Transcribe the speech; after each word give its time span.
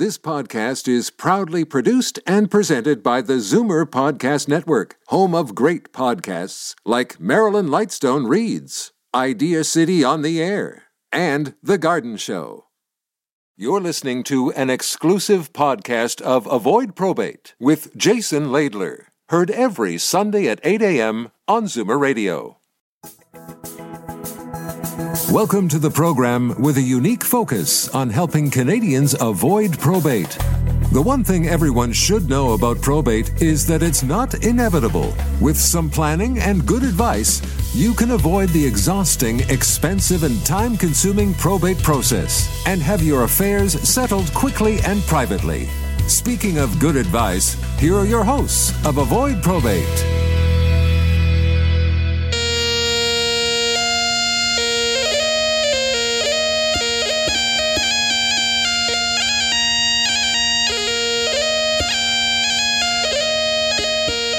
This 0.00 0.16
podcast 0.16 0.88
is 0.88 1.10
proudly 1.10 1.62
produced 1.62 2.20
and 2.26 2.50
presented 2.50 3.02
by 3.02 3.20
the 3.20 3.34
Zoomer 3.34 3.84
Podcast 3.84 4.48
Network, 4.48 4.96
home 5.08 5.34
of 5.34 5.54
great 5.54 5.92
podcasts 5.92 6.74
like 6.86 7.20
Marilyn 7.20 7.66
Lightstone 7.66 8.26
Reads, 8.26 8.92
IdeaCity 9.14 10.02
on 10.02 10.22
the 10.22 10.40
Air, 10.40 10.84
and 11.12 11.52
The 11.62 11.76
Garden 11.76 12.16
Show. 12.16 12.68
You're 13.58 13.82
listening 13.82 14.22
to 14.22 14.50
an 14.52 14.70
exclusive 14.70 15.52
podcast 15.52 16.22
of 16.22 16.46
Avoid 16.46 16.96
Probate 16.96 17.54
with 17.60 17.94
Jason 17.94 18.46
Laidler, 18.46 19.02
heard 19.28 19.50
every 19.50 19.98
Sunday 19.98 20.48
at 20.48 20.60
8 20.64 20.80
a.m. 20.80 21.30
on 21.46 21.64
Zoomer 21.64 22.00
Radio. 22.00 22.56
Welcome 25.30 25.68
to 25.68 25.78
the 25.78 25.92
program 25.92 26.60
with 26.60 26.76
a 26.76 26.82
unique 26.82 27.22
focus 27.22 27.88
on 27.90 28.10
helping 28.10 28.50
Canadians 28.50 29.14
avoid 29.20 29.78
probate. 29.78 30.36
The 30.90 31.00
one 31.00 31.22
thing 31.22 31.46
everyone 31.46 31.92
should 31.92 32.28
know 32.28 32.54
about 32.54 32.82
probate 32.82 33.40
is 33.40 33.64
that 33.68 33.80
it's 33.80 34.02
not 34.02 34.42
inevitable. 34.44 35.14
With 35.40 35.56
some 35.56 35.88
planning 35.88 36.40
and 36.40 36.66
good 36.66 36.82
advice, 36.82 37.40
you 37.72 37.94
can 37.94 38.10
avoid 38.10 38.48
the 38.48 38.66
exhausting, 38.66 39.48
expensive, 39.48 40.24
and 40.24 40.44
time 40.44 40.76
consuming 40.76 41.32
probate 41.34 41.80
process 41.80 42.50
and 42.66 42.82
have 42.82 43.00
your 43.00 43.22
affairs 43.22 43.80
settled 43.88 44.34
quickly 44.34 44.80
and 44.80 45.00
privately. 45.02 45.68
Speaking 46.08 46.58
of 46.58 46.80
good 46.80 46.96
advice, 46.96 47.54
here 47.78 47.94
are 47.94 48.04
your 48.04 48.24
hosts 48.24 48.74
of 48.84 48.98
Avoid 48.98 49.44
Probate. 49.44 49.86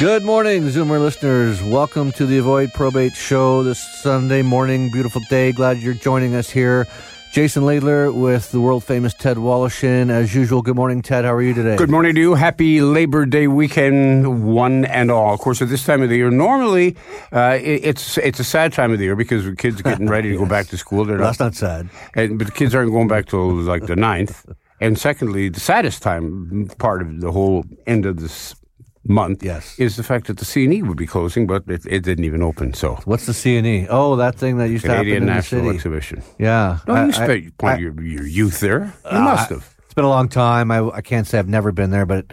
Good 0.02 0.23
morning, 0.23 0.63
Zoomer 0.63 0.99
listeners. 0.99 1.61
Welcome 1.61 2.11
to 2.13 2.25
the 2.25 2.39
Avoid 2.39 2.73
Probate 2.73 3.13
Show 3.13 3.61
this 3.61 3.77
Sunday 4.02 4.41
morning. 4.41 4.89
Beautiful 4.89 5.21
day. 5.30 5.52
Glad 5.52 5.77
you're 5.77 5.94
joining 5.94 6.33
us 6.33 6.49
here. 6.49 6.88
Jason 7.31 7.61
Laidler 7.61 8.11
with 8.11 8.52
the 8.52 8.59
world 8.59 8.83
famous 8.83 9.13
Ted 9.13 9.38
Woloshyn. 9.38 10.09
As 10.09 10.33
usual, 10.33 10.63
good 10.63 10.75
morning, 10.75 11.03
Ted. 11.03 11.23
How 11.23 11.35
are 11.35 11.41
you 11.44 11.53
today? 11.53 11.75
Good 11.75 11.91
morning 11.91 12.16
to 12.16 12.19
you. 12.19 12.33
Happy 12.33 12.81
Labor 12.81 13.27
Day 13.27 13.45
weekend, 13.45 14.52
one 14.52 14.85
and 14.85 15.11
all. 15.11 15.35
Of 15.35 15.39
course, 15.39 15.61
at 15.61 15.69
this 15.69 15.85
time 15.85 16.02
of 16.02 16.09
the 16.09 16.16
year, 16.16 16.31
normally 16.31 16.95
uh, 17.31 17.59
it, 17.61 17.85
it's 17.85 18.17
it's 18.17 18.39
a 18.39 18.44
sad 18.44 18.73
time 18.73 18.91
of 18.91 18.97
the 18.97 19.05
year 19.05 19.16
because 19.16 19.45
the 19.45 19.55
kids 19.55 19.81
are 19.81 19.83
getting 19.83 20.07
ready 20.07 20.29
to 20.29 20.33
yes. 20.33 20.44
go 20.44 20.49
back 20.49 20.66
to 20.69 20.79
school. 20.79 21.05
They're 21.05 21.19
That's 21.19 21.39
not 21.39 21.53
sad. 21.53 21.91
and, 22.16 22.39
but 22.39 22.47
the 22.47 22.53
kids 22.53 22.73
aren't 22.73 22.89
going 22.89 23.07
back 23.07 23.27
till 23.27 23.52
like 23.52 23.85
the 23.85 23.95
ninth. 23.95 24.47
And 24.79 24.97
secondly, 24.97 25.49
the 25.49 25.59
saddest 25.59 26.02
time 26.02 26.72
part 26.79 27.03
of 27.03 27.22
the 27.22 27.31
whole 27.31 27.66
end 27.85 28.07
of 28.07 28.19
this 28.19 28.55
month 29.03 29.44
Yes. 29.44 29.77
is 29.80 29.95
the 29.95 30.03
fact 30.03 30.27
that 30.27 30.38
the 30.38 30.45
CNE 30.45 30.88
would 30.88 30.97
be 30.97 31.07
closing, 31.07 31.47
but 31.47 31.63
it, 31.67 31.85
it 31.88 32.03
didn't 32.03 32.23
even 32.25 32.41
open. 32.44 32.73
So 32.73 32.99
What's 33.05 33.25
the 33.25 33.31
CNE? 33.33 33.88
Oh, 33.89 34.16
that 34.17 34.35
thing 34.35 34.57
that 34.57 34.69
used 34.69 34.85
to 34.85 34.91
happen 34.91 35.05
Canadian 35.05 35.23
in 35.23 35.27
the 35.27 35.33
National 35.33 35.61
city. 35.63 35.75
Exhibition. 35.75 36.23
Yeah. 36.38 36.80
No, 36.88 36.94
I- 36.94 37.05
you 37.05 37.11
spent 37.11 37.53
I- 37.63 37.77
your, 37.77 38.02
your 38.03 38.25
youth 38.27 38.59
there. 38.59 38.94
You 39.11 39.17
Uh, 39.17 39.22
must 39.22 39.49
have. 39.49 39.75
It's 39.85 39.94
been 39.94 40.05
a 40.05 40.09
long 40.09 40.29
time. 40.29 40.72
I, 40.72 40.88
I 40.89 41.02
can't 41.02 41.27
say 41.27 41.39
I've 41.39 41.49
never 41.49 41.72
been 41.72 41.89
there, 41.91 42.05
but, 42.05 42.31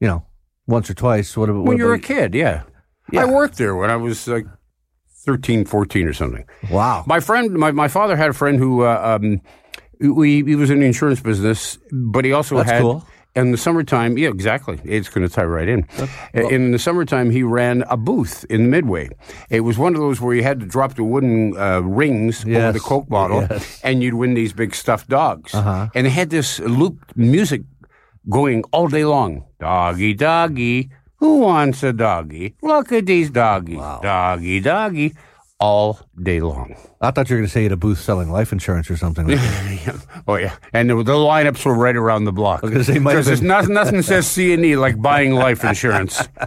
you 0.00 0.06
know, 0.08 0.24
once 0.66 0.88
or 0.88 0.94
twice. 0.94 1.36
What, 1.36 1.48
about- 1.50 1.58
what 1.60 1.68
When 1.68 1.78
you 1.78 1.84
were 1.86 1.94
a 1.94 1.98
kid, 2.00 2.34
yeah. 2.34 2.62
Yeah. 3.12 3.22
I 3.22 3.24
worked 3.26 3.58
there 3.58 3.74
when 3.76 3.90
I 3.90 3.96
was 3.96 4.26
like 4.28 4.46
13, 5.24 5.64
14 5.64 6.06
or 6.08 6.12
something. 6.12 6.44
Wow. 6.70 7.04
My 7.06 7.20
friend, 7.20 7.52
my, 7.54 7.72
my 7.72 7.88
father 7.88 8.16
had 8.16 8.30
a 8.30 8.32
friend 8.32 8.58
who, 8.58 8.82
uh, 8.82 9.18
um, 9.20 9.40
we, 10.00 10.42
he 10.44 10.54
was 10.56 10.70
in 10.70 10.80
the 10.80 10.86
insurance 10.86 11.20
business, 11.20 11.78
but 11.92 12.24
he 12.24 12.32
also 12.32 12.56
That's 12.58 12.70
had. 12.70 12.82
cool. 12.82 13.06
In 13.36 13.52
the 13.52 13.58
summertime, 13.58 14.16
yeah, 14.18 14.28
exactly. 14.30 14.80
It's 14.84 15.08
going 15.10 15.28
to 15.28 15.32
tie 15.32 15.44
right 15.44 15.68
in. 15.68 15.86
in 16.32 16.72
the 16.72 16.78
summertime, 16.78 17.30
he 17.30 17.42
ran 17.42 17.84
a 17.90 17.96
booth 17.96 18.44
in 18.48 18.62
the 18.64 18.68
Midway. 18.68 19.10
It 19.50 19.60
was 19.60 19.76
one 19.78 19.94
of 19.94 20.00
those 20.00 20.20
where 20.20 20.34
you 20.34 20.42
had 20.42 20.58
to 20.60 20.66
drop 20.66 20.94
the 20.94 21.04
wooden 21.04 21.56
uh, 21.56 21.80
rings 21.80 22.44
over 22.44 22.72
the 22.72 22.80
Coke 22.80 23.08
bottle, 23.08 23.42
Yes. 23.50 23.80
and 23.84 24.02
you'd 24.02 24.14
win 24.14 24.34
these 24.34 24.52
big 24.54 24.74
stuffed 24.74 25.08
dogs. 25.08 25.54
Uh-huh. 25.54 25.88
And 25.94 26.06
they 26.06 26.10
had 26.10 26.30
this 26.30 26.58
looped 26.60 27.16
music 27.16 27.62
going 28.30 28.64
all 28.72 28.88
day 28.88 29.04
long. 29.04 29.44
Doggy, 29.60 30.14
doggy. 30.14 30.90
Who 31.18 31.38
wants 31.38 31.82
a 31.82 31.92
doggy? 31.92 32.56
Look 32.62 32.92
at 32.92 33.06
these 33.06 33.30
doggies. 33.30 33.78
Doggy, 33.78 34.60
doggy. 34.60 35.14
All 35.58 35.98
day 36.22 36.40
long. 36.40 36.76
I 37.00 37.10
thought 37.10 37.30
you 37.30 37.36
were 37.36 37.40
going 37.40 37.48
to 37.48 37.52
say 37.52 37.62
had 37.62 37.72
a 37.72 37.76
booth 37.78 37.98
selling 37.98 38.30
life 38.30 38.52
insurance 38.52 38.90
or 38.90 38.96
something 38.98 39.26
like 39.26 39.38
that. 39.38 40.06
oh 40.28 40.34
yeah, 40.36 40.54
and 40.74 40.90
the, 40.90 40.96
the 40.96 41.14
lineups 41.14 41.64
were 41.64 41.74
right 41.74 41.96
around 41.96 42.24
the 42.24 42.32
block. 42.32 42.60
was 42.60 42.86
gonna 42.86 43.00
might 43.00 43.12
Because 43.12 43.24
there's 43.26 43.40
been- 43.40 43.48
nothing, 43.48 43.72
nothing 43.74 44.02
says 44.02 44.26
C 44.26 44.52
and 44.52 44.62
E 44.66 44.76
like 44.76 45.00
buying 45.00 45.34
life 45.34 45.64
insurance. 45.64 46.20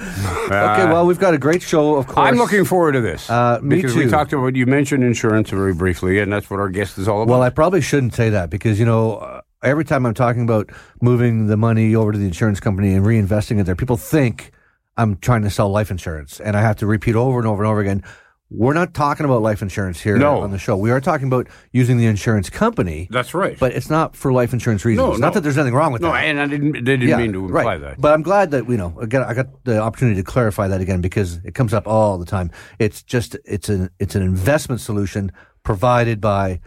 okay, 0.00 0.84
well, 0.86 1.04
we've 1.06 1.18
got 1.18 1.34
a 1.34 1.38
great 1.38 1.60
show, 1.60 1.96
of 1.96 2.06
course. 2.06 2.18
I'm 2.26 2.36
looking 2.36 2.64
forward 2.64 2.92
to 2.92 3.00
this 3.02 3.28
Uh, 3.28 3.58
me 3.62 3.76
because 3.76 3.94
we 3.94 4.06
talked 4.06 4.32
about 4.32 4.56
you 4.56 4.64
mentioned 4.64 5.04
insurance 5.04 5.50
very 5.50 5.74
briefly, 5.74 6.18
and 6.18 6.32
that's 6.32 6.48
what 6.48 6.58
our 6.60 6.70
guest 6.70 6.96
is 6.96 7.06
all 7.08 7.22
about. 7.22 7.30
Well, 7.32 7.42
I 7.42 7.50
probably 7.50 7.80
shouldn't 7.82 8.14
say 8.14 8.30
that 8.30 8.48
because 8.48 8.78
you 8.78 8.86
know 8.86 9.16
uh, 9.16 9.40
every 9.62 9.84
time 9.84 10.06
I'm 10.06 10.14
talking 10.14 10.42
about 10.42 10.70
moving 11.02 11.48
the 11.48 11.56
money 11.58 11.94
over 11.94 12.12
to 12.12 12.18
the 12.18 12.26
insurance 12.26 12.60
company 12.60 12.94
and 12.94 13.04
reinvesting 13.04 13.60
it 13.60 13.64
there, 13.64 13.76
people 13.76 13.96
think 13.98 14.52
I'm 14.96 15.16
trying 15.16 15.42
to 15.42 15.50
sell 15.50 15.68
life 15.68 15.90
insurance, 15.90 16.40
and 16.40 16.56
I 16.56 16.62
have 16.62 16.76
to 16.76 16.86
repeat 16.86 17.14
over 17.14 17.38
and 17.38 17.46
over 17.46 17.62
and 17.62 17.70
over 17.70 17.80
again. 17.80 18.02
We're 18.50 18.72
not 18.72 18.94
talking 18.94 19.26
about 19.26 19.42
life 19.42 19.60
insurance 19.60 20.00
here 20.00 20.16
No. 20.16 20.40
on 20.40 20.50
the 20.52 20.58
show. 20.58 20.74
We 20.74 20.90
are 20.90 21.02
talking 21.02 21.26
about 21.26 21.48
using 21.70 21.98
the 21.98 22.06
insurance 22.06 22.48
company, 22.48 23.06
that's 23.10 23.34
right. 23.34 23.58
but 23.58 23.72
it's 23.72 23.90
not 23.90 24.16
for 24.16 24.32
life 24.32 24.54
insurance 24.54 24.86
reasons. 24.86 25.06
No, 25.06 25.12
Not 25.12 25.20
no. 25.20 25.30
that 25.34 25.40
there's 25.42 25.58
anything 25.58 25.74
wrong 25.74 25.92
with 25.92 26.00
no, 26.00 26.08
that. 26.12 26.22
No, 26.22 26.26
and 26.26 26.40
I 26.40 26.46
didn't, 26.46 26.72
didn't 26.84 27.18
mean 27.18 27.32
to 27.34 27.44
imply 27.44 27.62
right. 27.62 27.80
that. 27.80 28.00
But 28.00 28.14
I'm 28.14 28.22
glad 28.22 28.50
that 28.52 28.66
you 28.68 28.78
know 28.78 28.96
I 29.00 29.04
got 29.04 29.28
I 29.28 29.34
got 29.34 29.64
the 29.64 29.78
opportunity 29.80 30.16
to 30.16 30.24
clarify 30.24 30.66
that 30.68 30.80
again 30.80 31.02
because 31.02 31.36
it 31.44 31.54
comes 31.54 31.74
up 31.74 31.86
all 31.86 32.16
the 32.16 32.24
time. 32.24 32.50
It's 32.78 33.02
just 33.02 33.36
it's 33.44 33.68
an 33.68 33.90
it's 33.98 34.14
an 34.14 34.22
investment 34.22 34.80
solution 34.80 35.30
provided 35.62 36.18
by 36.18 36.60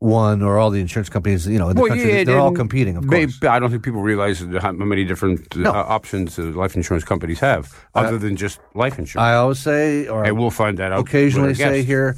one 0.00 0.42
or 0.42 0.58
all 0.58 0.70
the 0.70 0.80
insurance 0.80 1.08
companies. 1.08 1.46
You 1.46 1.58
know, 1.58 1.68
in 1.70 1.76
the 1.76 1.82
Well, 1.82 1.88
country, 1.90 2.12
yeah, 2.12 2.24
they're 2.24 2.38
all 2.38 2.52
competing. 2.52 2.96
Of 2.96 3.06
course, 3.06 3.38
I 3.42 3.58
don't 3.58 3.70
think 3.70 3.82
people 3.82 4.00
realize 4.02 4.40
how 4.60 4.72
many 4.72 5.04
different 5.04 5.56
uh, 5.56 5.60
No. 5.60 5.72
options 5.72 6.38
uh, 6.38 6.42
life 6.44 6.76
insurance 6.76 7.04
companies 7.04 7.40
have, 7.40 7.72
other 7.94 8.18
than 8.18 8.36
just 8.36 8.60
life 8.74 8.98
insurance. 8.98 9.24
I 9.26 9.34
always 9.34 9.58
say, 9.58 10.06
or 10.06 10.24
and 10.24 10.38
we'll 10.38 10.50
find 10.50 10.78
that 10.78 10.92
out. 10.92 11.00
occasionally 11.00 11.54
say 11.54 11.82
here 11.82 12.16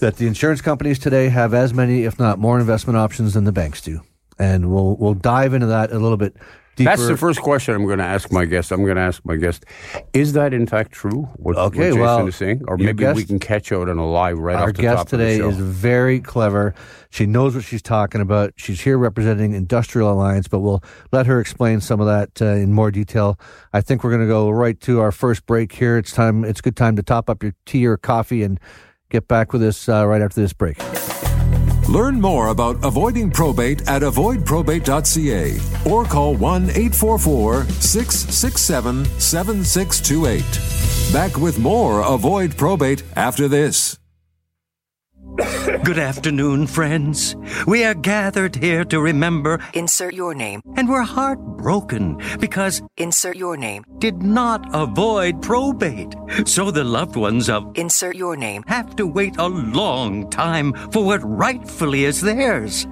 that 0.00 0.16
the 0.16 0.26
insurance 0.26 0.60
companies 0.60 0.98
today 0.98 1.28
have 1.28 1.54
as 1.54 1.72
many, 1.74 2.04
if 2.04 2.18
not 2.18 2.38
more, 2.38 2.58
investment 2.60 2.96
options 2.96 3.34
than 3.34 3.44
the 3.44 3.52
banks 3.52 3.80
do, 3.80 4.00
and 4.38 4.70
we'll 4.70 4.96
we'll 4.96 5.14
dive 5.14 5.54
into 5.54 5.66
that 5.66 5.90
a 5.92 5.98
little 5.98 6.18
bit 6.18 6.36
deeper. 6.78 6.90
That's 6.90 7.06
the 7.06 7.16
first 7.16 7.40
question 7.40 7.74
I'm 7.74 7.84
going 7.84 7.98
to 7.98 8.04
ask 8.04 8.32
my 8.32 8.44
guest. 8.44 8.72
I'm 8.72 8.84
going 8.84 8.96
to 8.96 9.02
ask 9.02 9.22
my 9.24 9.36
guest, 9.36 9.64
is 10.12 10.32
that 10.32 10.54
in 10.54 10.66
fact 10.66 10.92
true? 10.92 11.28
What, 11.36 11.56
what 11.56 11.74
Jason 11.74 12.00
well, 12.00 12.26
is 12.26 12.36
saying, 12.36 12.62
or 12.66 12.78
maybe 12.78 13.04
we 13.12 13.24
can 13.24 13.38
catch 13.38 13.72
out 13.72 13.88
on 13.88 13.98
a 13.98 14.06
live 14.08 14.38
right 14.38 14.56
Our 14.56 14.70
off 14.70 14.74
the 14.74 14.82
guest 14.82 14.96
top 14.96 15.08
today 15.08 15.40
of 15.40 15.50
is 15.50 15.58
the 15.58 15.64
show. 15.64 15.70
very 15.70 16.20
clever. 16.20 16.74
She 17.10 17.26
knows 17.26 17.54
what 17.54 17.64
she's 17.64 17.82
talking 17.82 18.20
about. 18.20 18.52
She's 18.56 18.80
here 18.80 18.96
representing 18.96 19.52
Industrial 19.52 20.10
Alliance, 20.10 20.48
but 20.48 20.60
we'll 20.60 20.82
let 21.12 21.26
her 21.26 21.40
explain 21.40 21.80
some 21.80 22.00
of 22.00 22.06
that 22.06 22.40
uh, 22.40 22.54
in 22.54 22.72
more 22.72 22.90
detail. 22.90 23.38
I 23.72 23.80
think 23.80 24.04
we're 24.04 24.10
going 24.10 24.22
to 24.22 24.28
go 24.28 24.50
right 24.50 24.78
to 24.82 25.00
our 25.00 25.12
first 25.12 25.46
break 25.46 25.72
here. 25.72 25.98
It's 25.98 26.12
time. 26.12 26.44
It's 26.44 26.60
a 26.60 26.62
good 26.62 26.76
time 26.76 26.96
to 26.96 27.02
top 27.02 27.28
up 27.28 27.42
your 27.42 27.54
tea 27.66 27.86
or 27.86 27.96
coffee 27.96 28.42
and 28.42 28.60
get 29.10 29.26
back 29.26 29.52
with 29.52 29.62
us 29.62 29.88
uh, 29.88 30.06
right 30.06 30.22
after 30.22 30.40
this 30.40 30.52
break. 30.52 30.78
Learn 31.88 32.20
more 32.20 32.48
about 32.48 32.84
avoiding 32.84 33.30
probate 33.30 33.88
at 33.88 34.02
avoidprobate.ca 34.02 35.90
or 35.90 36.04
call 36.04 36.34
1 36.34 36.64
844 36.64 37.64
667 37.64 39.06
7628. 39.18 41.12
Back 41.14 41.38
with 41.38 41.58
more 41.58 42.02
Avoid 42.02 42.54
Probate 42.58 43.02
after 43.16 43.48
this. 43.48 43.98
Good 45.38 45.98
afternoon, 46.00 46.66
friends. 46.66 47.36
We 47.66 47.84
are 47.84 47.94
gathered 47.94 48.56
here 48.56 48.84
to 48.86 49.00
remember, 49.00 49.60
Insert 49.72 50.12
your 50.14 50.34
name. 50.34 50.62
and 50.76 50.88
we're 50.88 51.02
heartbroken 51.02 52.20
because 52.40 52.82
Insert 52.96 53.36
your 53.36 53.56
name. 53.56 53.84
did 53.98 54.20
not 54.20 54.66
avoid 54.74 55.40
probate. 55.40 56.12
So 56.44 56.72
the 56.72 56.82
loved 56.82 57.14
ones 57.14 57.48
of 57.48 57.70
Insert 57.76 58.16
your 58.16 58.36
name. 58.36 58.64
have 58.66 58.96
to 58.96 59.06
wait 59.06 59.36
a 59.38 59.46
long 59.46 60.28
time 60.28 60.72
for 60.90 61.04
what 61.04 61.20
rightfully 61.22 62.04
is 62.04 62.20
theirs. 62.20 62.86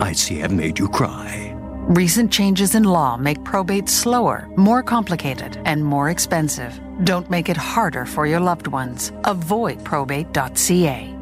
I 0.00 0.12
see 0.12 0.44
I've 0.44 0.52
made 0.52 0.78
you 0.78 0.88
cry. 0.88 1.52
Recent 1.88 2.30
changes 2.30 2.76
in 2.76 2.84
law 2.84 3.16
make 3.16 3.42
probate 3.42 3.88
slower, 3.88 4.48
more 4.56 4.82
complicated, 4.82 5.60
and 5.64 5.84
more 5.84 6.08
expensive. 6.10 6.78
Don't 7.02 7.28
make 7.30 7.48
it 7.48 7.56
harder 7.56 8.04
for 8.06 8.26
your 8.26 8.40
loved 8.40 8.68
ones. 8.68 9.10
Avoidprobate.ca. 9.24 11.15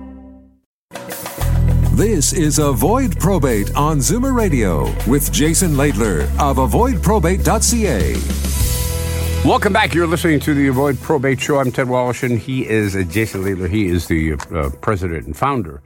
This 1.94 2.32
is 2.32 2.58
Avoid 2.58 3.20
Probate 3.20 3.73
on 3.76 3.99
Zoomer 3.99 4.35
Radio 4.35 4.93
with 5.08 5.31
Jason 5.31 5.75
Laidler 5.75 6.23
of 6.41 6.56
avoidprobate.ca. 6.56 9.49
Welcome 9.49 9.73
back. 9.73 9.94
You're 9.94 10.08
listening 10.08 10.41
to 10.41 10.55
the 10.55 10.67
Avoid 10.67 11.00
Probate 11.00 11.41
Show. 11.41 11.61
I'm 11.61 11.70
Ted 11.70 11.88
Wallish, 11.88 12.25
and 12.25 12.41
he 12.41 12.69
is 12.69 12.96
uh, 12.96 13.05
Jason 13.05 13.44
Laidler. 13.44 13.70
He 13.70 13.87
is 13.87 14.08
the 14.08 14.32
uh, 14.32 14.70
president 14.81 15.26
and 15.26 15.37
founder 15.37 15.85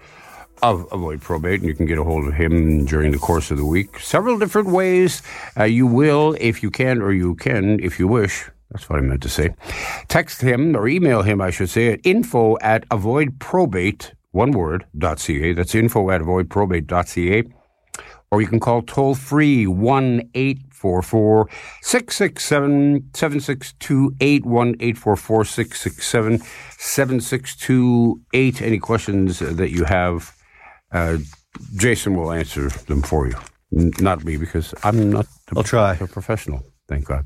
of 0.62 0.90
Avoid 0.92 1.20
Probate, 1.20 1.60
and 1.60 1.68
you 1.68 1.74
can 1.74 1.84
get 1.84 1.98
a 1.98 2.04
hold 2.04 2.26
of 2.26 2.32
him 2.32 2.86
during 2.86 3.12
the 3.12 3.18
course 3.18 3.50
of 3.50 3.58
the 3.58 3.66
week. 3.66 4.00
Several 4.00 4.38
different 4.38 4.68
ways. 4.68 5.20
Uh, 5.58 5.64
you 5.64 5.86
will, 5.86 6.38
if 6.40 6.62
you 6.62 6.70
can, 6.70 7.02
or 7.02 7.12
you 7.12 7.34
can, 7.34 7.80
if 7.80 7.98
you 7.98 8.08
wish. 8.08 8.48
That's 8.70 8.88
what 8.88 8.98
I 8.98 9.02
meant 9.02 9.20
to 9.24 9.28
say. 9.28 9.54
Text 10.08 10.40
him 10.40 10.74
or 10.74 10.88
email 10.88 11.20
him, 11.20 11.42
I 11.42 11.50
should 11.50 11.68
say, 11.68 11.92
at 11.92 12.00
info 12.02 12.56
at 12.62 12.88
avoidprobate, 12.88 14.12
one 14.32 14.52
word, 14.52 14.86
.ca. 15.16 15.52
That's 15.52 15.74
info 15.74 16.10
at 16.10 16.20
avoidprobate.ca. 16.20 17.42
Or 18.30 18.42
you 18.42 18.46
can 18.46 18.60
call 18.60 18.82
toll 18.82 19.14
free 19.14 19.66
1 19.66 20.30
844 20.34 21.48
667 21.80 23.08
7628 23.14 24.44
1 24.44 24.68
844 24.80 25.44
667 25.46 26.38
7628. 26.78 28.62
Any 28.62 28.78
questions 28.78 29.38
that 29.38 29.70
you 29.70 29.84
have, 29.84 30.34
uh, 30.92 31.16
Jason 31.76 32.14
will 32.16 32.30
answer 32.32 32.68
them 32.68 33.00
for 33.02 33.26
you. 33.28 33.34
N- 33.76 33.92
Not 34.00 34.24
me, 34.24 34.36
because 34.36 34.74
I'm 34.84 35.10
not 35.10 35.26
I'll 35.56 35.62
try. 35.62 35.94
the 35.94 36.06
professional, 36.06 36.62
thank 36.86 37.06
God. 37.06 37.24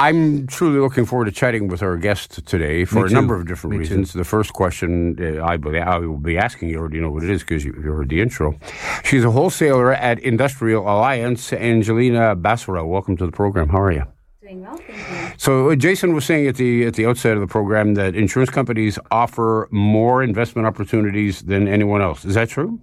I'm 0.00 0.46
truly 0.46 0.78
looking 0.78 1.04
forward 1.06 1.24
to 1.24 1.32
chatting 1.32 1.66
with 1.66 1.82
our 1.82 1.96
guest 1.96 2.46
today 2.46 2.84
for 2.84 3.04
a 3.04 3.10
number 3.10 3.34
of 3.34 3.48
different 3.48 3.72
Me 3.72 3.76
too. 3.78 3.80
reasons. 3.80 4.12
The 4.12 4.22
first 4.24 4.52
question 4.52 5.16
uh, 5.20 5.44
I, 5.44 5.56
believe, 5.56 5.82
I 5.82 5.98
will 5.98 6.18
be 6.18 6.38
asking, 6.38 6.68
you 6.68 6.78
already 6.78 7.00
know 7.00 7.10
what 7.10 7.24
it 7.24 7.30
is 7.30 7.42
because 7.42 7.64
you, 7.64 7.74
you 7.74 7.90
heard 7.90 8.08
the 8.08 8.20
intro. 8.20 8.56
She's 9.02 9.24
a 9.24 9.30
wholesaler 9.32 9.92
at 9.92 10.20
Industrial 10.20 10.82
Alliance, 10.84 11.52
Angelina 11.52 12.36
Basura. 12.36 12.86
Welcome 12.86 13.16
to 13.16 13.26
the 13.26 13.32
program. 13.32 13.70
How 13.70 13.80
are 13.80 13.90
you? 13.90 14.04
Doing 14.40 14.62
well, 14.62 14.76
thank 14.76 15.30
you. 15.30 15.34
So 15.36 15.70
uh, 15.70 15.74
Jason 15.74 16.14
was 16.14 16.24
saying 16.24 16.46
at 16.46 16.54
the 16.54 16.86
at 16.86 16.94
the 16.94 17.04
outset 17.04 17.34
of 17.34 17.40
the 17.40 17.48
program 17.48 17.94
that 17.94 18.14
insurance 18.14 18.50
companies 18.50 19.00
offer 19.10 19.68
more 19.72 20.22
investment 20.22 20.66
opportunities 20.68 21.42
than 21.42 21.66
anyone 21.66 22.00
else. 22.02 22.24
Is 22.24 22.34
that 22.34 22.48
true? 22.48 22.80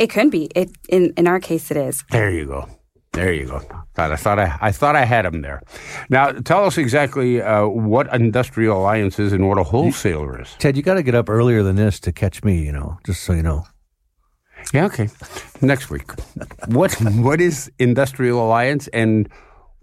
It 0.00 0.08
could 0.08 0.32
be. 0.32 0.50
It 0.56 0.70
in 0.88 1.12
in 1.16 1.28
our 1.28 1.38
case, 1.38 1.70
it 1.70 1.76
is. 1.76 2.04
There 2.10 2.30
you 2.30 2.46
go. 2.46 2.68
There 3.16 3.32
you 3.32 3.46
go. 3.46 3.60
Thought 3.94 4.12
I 4.12 4.16
thought 4.16 4.38
I, 4.38 4.58
I 4.60 4.72
thought 4.72 4.94
I 4.94 5.06
had 5.06 5.24
him 5.24 5.40
there. 5.40 5.62
Now 6.10 6.32
tell 6.32 6.66
us 6.66 6.76
exactly 6.76 7.40
uh, 7.40 7.66
what 7.66 8.14
Industrial 8.14 8.78
Alliance 8.78 9.18
is 9.18 9.32
and 9.32 9.48
what 9.48 9.56
a 9.56 9.62
wholesaler 9.62 10.42
is. 10.42 10.54
Ted, 10.58 10.76
you 10.76 10.82
got 10.82 10.94
to 10.94 11.02
get 11.02 11.14
up 11.14 11.30
earlier 11.30 11.62
than 11.62 11.76
this 11.76 11.98
to 12.00 12.12
catch 12.12 12.44
me. 12.44 12.62
You 12.62 12.72
know, 12.72 12.98
just 13.06 13.22
so 13.22 13.32
you 13.32 13.42
know. 13.42 13.64
Yeah, 14.74 14.84
okay. 14.86 15.08
Next 15.62 15.88
week. 15.88 16.10
What 16.66 16.92
what 17.00 17.40
is 17.40 17.72
Industrial 17.78 18.38
Alliance 18.38 18.86
and 18.88 19.30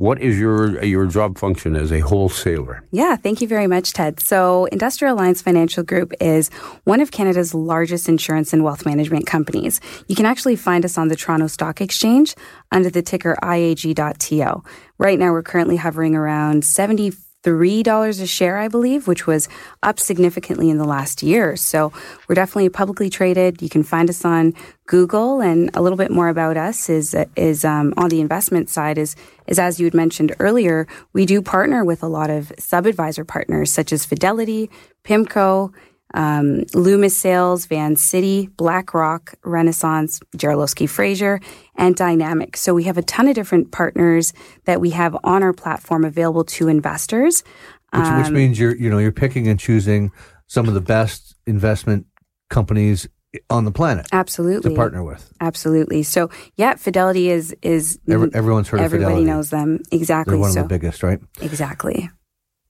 what 0.04 0.20
is 0.20 0.38
your 0.38 0.84
your 0.84 1.06
job 1.06 1.38
function 1.38 1.78
as 1.78 1.90
a 1.90 2.02
wholesaler? 2.02 2.84
Yeah, 2.92 3.16
thank 3.16 3.40
you 3.40 3.48
very 3.48 3.68
much, 3.68 3.94
Ted. 3.94 4.20
So, 4.20 4.66
Industrial 4.66 5.16
Alliance 5.16 5.42
Financial 5.42 5.82
Group 5.82 6.12
is 6.20 6.50
one 6.84 7.00
of 7.00 7.12
Canada's 7.12 7.54
largest 7.54 8.10
insurance 8.10 8.52
and 8.52 8.66
wealth 8.66 8.86
management 8.86 9.28
companies. 9.28 9.80
You 10.10 10.18
can 10.18 10.26
actually 10.26 10.58
find 10.58 10.84
us 10.84 10.98
on 10.98 11.08
the 11.08 11.16
Toronto 11.16 11.48
Stock 11.48 11.80
Exchange 11.80 12.36
under 12.70 12.90
the 12.90 13.02
ticker 13.02 13.38
IAG.TO. 13.42 14.62
Right 14.98 15.18
now, 15.18 15.32
we're 15.32 15.42
currently 15.42 15.78
hovering 15.78 16.16
around 16.16 16.66
73 16.66 17.23
$3 17.44 18.22
a 18.22 18.26
share, 18.26 18.58
I 18.58 18.68
believe, 18.68 19.08
which 19.08 19.28
was 19.28 19.50
up 19.82 20.00
significantly 20.00 20.70
in 20.70 20.78
the 20.78 20.86
last 20.86 21.22
year. 21.22 21.56
So 21.56 21.92
we're 22.28 22.36
definitely 22.36 22.70
publicly 22.70 23.10
traded. 23.10 23.62
You 23.62 23.70
can 23.70 23.84
find 23.84 24.10
us 24.10 24.24
on 24.24 24.54
Google 24.86 25.42
and 25.42 25.70
a 25.74 25.82
little 25.82 25.98
bit 25.98 26.12
more 26.12 26.30
about 26.30 26.58
us 26.58 26.90
is, 26.90 27.16
is, 27.36 27.64
um, 27.66 27.94
on 27.98 28.10
the 28.10 28.22
investment 28.22 28.70
side 28.70 28.98
is, 28.98 29.16
is 29.48 29.60
as 29.60 29.80
you 29.80 29.86
had 29.86 29.94
mentioned 29.94 30.36
earlier, 30.40 30.88
we 31.14 31.26
do 31.26 31.42
partner 31.42 31.84
with 31.84 32.02
a 32.04 32.08
lot 32.08 32.30
of 32.30 32.52
sub-advisor 32.58 33.26
partners 33.26 33.72
such 33.72 33.94
as 33.94 34.06
Fidelity, 34.06 34.70
PIMCO, 35.04 35.74
um, 36.14 36.64
Loomis 36.74 37.16
Sayles, 37.18 37.66
Van 37.66 37.96
City, 37.96 38.48
BlackRock, 38.58 39.34
Renaissance, 39.44 40.20
Jarislowsky 40.38 40.88
Fraser, 40.90 41.40
and 41.76 41.96
Dynamic. 41.96 42.56
So 42.58 42.74
we 42.74 42.84
have 42.84 42.98
a 42.98 43.02
ton 43.02 43.28
of 43.28 43.36
different 43.36 43.72
partners 43.72 44.34
that 44.66 44.80
we 44.82 44.92
have 44.92 45.18
on 45.24 45.44
our 45.44 45.54
platform 45.54 46.06
available 46.06 46.44
to 46.46 46.68
investors. 46.68 47.44
Which, 47.92 48.02
which 48.02 48.28
Um, 48.28 48.34
means 48.34 48.60
you're 48.60 48.76
you 48.76 48.90
know 48.90 48.98
you're 48.98 49.12
picking 49.12 49.48
and 49.48 49.60
choosing 49.60 50.12
some 50.48 50.68
of 50.68 50.74
the 50.74 50.82
best 50.82 51.36
investment 51.46 52.06
companies 52.50 53.08
on 53.50 53.66
the 53.66 53.72
planet 53.72 54.08
Absolutely. 54.12 54.70
to 54.72 54.76
partner 54.76 55.04
with. 55.04 55.32
Absolutely. 55.42 56.04
So 56.04 56.30
yeah, 56.56 56.76
Fidelity 56.76 57.30
is 57.30 57.56
is 57.62 58.00
Every, 58.08 58.30
everyone's 58.34 58.70
heard 58.70 58.80
everybody 58.82 59.14
of 59.14 59.20
Fidelity. 59.20 59.32
knows 59.32 59.50
them 59.50 59.80
exactly. 59.92 60.34
They're 60.34 60.40
one 60.42 60.52
so 60.52 60.62
of 60.62 60.70
the 60.70 60.76
biggest, 60.80 61.02
right? 61.04 61.20
exactly. 61.42 62.10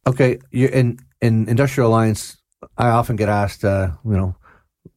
Okay, 0.07 0.39
you 0.51 0.67
in 0.67 0.99
in 1.21 1.47
Industrial 1.49 1.89
Alliance, 1.89 2.37
I 2.77 2.89
often 2.89 3.15
get 3.15 3.29
asked, 3.29 3.63
uh, 3.63 3.91
you 4.05 4.11
know, 4.11 4.35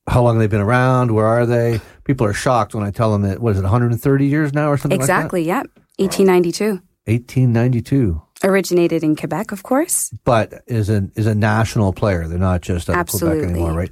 how 0.09 0.23
long 0.23 0.39
they've 0.39 0.51
been 0.51 0.61
around, 0.61 1.13
where 1.13 1.27
are 1.27 1.47
they? 1.47 1.81
People 2.05 2.27
are 2.27 2.33
shocked 2.33 2.75
when 2.75 2.85
I 2.85 2.91
tell 2.91 3.13
them 3.13 3.23
that 3.23 3.41
what 3.41 3.53
is 3.53 3.59
it, 3.59 3.63
130 3.63 4.27
years 4.27 4.53
now 4.53 4.71
or 4.71 4.77
something 4.77 4.99
Exactly. 5.01 5.43
Yeah. 5.43 5.63
1892 5.99 6.65
like 6.65 6.81
that? 7.07 7.13
1892. 7.13 8.23
originated 8.45 9.03
in 9.03 9.17
Quebec, 9.17 9.53
of 9.53 9.63
course. 9.63 10.13
But 10.25 10.63
is 10.67 10.91
a 10.91 11.09
is 11.15 11.27
a 11.27 11.35
national 11.35 11.93
player. 11.93 12.29
They're 12.29 12.39
not 12.39 12.61
just 12.61 12.91
out 12.91 12.99
of 12.99 13.07
Quebec 13.09 13.29
Absolutely. 13.31 13.49
anymore, 13.49 13.73
right? 13.73 13.91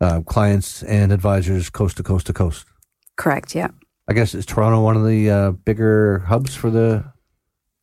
Uh, 0.00 0.20
clients 0.22 0.82
and 0.84 1.12
advisors 1.12 1.70
coast 1.70 1.96
to 1.98 2.02
coast 2.02 2.26
to 2.26 2.32
coast. 2.32 2.66
Correct. 3.16 3.54
Yeah. 3.54 3.68
I 4.08 4.12
guess 4.12 4.34
is 4.34 4.46
Toronto 4.46 4.82
one 4.82 4.96
of 4.96 5.06
the 5.06 5.30
uh, 5.30 5.50
bigger 5.52 6.20
hubs 6.20 6.54
for 6.54 6.70
the 6.70 7.04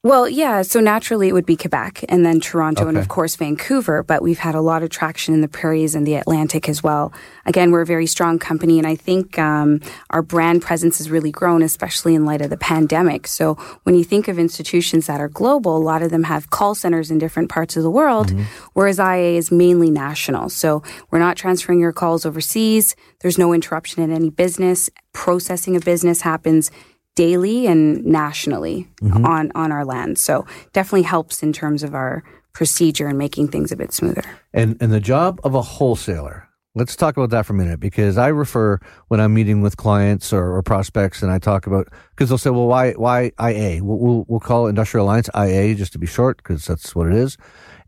Well, 0.03 0.27
yeah. 0.27 0.63
So 0.63 0.79
naturally, 0.79 1.27
it 1.27 1.33
would 1.33 1.45
be 1.45 1.55
Quebec 1.55 2.05
and 2.09 2.25
then 2.25 2.39
Toronto 2.39 2.87
and, 2.87 2.97
of 2.97 3.07
course, 3.07 3.35
Vancouver. 3.35 4.01
But 4.01 4.23
we've 4.23 4.39
had 4.39 4.55
a 4.55 4.61
lot 4.61 4.81
of 4.81 4.89
traction 4.89 5.35
in 5.35 5.41
the 5.41 5.47
prairies 5.47 5.93
and 5.93 6.07
the 6.07 6.15
Atlantic 6.15 6.67
as 6.67 6.81
well. 6.81 7.13
Again, 7.45 7.69
we're 7.69 7.81
a 7.81 7.85
very 7.85 8.07
strong 8.07 8.39
company. 8.39 8.79
And 8.79 8.87
I 8.87 8.95
think 8.95 9.37
um, 9.37 9.79
our 10.09 10.23
brand 10.23 10.63
presence 10.63 10.97
has 10.97 11.11
really 11.11 11.29
grown, 11.29 11.61
especially 11.61 12.15
in 12.15 12.25
light 12.25 12.41
of 12.41 12.49
the 12.49 12.57
pandemic. 12.57 13.27
So 13.27 13.53
when 13.83 13.93
you 13.93 14.03
think 14.03 14.27
of 14.27 14.39
institutions 14.39 15.05
that 15.05 15.21
are 15.21 15.29
global, 15.29 15.77
a 15.77 15.85
lot 15.85 16.01
of 16.01 16.09
them 16.09 16.23
have 16.23 16.49
call 16.49 16.73
centers 16.73 17.11
in 17.11 17.19
different 17.19 17.49
parts 17.49 17.77
of 17.77 17.83
the 17.83 17.91
world, 17.91 18.31
whereas 18.73 18.97
IA 18.97 19.37
is 19.37 19.51
mainly 19.51 19.91
national. 19.91 20.49
So 20.49 20.81
we're 21.11 21.19
not 21.19 21.37
transferring 21.37 21.79
your 21.79 21.93
calls 21.93 22.25
overseas. 22.25 22.95
There's 23.19 23.37
no 23.37 23.53
interruption 23.53 24.01
in 24.01 24.11
any 24.11 24.31
business. 24.31 24.89
Processing 25.13 25.75
of 25.75 25.85
business 25.85 26.21
happens 26.21 26.71
daily 27.15 27.67
and 27.67 28.05
nationally 28.05 28.87
mm-hmm. 29.01 29.25
on 29.25 29.51
on 29.55 29.71
our 29.71 29.85
land. 29.85 30.17
So 30.17 30.45
definitely 30.73 31.03
helps 31.03 31.43
in 31.43 31.53
terms 31.53 31.83
of 31.83 31.93
our 31.93 32.23
procedure 32.53 33.07
and 33.07 33.17
making 33.17 33.47
things 33.49 33.71
a 33.71 33.75
bit 33.75 33.93
smoother. 33.93 34.23
And 34.53 34.77
and 34.81 34.91
the 34.91 34.99
job 34.99 35.39
of 35.43 35.55
a 35.55 35.61
wholesaler. 35.61 36.47
Let's 36.73 36.95
talk 36.95 37.17
about 37.17 37.31
that 37.31 37.45
for 37.45 37.51
a 37.51 37.55
minute 37.57 37.81
because 37.81 38.17
I 38.17 38.29
refer 38.29 38.79
when 39.09 39.19
I'm 39.19 39.33
meeting 39.33 39.61
with 39.61 39.75
clients 39.75 40.31
or, 40.31 40.55
or 40.55 40.63
prospects, 40.63 41.21
and 41.21 41.29
I 41.29 41.37
talk 41.37 41.67
about 41.67 41.89
because 42.11 42.29
they'll 42.29 42.37
say, 42.37 42.49
"Well, 42.49 42.67
why 42.67 42.93
why 42.93 43.31
IA? 43.41 43.83
We'll, 43.83 43.97
we'll 43.97 44.25
we'll 44.29 44.39
call 44.39 44.67
Industrial 44.67 45.05
Alliance 45.05 45.29
IA 45.35 45.75
just 45.75 45.91
to 45.93 45.99
be 45.99 46.07
short 46.07 46.37
because 46.37 46.65
that's 46.65 46.95
what 46.95 47.07
it 47.07 47.13
is." 47.13 47.35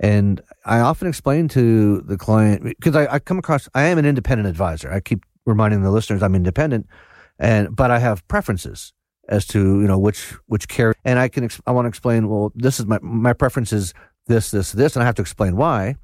And 0.02 0.42
I 0.66 0.80
often 0.80 1.08
explain 1.08 1.48
to 1.50 2.02
the 2.02 2.18
client 2.18 2.64
because 2.64 2.94
I, 2.94 3.08
I 3.08 3.20
come 3.20 3.40
across 3.40 3.70
I 3.74 3.84
am 3.84 3.98
an 3.98 4.06
independent 4.06 4.50
advisor. 4.50 4.92
I 4.92 5.00
keep 5.00 5.24
reminding 5.46 5.84
the 5.84 5.92
listeners 5.92 6.22
I'm 6.22 6.36
independent, 6.36 6.88
and 7.40 7.74
but 7.74 7.90
I 7.90 8.00
have 8.00 8.28
preferences 8.28 8.92
as 9.30 9.46
to 9.48 9.82
you 9.82 9.88
know 9.88 9.98
which 9.98 10.34
which 10.48 10.68
care 10.68 10.94
and 11.06 11.20
I 11.20 11.28
can 11.28 11.50
I 11.66 11.72
want 11.72 11.86
to 11.86 11.90
explain. 11.90 12.30
Well, 12.30 12.52
this 12.56 12.80
is 12.80 12.86
my 12.86 13.00
my 13.02 13.34
preference 13.34 13.74
is 13.74 13.94
this 14.28 14.52
this 14.52 14.72
this, 14.72 14.96
and 14.96 15.04
I 15.04 15.06
have 15.06 15.16
to 15.16 15.22
explain 15.22 15.56
why. 15.56 15.96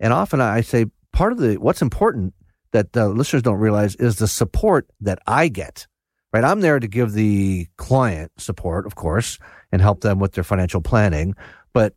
And 0.00 0.12
often 0.12 0.40
I 0.40 0.60
say 0.60 0.86
part 1.12 1.32
of 1.32 1.38
the 1.38 1.56
what's 1.56 1.82
important 1.82 2.34
that 2.72 2.92
the 2.92 3.08
listeners 3.08 3.42
don't 3.42 3.58
realize 3.58 3.96
is 3.96 4.16
the 4.16 4.28
support 4.28 4.88
that 5.00 5.18
I 5.26 5.48
get. 5.48 5.86
Right, 6.32 6.44
I'm 6.44 6.60
there 6.60 6.80
to 6.80 6.88
give 6.88 7.12
the 7.12 7.68
client 7.76 8.32
support, 8.36 8.84
of 8.84 8.94
course, 8.94 9.38
and 9.72 9.80
help 9.80 10.00
them 10.00 10.18
with 10.18 10.32
their 10.32 10.44
financial 10.44 10.82
planning. 10.82 11.34
But 11.72 11.94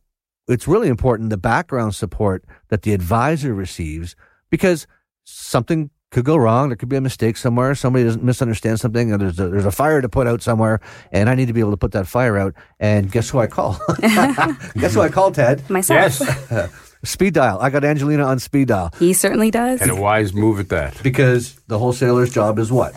it's 0.47 0.67
really 0.67 0.87
important 0.87 1.29
the 1.29 1.37
background 1.37 1.95
support 1.95 2.45
that 2.69 2.83
the 2.83 2.93
advisor 2.93 3.53
receives 3.53 4.15
because 4.49 4.87
something 5.25 5.89
could 6.11 6.25
go 6.25 6.35
wrong. 6.35 6.69
There 6.69 6.75
could 6.75 6.89
be 6.89 6.95
a 6.95 7.01
mistake 7.01 7.37
somewhere. 7.37 7.75
Somebody 7.75 8.05
doesn't 8.05 8.23
misunderstand 8.23 8.79
something, 8.79 9.11
and 9.11 9.21
there's 9.21 9.39
a, 9.39 9.49
there's 9.49 9.65
a 9.65 9.71
fire 9.71 10.01
to 10.01 10.09
put 10.09 10.25
out 10.27 10.41
somewhere, 10.41 10.79
and 11.11 11.29
I 11.29 11.35
need 11.35 11.47
to 11.47 11.53
be 11.53 11.59
able 11.59 11.71
to 11.71 11.77
put 11.77 11.91
that 11.91 12.07
fire 12.07 12.37
out. 12.37 12.55
And 12.79 13.11
guess 13.11 13.29
who 13.29 13.39
I 13.39 13.47
call? 13.47 13.79
guess 14.01 14.93
who 14.95 15.01
I 15.01 15.09
call, 15.09 15.31
Ted? 15.31 15.69
Myself. 15.69 16.19
Yes. 16.51 16.71
Speed 17.03 17.33
dial. 17.35 17.59
I 17.61 17.69
got 17.69 17.85
Angelina 17.85 18.25
on 18.25 18.39
speed 18.39 18.67
dial 18.67 18.91
He 18.99 19.13
certainly 19.13 19.51
does. 19.51 19.81
and 19.81 19.89
a 19.89 19.95
wise 19.95 20.33
move 20.33 20.59
at 20.59 20.67
that. 20.69 21.01
because 21.01 21.55
the 21.67 21.79
wholesaler's 21.79 22.33
job 22.33 22.59
is 22.59 22.71
what? 22.73 22.93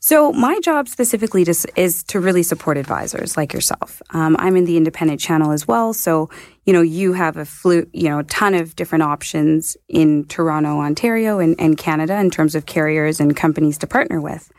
So 0.00 0.32
my 0.32 0.60
job 0.60 0.88
specifically 0.88 1.44
just 1.44 1.66
is 1.76 2.04
to 2.04 2.20
really 2.20 2.42
support 2.42 2.76
advisors 2.76 3.36
like 3.36 3.52
yourself. 3.52 4.00
Um, 4.10 4.36
I'm 4.38 4.56
in 4.56 4.64
the 4.64 4.76
independent 4.76 5.20
channel 5.20 5.50
as 5.50 5.66
well, 5.66 5.92
so 5.92 6.30
you 6.64 6.72
know 6.72 6.82
you 6.82 7.14
have 7.14 7.36
a 7.36 7.44
flu, 7.44 7.88
you 7.92 8.08
know, 8.08 8.22
ton 8.22 8.54
of 8.54 8.76
different 8.76 9.02
options 9.02 9.76
in 9.88 10.24
Toronto, 10.26 10.78
Ontario, 10.78 11.40
and, 11.40 11.58
and 11.58 11.76
Canada 11.76 12.16
in 12.18 12.30
terms 12.30 12.54
of 12.54 12.66
carriers 12.66 13.20
and 13.20 13.36
companies 13.36 13.78
to 13.78 13.86
partner 13.86 14.20
with. 14.20 14.50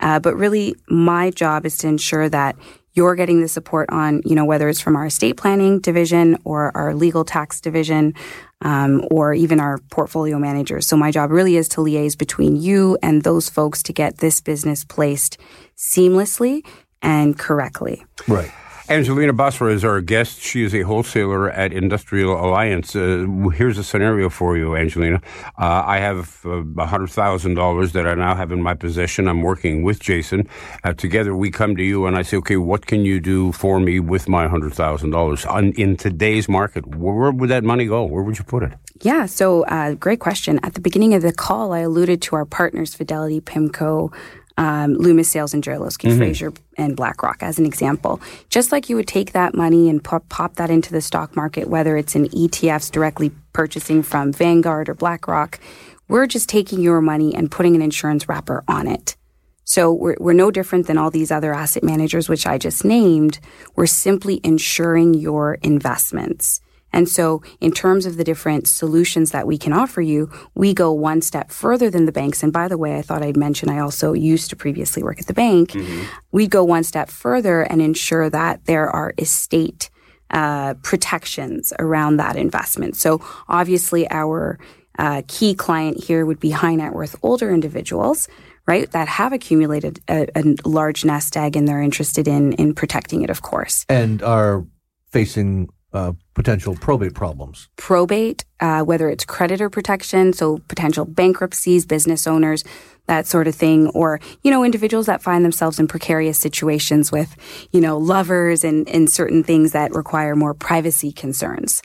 Uh, 0.00 0.20
but 0.20 0.36
really, 0.36 0.74
my 0.88 1.30
job 1.30 1.66
is 1.66 1.78
to 1.78 1.88
ensure 1.88 2.28
that 2.28 2.56
you're 2.96 3.14
getting 3.14 3.42
the 3.42 3.48
support 3.48 3.88
on, 3.90 4.22
you 4.24 4.34
know, 4.34 4.44
whether 4.44 4.68
it's 4.68 4.80
from 4.80 4.96
our 4.96 5.06
estate 5.06 5.36
planning 5.36 5.78
division 5.78 6.38
or 6.44 6.76
our 6.76 6.94
legal 6.94 7.24
tax 7.24 7.60
division, 7.60 8.14
um, 8.62 9.06
or 9.10 9.34
even 9.34 9.60
our 9.60 9.78
portfolio 9.90 10.38
managers. 10.38 10.86
So 10.86 10.96
my 10.96 11.10
job 11.10 11.30
really 11.30 11.56
is 11.56 11.68
to 11.70 11.82
liaise 11.82 12.16
between 12.16 12.56
you 12.56 12.98
and 13.02 13.22
those 13.22 13.50
folks 13.50 13.82
to 13.84 13.92
get 13.92 14.18
this 14.18 14.40
business 14.40 14.82
placed 14.82 15.38
seamlessly 15.76 16.66
and 17.02 17.38
correctly. 17.38 18.04
Right. 18.26 18.50
Angelina 18.88 19.32
Basra 19.32 19.72
is 19.72 19.84
our 19.84 20.00
guest. 20.00 20.40
She 20.40 20.62
is 20.62 20.72
a 20.72 20.82
wholesaler 20.82 21.50
at 21.50 21.72
Industrial 21.72 22.32
Alliance. 22.32 22.94
Uh, 22.94 23.26
here's 23.52 23.78
a 23.78 23.82
scenario 23.82 24.28
for 24.28 24.56
you, 24.56 24.76
Angelina. 24.76 25.20
Uh, 25.58 25.82
I 25.84 25.98
have 25.98 26.40
uh, 26.44 26.62
$100,000 26.62 27.92
that 27.92 28.06
I 28.06 28.14
now 28.14 28.36
have 28.36 28.52
in 28.52 28.62
my 28.62 28.74
possession. 28.74 29.26
I'm 29.26 29.42
working 29.42 29.82
with 29.82 29.98
Jason. 29.98 30.48
Uh, 30.84 30.92
together, 30.92 31.34
we 31.34 31.50
come 31.50 31.74
to 31.74 31.82
you 31.82 32.06
and 32.06 32.16
I 32.16 32.22
say, 32.22 32.36
okay, 32.36 32.58
what 32.58 32.86
can 32.86 33.04
you 33.04 33.18
do 33.18 33.50
for 33.50 33.80
me 33.80 33.98
with 33.98 34.28
my 34.28 34.46
$100,000? 34.46 35.74
In 35.76 35.96
today's 35.96 36.48
market, 36.48 36.86
where 36.86 37.32
would 37.32 37.48
that 37.50 37.64
money 37.64 37.86
go? 37.86 38.04
Where 38.04 38.22
would 38.22 38.38
you 38.38 38.44
put 38.44 38.62
it? 38.62 38.72
Yeah, 39.02 39.26
so 39.26 39.64
uh, 39.64 39.94
great 39.94 40.20
question. 40.20 40.60
At 40.62 40.74
the 40.74 40.80
beginning 40.80 41.12
of 41.12 41.22
the 41.22 41.32
call, 41.32 41.72
I 41.72 41.80
alluded 41.80 42.22
to 42.22 42.36
our 42.36 42.44
partners, 42.44 42.94
Fidelity, 42.94 43.40
PIMCO, 43.40 44.12
um, 44.56 44.94
Loomis 44.94 45.28
Sayles 45.28 45.54
and 45.54 45.62
Jarislowsky 45.62 46.08
mm-hmm. 46.08 46.18
Fraser 46.18 46.52
and 46.76 46.96
BlackRock 46.96 47.42
as 47.42 47.58
an 47.58 47.66
example. 47.66 48.20
Just 48.48 48.72
like 48.72 48.88
you 48.88 48.96
would 48.96 49.08
take 49.08 49.32
that 49.32 49.54
money 49.54 49.88
and 49.88 50.02
pop, 50.02 50.28
pop 50.28 50.56
that 50.56 50.70
into 50.70 50.92
the 50.92 51.00
stock 51.00 51.36
market, 51.36 51.68
whether 51.68 51.96
it's 51.96 52.14
in 52.14 52.28
ETFs 52.28 52.90
directly 52.90 53.30
purchasing 53.52 54.02
from 54.02 54.32
Vanguard 54.32 54.88
or 54.88 54.94
BlackRock, 54.94 55.60
we're 56.08 56.26
just 56.26 56.48
taking 56.48 56.80
your 56.80 57.00
money 57.00 57.34
and 57.34 57.50
putting 57.50 57.74
an 57.74 57.82
insurance 57.82 58.28
wrapper 58.28 58.64
on 58.68 58.86
it. 58.86 59.16
So 59.64 59.92
we're, 59.92 60.16
we're 60.20 60.32
no 60.32 60.52
different 60.52 60.86
than 60.86 60.96
all 60.96 61.10
these 61.10 61.32
other 61.32 61.52
asset 61.52 61.82
managers, 61.82 62.28
which 62.28 62.46
I 62.46 62.56
just 62.56 62.84
named. 62.84 63.40
We're 63.74 63.86
simply 63.86 64.40
insuring 64.44 65.14
your 65.14 65.54
investments. 65.54 66.60
And 66.96 67.06
so 67.10 67.42
in 67.60 67.72
terms 67.72 68.06
of 68.06 68.16
the 68.16 68.24
different 68.24 68.66
solutions 68.66 69.30
that 69.30 69.46
we 69.46 69.58
can 69.58 69.74
offer 69.74 70.00
you, 70.00 70.30
we 70.54 70.72
go 70.72 70.90
one 70.90 71.20
step 71.20 71.50
further 71.50 71.90
than 71.90 72.06
the 72.06 72.12
banks. 72.12 72.42
And 72.42 72.54
by 72.54 72.68
the 72.68 72.78
way, 72.78 72.96
I 72.96 73.02
thought 73.02 73.22
I'd 73.22 73.36
mention 73.36 73.68
I 73.68 73.80
also 73.80 74.14
used 74.14 74.48
to 74.48 74.56
previously 74.56 75.02
work 75.02 75.20
at 75.20 75.26
the 75.26 75.34
bank. 75.34 75.72
Mm-hmm. 75.72 76.04
We 76.32 76.46
go 76.46 76.64
one 76.64 76.84
step 76.84 77.10
further 77.10 77.60
and 77.60 77.82
ensure 77.82 78.30
that 78.30 78.64
there 78.64 78.88
are 78.88 79.12
estate 79.18 79.90
uh, 80.30 80.72
protections 80.82 81.70
around 81.78 82.16
that 82.16 82.36
investment. 82.36 82.96
So 82.96 83.20
obviously 83.46 84.10
our 84.10 84.58
uh, 84.98 85.20
key 85.28 85.54
client 85.54 86.02
here 86.02 86.24
would 86.24 86.40
be 86.40 86.50
high 86.50 86.76
net 86.76 86.94
worth 86.94 87.14
older 87.22 87.52
individuals 87.52 88.26
right, 88.66 88.90
that 88.92 89.06
have 89.06 89.34
accumulated 89.34 90.00
a, 90.08 90.26
a, 90.34 90.42
large 90.64 91.04
nest 91.04 91.36
egg 91.36 91.56
and 91.56 91.68
they're 91.68 91.82
interested 91.82 92.26
in 92.26 92.54
in 92.54 92.74
protecting 92.74 93.20
it, 93.22 93.28
of 93.28 93.42
course, 93.42 93.84
and 93.88 94.22
are 94.22 94.66
facing 95.10 95.68
uh, 95.92 96.12
potential 96.36 96.76
probate 96.76 97.14
problems? 97.14 97.68
Probate, 97.76 98.44
uh, 98.60 98.82
whether 98.82 99.08
it's 99.08 99.24
creditor 99.24 99.68
protection, 99.68 100.32
so 100.32 100.58
potential 100.68 101.04
bankruptcies, 101.04 101.84
business 101.86 102.26
owners, 102.26 102.62
that 103.06 103.26
sort 103.26 103.48
of 103.48 103.54
thing, 103.54 103.88
or, 103.88 104.20
you 104.42 104.50
know, 104.50 104.62
individuals 104.62 105.06
that 105.06 105.22
find 105.22 105.44
themselves 105.44 105.80
in 105.80 105.88
precarious 105.88 106.38
situations 106.38 107.10
with, 107.10 107.36
you 107.72 107.80
know, 107.80 107.96
lovers 107.96 108.62
and, 108.62 108.88
and 108.88 109.10
certain 109.10 109.42
things 109.42 109.72
that 109.72 109.92
require 109.92 110.36
more 110.36 110.54
privacy 110.54 111.10
concerns. 111.10 111.82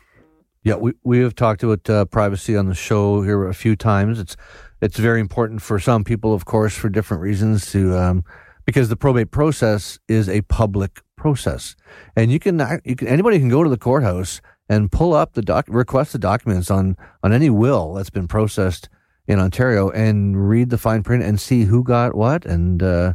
Yeah, 0.63 0.75
we, 0.75 0.93
we 1.03 1.20
have 1.20 1.34
talked 1.34 1.63
about 1.63 1.89
uh, 1.89 2.05
privacy 2.05 2.55
on 2.55 2.67
the 2.67 2.75
show 2.75 3.24
here 3.24 3.48
a 3.48 3.53
few 3.53 3.75
times. 3.75 4.20
It's 4.20 4.36
it's 4.81 4.98
very 4.98 5.20
important 5.20 5.62
for 5.62 5.79
some 5.79 6.03
people, 6.03 6.34
of 6.34 6.46
course, 6.46 6.75
for 6.75 6.89
different 6.89 7.22
reasons 7.22 7.72
to 7.72 7.98
um, 7.98 8.24
because 8.65 8.89
the 8.89 8.96
probate 8.96 9.31
process 9.31 10.00
is 10.08 10.27
a 10.27 10.41
public 10.41 11.01
process, 11.22 11.75
and 12.16 12.32
you 12.32 12.40
can 12.40 12.60
you 12.84 12.96
can 12.96 13.08
anybody 13.08 13.38
can 13.38 13.48
go 13.48 13.63
to 13.63 13.70
the 13.70 13.78
courthouse 13.78 14.42
and 14.68 14.92
pull 14.92 15.13
up 15.13 15.34
the 15.34 15.44
doc 15.44 15.66
request 15.70 16.13
the 16.13 16.18
documents 16.18 16.72
on 16.72 16.98
on 17.24 17.32
any 17.32 17.50
will 17.50 17.94
that's 17.94 18.10
been 18.10 18.28
processed 18.28 18.90
in 19.28 19.40
Ontario 19.40 19.92
and 19.92 20.50
read 20.50 20.72
the 20.72 20.80
fine 20.80 21.04
print 21.04 21.24
and 21.24 21.40
see 21.40 21.66
who 21.66 21.84
got 21.84 22.16
what 22.16 22.44
and 22.44 22.82
uh, 22.82 23.13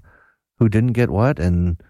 who 0.61 0.69
didn't 0.69 0.93
get 0.93 1.11
what 1.11 1.41
and 1.41 1.83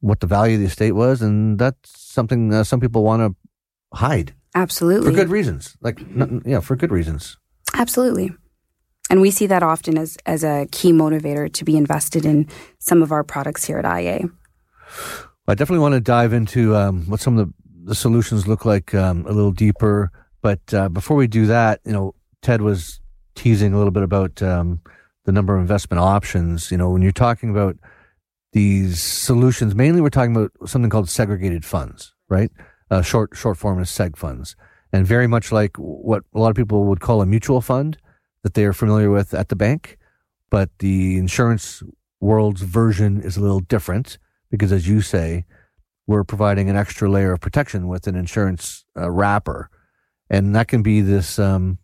what 0.00 0.20
the 0.20 0.26
value 0.26 0.56
of 0.56 0.60
the 0.60 0.66
estate 0.66 0.92
was, 0.92 1.22
and 1.22 1.58
that's 1.58 1.98
something 1.98 2.52
uh, 2.52 2.62
some 2.62 2.78
people 2.78 3.02
want 3.02 3.22
to 3.22 3.98
hide. 3.98 4.34
Absolutely, 4.54 5.10
for 5.10 5.16
good 5.16 5.30
reasons. 5.30 5.78
Like, 5.80 5.98
yeah, 6.44 6.60
for 6.60 6.76
good 6.76 6.92
reasons. 6.92 7.38
Absolutely. 7.72 8.30
And 9.10 9.20
we 9.20 9.30
see 9.30 9.46
that 9.46 9.62
often 9.62 9.98
as, 9.98 10.16
as 10.24 10.42
a 10.44 10.66
key 10.72 10.90
motivator 10.90 11.52
to 11.52 11.64
be 11.64 11.76
invested 11.76 12.24
in 12.24 12.48
some 12.78 13.02
of 13.02 13.12
our 13.12 13.22
products 13.22 13.64
here 13.64 13.78
at 13.78 13.84
IA. 13.84 14.30
I 15.46 15.54
definitely 15.54 15.82
want 15.82 15.94
to 15.94 16.00
dive 16.00 16.32
into 16.32 16.74
um, 16.74 17.04
what 17.08 17.20
some 17.20 17.38
of 17.38 17.46
the, 17.46 17.54
the 17.84 17.94
solutions 17.94 18.46
look 18.46 18.64
like 18.64 18.94
um, 18.94 19.26
a 19.26 19.32
little 19.32 19.52
deeper. 19.52 20.10
But 20.40 20.72
uh, 20.72 20.88
before 20.88 21.16
we 21.16 21.26
do 21.26 21.46
that, 21.46 21.80
you 21.84 21.92
know, 21.92 22.14
Ted 22.40 22.62
was 22.62 23.00
teasing 23.34 23.74
a 23.74 23.76
little 23.76 23.90
bit 23.90 24.02
about 24.02 24.40
um, 24.42 24.80
the 25.24 25.32
number 25.32 25.54
of 25.54 25.60
investment 25.60 26.00
options. 26.00 26.70
You 26.70 26.78
know, 26.78 26.88
when 26.90 27.02
you're 27.02 27.12
talking 27.12 27.50
about 27.50 27.76
these 28.52 29.02
solutions, 29.02 29.74
mainly 29.74 30.00
we're 30.00 30.08
talking 30.08 30.34
about 30.34 30.52
something 30.66 30.90
called 30.90 31.10
segregated 31.10 31.64
funds, 31.64 32.14
right? 32.28 32.50
Uh, 32.90 33.02
short 33.02 33.30
short 33.34 33.58
form 33.58 33.80
is 33.80 33.90
seg 33.90 34.16
funds, 34.16 34.56
and 34.92 35.06
very 35.06 35.26
much 35.26 35.50
like 35.52 35.76
what 35.76 36.22
a 36.34 36.38
lot 36.38 36.50
of 36.50 36.56
people 36.56 36.84
would 36.84 37.00
call 37.00 37.20
a 37.20 37.26
mutual 37.26 37.60
fund 37.60 37.98
that 38.42 38.54
they 38.54 38.64
are 38.64 38.74
familiar 38.74 39.10
with 39.10 39.34
at 39.34 39.48
the 39.48 39.56
bank, 39.56 39.98
but 40.50 40.70
the 40.78 41.18
insurance 41.18 41.82
world's 42.20 42.62
version 42.62 43.20
is 43.20 43.36
a 43.36 43.40
little 43.40 43.60
different 43.60 44.18
because, 44.54 44.70
as 44.70 44.86
you 44.86 45.00
say, 45.00 45.44
we're 46.06 46.22
providing 46.22 46.70
an 46.70 46.76
extra 46.76 47.10
layer 47.10 47.32
of 47.32 47.40
protection 47.40 47.88
with 47.88 48.06
an 48.06 48.14
insurance 48.14 48.84
uh, 48.96 49.10
wrapper, 49.10 49.68
and 50.30 50.54
that 50.54 50.68
can 50.68 50.80
be 50.80 51.00
this 51.00 51.40
um, 51.40 51.78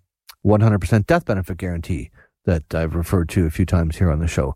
100% 0.47 1.07
death 1.07 1.25
benefit 1.25 1.57
guarantee 1.57 2.11
that 2.45 2.73
I've 2.73 2.95
referred 2.95 3.29
to 3.31 3.47
a 3.47 3.51
few 3.51 3.67
times 3.67 3.97
here 3.97 4.11
on 4.11 4.21
the 4.21 4.29
show, 4.29 4.55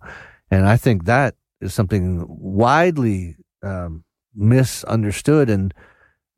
and 0.49 0.67
I 0.67 0.77
think 0.77 1.07
that 1.07 1.35
is 1.61 1.75
something 1.75 2.25
widely 2.29 3.35
um, 3.65 4.05
misunderstood 4.33 5.51
and 5.51 5.75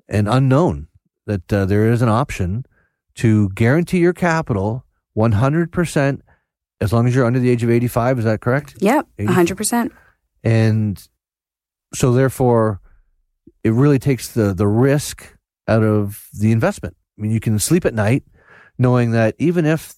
and 0.09 0.29
unknown 0.29 0.89
that 1.27 1.53
uh, 1.53 1.67
there 1.67 1.93
is 1.93 2.01
an 2.01 2.09
option 2.09 2.65
to 3.17 3.51
guarantee 3.51 3.99
your 3.99 4.13
capital 4.13 4.85
100% 5.17 6.21
as 6.81 6.93
long 6.93 7.07
as 7.07 7.15
you're 7.15 7.27
under 7.27 7.41
the 7.41 7.51
age 7.51 7.65
of 7.65 7.71
85. 7.71 8.21
Is 8.21 8.25
that 8.25 8.41
correct? 8.41 8.77
Yep, 8.79 9.09
100%. 9.19 9.91
And 10.45 11.09
so, 11.95 12.13
therefore, 12.13 12.81
it 13.65 13.73
really 13.73 13.99
takes 13.99 14.33
the, 14.33 14.55
the 14.55 14.67
risk 14.67 15.37
out 15.69 15.83
of 15.83 16.29
the 16.39 16.53
investment. 16.53 16.97
I 17.19 17.23
mean, 17.23 17.33
you 17.33 17.41
can 17.41 17.59
sleep 17.59 17.85
at 17.85 17.95
night 17.95 18.25
knowing 18.79 19.13
that 19.13 19.35
even 19.39 19.65
if 19.65 19.95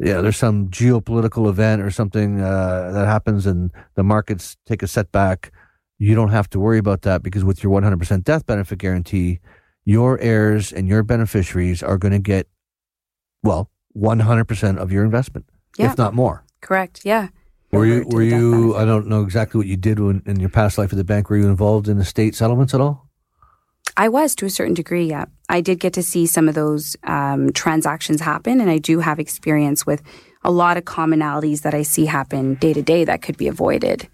yeah, 0.00 0.20
there's 0.20 0.36
some 0.36 0.68
geopolitical 0.68 1.48
event 1.48 1.82
or 1.82 1.90
something 1.90 2.40
uh, 2.40 2.92
that 2.92 3.06
happens 3.06 3.46
and 3.46 3.70
the 3.94 4.04
markets 4.04 4.56
take 4.64 4.82
a 4.82 4.86
setback, 4.86 5.52
you 5.98 6.14
don't 6.14 6.28
have 6.30 6.48
to 6.50 6.60
worry 6.60 6.78
about 6.78 7.02
that 7.02 7.22
because 7.22 7.44
with 7.44 7.62
your 7.64 7.72
100% 7.80 8.22
death 8.22 8.46
benefit 8.46 8.78
guarantee, 8.78 9.40
your 9.84 10.18
heirs 10.20 10.72
and 10.72 10.86
your 10.86 11.02
beneficiaries 11.02 11.82
are 11.82 11.98
going 11.98 12.12
to 12.12 12.20
get, 12.20 12.46
well, 13.42 13.70
100% 13.96 14.78
of 14.78 14.92
your 14.92 15.04
investment, 15.04 15.46
yeah. 15.76 15.90
if 15.90 15.98
not 15.98 16.14
more. 16.14 16.44
Correct. 16.60 17.00
Yeah. 17.04 17.28
Were 17.70 17.84
you, 17.84 18.04
were 18.08 18.22
you, 18.22 18.76
I 18.76 18.84
don't 18.84 19.08
know 19.08 19.22
exactly 19.22 19.58
what 19.58 19.66
you 19.66 19.76
did 19.76 20.00
when, 20.00 20.22
in 20.24 20.40
your 20.40 20.48
past 20.48 20.78
life 20.78 20.92
at 20.92 20.96
the 20.96 21.04
bank. 21.04 21.28
Were 21.28 21.36
you 21.36 21.48
involved 21.48 21.88
in 21.88 21.98
estate 21.98 22.34
settlements 22.34 22.72
at 22.72 22.80
all? 22.80 23.08
I 23.96 24.08
was 24.08 24.34
to 24.36 24.46
a 24.46 24.50
certain 24.50 24.74
degree, 24.74 25.06
yeah. 25.06 25.26
I 25.48 25.60
did 25.60 25.80
get 25.80 25.92
to 25.94 26.02
see 26.02 26.26
some 26.26 26.48
of 26.48 26.54
those 26.54 26.96
um, 27.02 27.52
transactions 27.52 28.20
happen, 28.20 28.60
and 28.60 28.70
I 28.70 28.78
do 28.78 29.00
have 29.00 29.18
experience 29.18 29.84
with 29.84 30.02
a 30.44 30.50
lot 30.50 30.76
of 30.76 30.84
commonalities 30.84 31.62
that 31.62 31.74
I 31.74 31.82
see 31.82 32.06
happen 32.06 32.54
day 32.54 32.72
to 32.72 32.82
day 32.82 33.04
that 33.04 33.22
could 33.22 33.36
be 33.36 33.48
avoided 33.48 34.08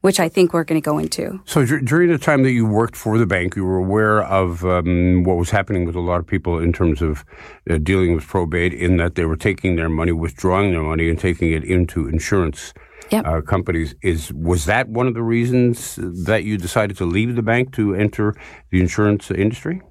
which 0.00 0.18
I 0.18 0.28
think 0.28 0.52
we're 0.52 0.64
going 0.64 0.80
to 0.80 0.84
go 0.84 0.98
into. 0.98 1.40
So 1.44 1.64
d- 1.64 1.80
during 1.84 2.10
the 2.10 2.18
time 2.18 2.42
that 2.44 2.52
you 2.52 2.66
worked 2.66 2.96
for 2.96 3.18
the 3.18 3.26
bank, 3.26 3.54
you 3.56 3.64
were 3.64 3.76
aware 3.76 4.22
of 4.22 4.64
um, 4.64 5.24
what 5.24 5.36
was 5.36 5.50
happening 5.50 5.84
with 5.84 5.94
a 5.94 6.00
lot 6.00 6.20
of 6.20 6.26
people 6.26 6.58
in 6.58 6.72
terms 6.72 7.02
of 7.02 7.24
uh, 7.68 7.78
dealing 7.78 8.14
with 8.14 8.26
probate, 8.26 8.72
in 8.72 8.96
that 8.96 9.14
they 9.14 9.24
were 9.24 9.36
taking 9.36 9.76
their 9.76 9.88
money, 9.88 10.12
withdrawing 10.12 10.72
their 10.72 10.82
money, 10.82 11.08
and 11.10 11.18
taking 11.18 11.52
it 11.52 11.64
into 11.64 12.08
insurance. 12.08 12.72
Yep. 13.10 13.26
Uh, 13.26 13.40
companies 13.40 13.94
is 14.02 14.32
was 14.32 14.66
that 14.66 14.88
one 14.88 15.06
of 15.06 15.14
the 15.14 15.22
reasons 15.22 15.96
that 15.96 16.44
you 16.44 16.56
decided 16.56 16.96
to 16.98 17.04
leave 17.04 17.34
the 17.34 17.42
bank 17.42 17.72
to 17.74 17.94
enter 17.94 18.34
the 18.70 18.80
insurance 18.80 19.30
industry? 19.30 19.82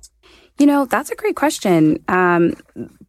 You 0.57 0.65
know, 0.65 0.85
that's 0.85 1.09
a 1.09 1.15
great 1.15 1.35
question. 1.35 2.03
Um, 2.07 2.53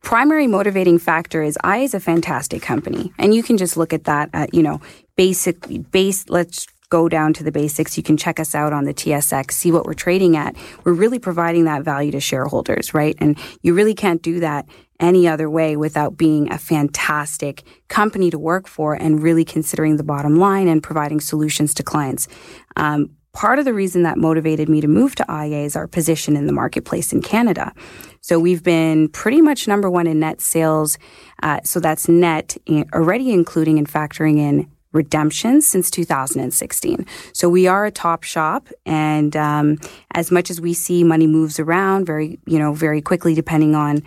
primary 0.02 0.47
motivating 0.47 0.99
factor 0.99 1.43
is 1.43 1.59
I 1.64 1.79
is 1.79 1.95
a 1.95 2.00
fantastic 2.00 2.62
company, 2.62 3.12
and 3.19 3.35
you 3.35 3.43
can 3.43 3.57
just 3.57 3.76
look 3.76 3.93
at 3.93 4.05
that. 4.05 4.31
At, 4.33 4.55
you 4.55 4.62
know, 4.62 4.81
basic 5.17 5.90
base. 5.90 6.29
Let's 6.29 6.67
go 6.90 7.09
down 7.09 7.33
to 7.35 7.45
the 7.45 7.52
basics. 7.52 7.97
You 7.97 8.02
can 8.02 8.17
check 8.17 8.38
us 8.38 8.55
out 8.55 8.73
on 8.73 8.85
the 8.85 8.93
TSX, 8.93 9.52
see 9.52 9.73
what 9.73 9.87
we're 9.87 9.95
trading 9.95 10.37
at. 10.37 10.57
We're 10.85 10.93
really 10.93 11.19
providing 11.19 11.64
that 11.64 11.83
value 11.83 12.11
to 12.12 12.21
shareholders, 12.21 12.93
right? 12.93 13.17
And 13.19 13.38
you 13.62 13.75
really 13.75 13.95
can't 13.95 14.21
do 14.21 14.40
that 14.40 14.67
any 15.00 15.26
other 15.26 15.50
way 15.50 15.76
without 15.76 16.16
being 16.16 16.52
a 16.52 16.59
fantastic 16.59 17.64
company 17.88 18.30
to 18.30 18.38
work 18.38 18.69
for 18.69 18.95
and 18.95 19.23
really 19.23 19.45
considering 19.45 19.97
the 19.97 20.04
bottom 20.04 20.37
line 20.37 20.69
and 20.69 20.83
providing 20.83 21.21
solutions 21.21 21.75
to 21.75 21.83
clients. 21.83 22.28
Um, 22.76 23.11
part 23.33 23.59
of 23.59 23.64
the 23.64 23.75
reason 23.75 24.02
that 24.02 24.19
motivated 24.19 24.69
me 24.69 24.80
to 24.80 24.88
move 24.88 25.14
to 25.14 25.25
IA 25.28 25.64
is 25.64 25.76
our 25.76 25.87
position 25.87 26.37
in 26.37 26.47
the 26.47 26.52
marketplace 26.52 27.12
in 27.12 27.23
Canada. 27.23 27.73
So 28.21 28.38
we've 28.38 28.62
been 28.62 29.09
pretty 29.09 29.40
much 29.40 29.66
number 29.66 29.88
one 29.90 30.07
in 30.07 30.21
net 30.21 30.40
sales. 30.40 30.99
Uh, 31.42 31.61
so 31.64 31.80
that's 31.80 32.09
net 32.09 32.57
already 32.92 33.33
including 33.33 33.78
and 33.78 33.88
factoring 33.88 34.38
in 34.38 34.71
redemptions 34.92 35.66
since 35.66 35.90
2016. 35.90 37.07
So 37.33 37.49
we 37.49 37.66
are 37.66 37.87
a 37.87 37.90
top 37.92 38.25
shop, 38.25 38.69
and 38.85 39.37
um, 39.37 39.78
as 40.12 40.30
much 40.30 40.50
as 40.50 40.61
we 40.61 40.75
see 40.75 41.04
money 41.04 41.26
moves 41.26 41.61
around 41.61 42.07
very, 42.07 42.40
you 42.47 42.59
know, 42.59 42.73
very 42.73 43.00
quickly 43.00 43.35
depending 43.35 43.75
on 43.75 44.02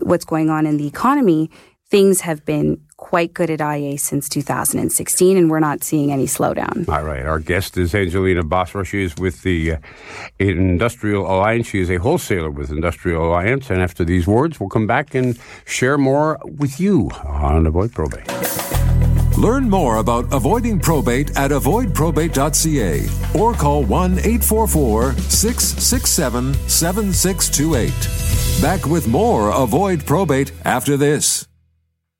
what's 0.00 0.24
going 0.24 0.50
on 0.50 0.66
in 0.66 0.76
the 0.76 0.86
economy, 0.86 1.50
things 1.92 2.22
have 2.22 2.44
been 2.44 2.80
quite 2.96 3.34
good 3.34 3.50
at 3.50 3.60
IA 3.60 3.98
since 3.98 4.28
2016, 4.28 5.36
and 5.36 5.50
we're 5.50 5.60
not 5.60 5.84
seeing 5.84 6.10
any 6.10 6.24
slowdown. 6.24 6.88
All 6.88 7.02
right. 7.02 7.26
Our 7.26 7.38
guest 7.38 7.76
is 7.76 7.94
Angelina 7.94 8.44
Basra. 8.44 8.84
She 8.84 9.02
is 9.02 9.16
with 9.16 9.42
the 9.42 9.72
uh, 9.72 9.76
Industrial 10.38 11.26
Alliance. 11.26 11.66
She 11.66 11.80
is 11.80 11.90
a 11.90 11.96
wholesaler 11.96 12.50
with 12.50 12.70
Industrial 12.70 13.22
Alliance. 13.22 13.70
And 13.70 13.82
after 13.82 14.04
these 14.04 14.26
words, 14.26 14.60
we'll 14.60 14.68
come 14.68 14.86
back 14.86 15.14
and 15.14 15.38
share 15.66 15.98
more 15.98 16.38
with 16.44 16.80
you 16.80 17.10
on 17.24 17.66
Avoid 17.66 17.92
Probate. 17.92 18.61
Learn 19.42 19.68
more 19.68 19.96
about 19.96 20.32
avoiding 20.32 20.78
probate 20.78 21.36
at 21.36 21.50
avoidprobate.ca 21.50 23.40
or 23.40 23.52
call 23.54 23.82
1 23.82 24.12
844 24.20 25.14
667 25.14 26.54
7628. 26.68 28.62
Back 28.62 28.86
with 28.86 29.08
more 29.08 29.50
Avoid 29.50 30.06
Probate 30.06 30.52
after 30.64 30.96
this. 30.96 31.48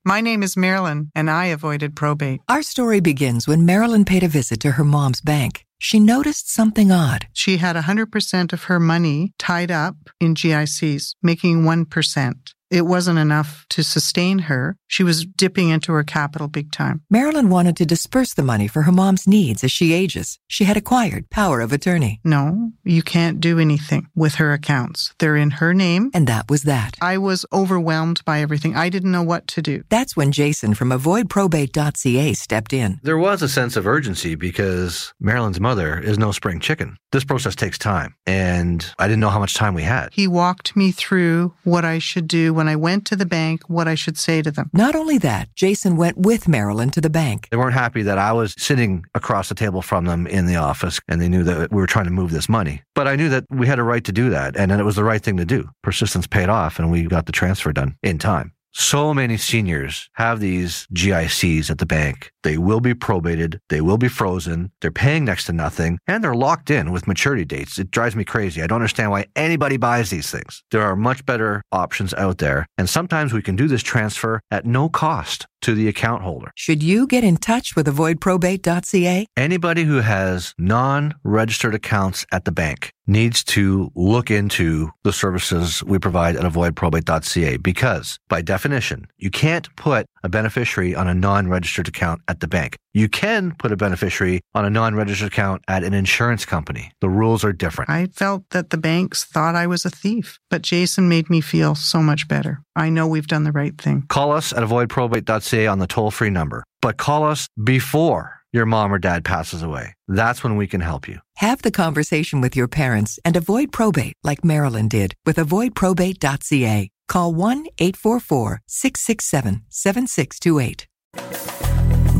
My 0.04 0.20
name 0.20 0.42
is 0.42 0.56
Marilyn, 0.56 1.12
and 1.14 1.30
I 1.30 1.44
avoided 1.44 1.94
probate. 1.94 2.40
Our 2.48 2.64
story 2.64 2.98
begins 2.98 3.46
when 3.46 3.64
Marilyn 3.64 4.04
paid 4.04 4.24
a 4.24 4.28
visit 4.28 4.58
to 4.62 4.72
her 4.72 4.82
mom's 4.82 5.20
bank. 5.20 5.64
She 5.78 6.00
noticed 6.00 6.52
something 6.52 6.90
odd. 6.90 7.28
She 7.32 7.58
had 7.58 7.76
100% 7.76 8.52
of 8.52 8.64
her 8.64 8.80
money 8.80 9.32
tied 9.38 9.70
up 9.70 9.94
in 10.18 10.34
GICs, 10.34 11.14
making 11.22 11.62
1% 11.62 12.34
it 12.72 12.86
wasn't 12.86 13.18
enough 13.18 13.66
to 13.68 13.84
sustain 13.84 14.40
her. 14.40 14.76
She 14.86 15.04
was 15.04 15.26
dipping 15.26 15.68
into 15.68 15.92
her 15.92 16.02
capital 16.02 16.48
big 16.48 16.72
time. 16.72 17.02
Marilyn 17.10 17.50
wanted 17.50 17.76
to 17.76 17.86
disperse 17.86 18.32
the 18.32 18.42
money 18.42 18.66
for 18.66 18.82
her 18.82 18.92
mom's 18.92 19.26
needs 19.26 19.62
as 19.62 19.70
she 19.70 19.92
ages. 19.92 20.38
She 20.46 20.64
had 20.64 20.76
acquired 20.76 21.28
power 21.30 21.60
of 21.60 21.72
attorney. 21.72 22.20
No, 22.24 22.72
you 22.82 23.02
can't 23.02 23.40
do 23.40 23.58
anything 23.58 24.08
with 24.14 24.36
her 24.36 24.52
accounts. 24.52 25.14
They're 25.18 25.36
in 25.36 25.52
her 25.52 25.74
name. 25.74 26.10
And 26.14 26.26
that 26.26 26.50
was 26.50 26.62
that. 26.62 26.96
I 27.00 27.18
was 27.18 27.44
overwhelmed 27.52 28.24
by 28.24 28.40
everything. 28.40 28.74
I 28.74 28.88
didn't 28.88 29.12
know 29.12 29.22
what 29.22 29.46
to 29.48 29.62
do. 29.62 29.82
That's 29.90 30.16
when 30.16 30.32
Jason 30.32 30.74
from 30.74 30.90
avoidprobate.ca 30.90 32.32
stepped 32.32 32.72
in. 32.72 33.00
There 33.02 33.18
was 33.18 33.42
a 33.42 33.48
sense 33.48 33.76
of 33.76 33.86
urgency 33.86 34.34
because 34.34 35.12
Marilyn's 35.20 35.60
mother 35.60 35.98
is 35.98 36.18
no 36.18 36.32
spring 36.32 36.58
chicken. 36.58 36.96
This 37.12 37.24
process 37.24 37.54
takes 37.54 37.76
time, 37.76 38.14
and 38.26 38.86
I 38.98 39.06
didn't 39.06 39.20
know 39.20 39.28
how 39.28 39.38
much 39.38 39.54
time 39.54 39.74
we 39.74 39.82
had. 39.82 40.08
He 40.12 40.26
walked 40.26 40.74
me 40.74 40.92
through 40.92 41.52
what 41.64 41.84
I 41.84 41.98
should 41.98 42.26
do 42.26 42.54
when 42.62 42.68
I 42.68 42.76
went 42.76 43.04
to 43.06 43.16
the 43.16 43.26
bank, 43.26 43.68
what 43.68 43.88
I 43.88 43.96
should 43.96 44.16
say 44.16 44.40
to 44.40 44.52
them. 44.52 44.70
Not 44.72 44.94
only 44.94 45.18
that, 45.18 45.52
Jason 45.56 45.96
went 45.96 46.16
with 46.16 46.46
Marilyn 46.46 46.90
to 46.90 47.00
the 47.00 47.10
bank. 47.10 47.48
They 47.50 47.56
weren't 47.56 47.74
happy 47.74 48.02
that 48.02 48.18
I 48.18 48.32
was 48.32 48.54
sitting 48.56 49.04
across 49.16 49.48
the 49.48 49.56
table 49.56 49.82
from 49.82 50.04
them 50.04 50.28
in 50.28 50.46
the 50.46 50.54
office, 50.54 51.00
and 51.08 51.20
they 51.20 51.28
knew 51.28 51.42
that 51.42 51.72
we 51.72 51.80
were 51.80 51.88
trying 51.88 52.04
to 52.04 52.12
move 52.12 52.30
this 52.30 52.48
money. 52.48 52.80
But 52.94 53.08
I 53.08 53.16
knew 53.16 53.28
that 53.30 53.46
we 53.50 53.66
had 53.66 53.80
a 53.80 53.82
right 53.82 54.04
to 54.04 54.12
do 54.12 54.30
that, 54.30 54.56
and 54.56 54.70
it 54.70 54.84
was 54.84 54.94
the 54.94 55.02
right 55.02 55.20
thing 55.20 55.38
to 55.38 55.44
do. 55.44 55.68
Persistence 55.82 56.28
paid 56.28 56.48
off, 56.48 56.78
and 56.78 56.88
we 56.88 57.02
got 57.02 57.26
the 57.26 57.32
transfer 57.32 57.72
done 57.72 57.96
in 58.04 58.18
time. 58.18 58.52
So 58.74 59.12
many 59.12 59.36
seniors 59.36 60.08
have 60.14 60.40
these 60.40 60.86
GICs 60.94 61.68
at 61.68 61.78
the 61.78 61.84
bank. 61.84 62.31
They 62.42 62.58
will 62.58 62.80
be 62.80 62.94
probated. 62.94 63.58
They 63.68 63.80
will 63.80 63.98
be 63.98 64.08
frozen. 64.08 64.72
They're 64.80 64.90
paying 64.90 65.24
next 65.24 65.46
to 65.46 65.52
nothing 65.52 65.98
and 66.06 66.22
they're 66.22 66.34
locked 66.34 66.70
in 66.70 66.92
with 66.92 67.06
maturity 67.06 67.44
dates. 67.44 67.78
It 67.78 67.90
drives 67.90 68.16
me 68.16 68.24
crazy. 68.24 68.62
I 68.62 68.66
don't 68.66 68.76
understand 68.76 69.10
why 69.10 69.26
anybody 69.36 69.76
buys 69.76 70.10
these 70.10 70.30
things. 70.30 70.62
There 70.70 70.82
are 70.82 70.96
much 70.96 71.24
better 71.24 71.62
options 71.72 72.12
out 72.14 72.38
there. 72.38 72.66
And 72.76 72.88
sometimes 72.88 73.32
we 73.32 73.42
can 73.42 73.56
do 73.56 73.68
this 73.68 73.82
transfer 73.82 74.40
at 74.50 74.66
no 74.66 74.88
cost 74.88 75.46
to 75.62 75.74
the 75.74 75.88
account 75.88 76.22
holder. 76.22 76.50
Should 76.56 76.82
you 76.82 77.06
get 77.06 77.24
in 77.24 77.36
touch 77.36 77.76
with 77.76 77.86
avoidprobate.ca? 77.86 79.26
Anybody 79.36 79.84
who 79.84 80.00
has 80.00 80.54
non 80.58 81.14
registered 81.22 81.74
accounts 81.74 82.26
at 82.32 82.44
the 82.44 82.52
bank 82.52 82.92
needs 83.06 83.42
to 83.42 83.90
look 83.94 84.30
into 84.30 84.90
the 85.02 85.12
services 85.12 85.82
we 85.84 85.98
provide 85.98 86.36
at 86.36 86.44
avoidprobate.ca 86.44 87.56
because 87.58 88.18
by 88.28 88.42
definition, 88.42 89.06
you 89.18 89.30
can't 89.30 89.74
put 89.76 90.06
a 90.22 90.28
beneficiary 90.28 90.94
on 90.94 91.08
a 91.08 91.14
non-registered 91.14 91.88
account 91.88 92.22
at 92.32 92.40
the 92.40 92.48
bank. 92.48 92.76
You 92.94 93.08
can 93.08 93.54
put 93.58 93.72
a 93.72 93.76
beneficiary 93.76 94.40
on 94.54 94.64
a 94.64 94.70
non-registered 94.70 95.28
account 95.28 95.62
at 95.68 95.84
an 95.84 95.94
insurance 95.94 96.44
company. 96.44 96.90
The 97.00 97.08
rules 97.08 97.44
are 97.44 97.52
different. 97.52 97.90
I 97.90 98.06
felt 98.06 98.42
that 98.50 98.70
the 98.70 98.78
banks 98.78 99.24
thought 99.24 99.54
I 99.54 99.66
was 99.66 99.84
a 99.84 99.90
thief, 99.90 100.40
but 100.50 100.62
Jason 100.62 101.08
made 101.08 101.30
me 101.30 101.40
feel 101.40 101.74
so 101.74 102.02
much 102.02 102.26
better. 102.26 102.62
I 102.74 102.88
know 102.88 103.06
we've 103.06 103.26
done 103.26 103.44
the 103.44 103.52
right 103.52 103.76
thing. 103.78 104.06
Call 104.08 104.32
us 104.32 104.52
at 104.52 104.62
avoidprobate.ca 104.62 105.66
on 105.66 105.78
the 105.78 105.86
toll-free 105.86 106.30
number, 106.30 106.64
but 106.80 106.96
call 106.96 107.24
us 107.24 107.46
before 107.62 108.42
your 108.52 108.66
mom 108.66 108.92
or 108.92 108.98
dad 108.98 109.24
passes 109.24 109.62
away. 109.62 109.94
That's 110.08 110.42
when 110.42 110.56
we 110.56 110.66
can 110.66 110.80
help 110.80 111.08
you. 111.08 111.18
Have 111.36 111.62
the 111.62 111.70
conversation 111.70 112.40
with 112.40 112.56
your 112.56 112.68
parents 112.68 113.18
and 113.24 113.36
avoid 113.36 113.72
probate 113.72 114.14
like 114.24 114.44
Marilyn 114.44 114.88
did 114.88 115.14
with 115.24 115.36
avoidprobate.ca. 115.36 116.90
Call 117.08 117.34
1 117.34 117.66
844 117.78 118.60
667 118.66 119.62
7628. 119.68 120.86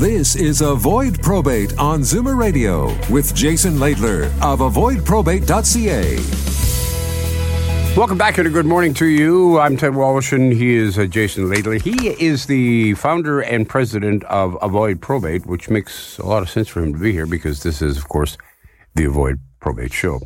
This 0.02 0.34
is 0.34 0.62
Avoid 0.62 1.22
Probate 1.22 1.78
on 1.78 2.00
Zoomer 2.00 2.36
Radio 2.36 2.86
with 3.08 3.36
Jason 3.36 3.74
Laidler 3.74 4.24
of 4.42 4.58
avoidprobate.ca. 4.58 6.16
Welcome 7.96 8.18
back 8.18 8.36
and 8.38 8.48
a 8.48 8.50
good 8.50 8.66
morning 8.66 8.94
to 8.94 9.06
you. 9.06 9.60
I'm 9.60 9.76
Ted 9.76 9.94
Wallish 9.94 10.32
and 10.32 10.52
he 10.52 10.74
is 10.74 10.98
uh, 10.98 11.04
Jason 11.04 11.44
Laidler. 11.44 11.80
He 11.80 12.08
is 12.20 12.46
the 12.46 12.94
founder 12.94 13.42
and 13.42 13.68
president 13.68 14.24
of 14.24 14.58
Avoid 14.60 15.00
Probate, 15.00 15.46
which 15.46 15.70
makes 15.70 16.18
a 16.18 16.26
lot 16.26 16.42
of 16.42 16.50
sense 16.50 16.66
for 16.66 16.82
him 16.82 16.92
to 16.94 16.98
be 16.98 17.12
here 17.12 17.26
because 17.26 17.62
this 17.62 17.80
is, 17.80 17.96
of 17.96 18.08
course, 18.08 18.36
the 18.96 19.04
Avoid 19.04 19.38
Probate 19.60 19.92
Show. 19.92 20.18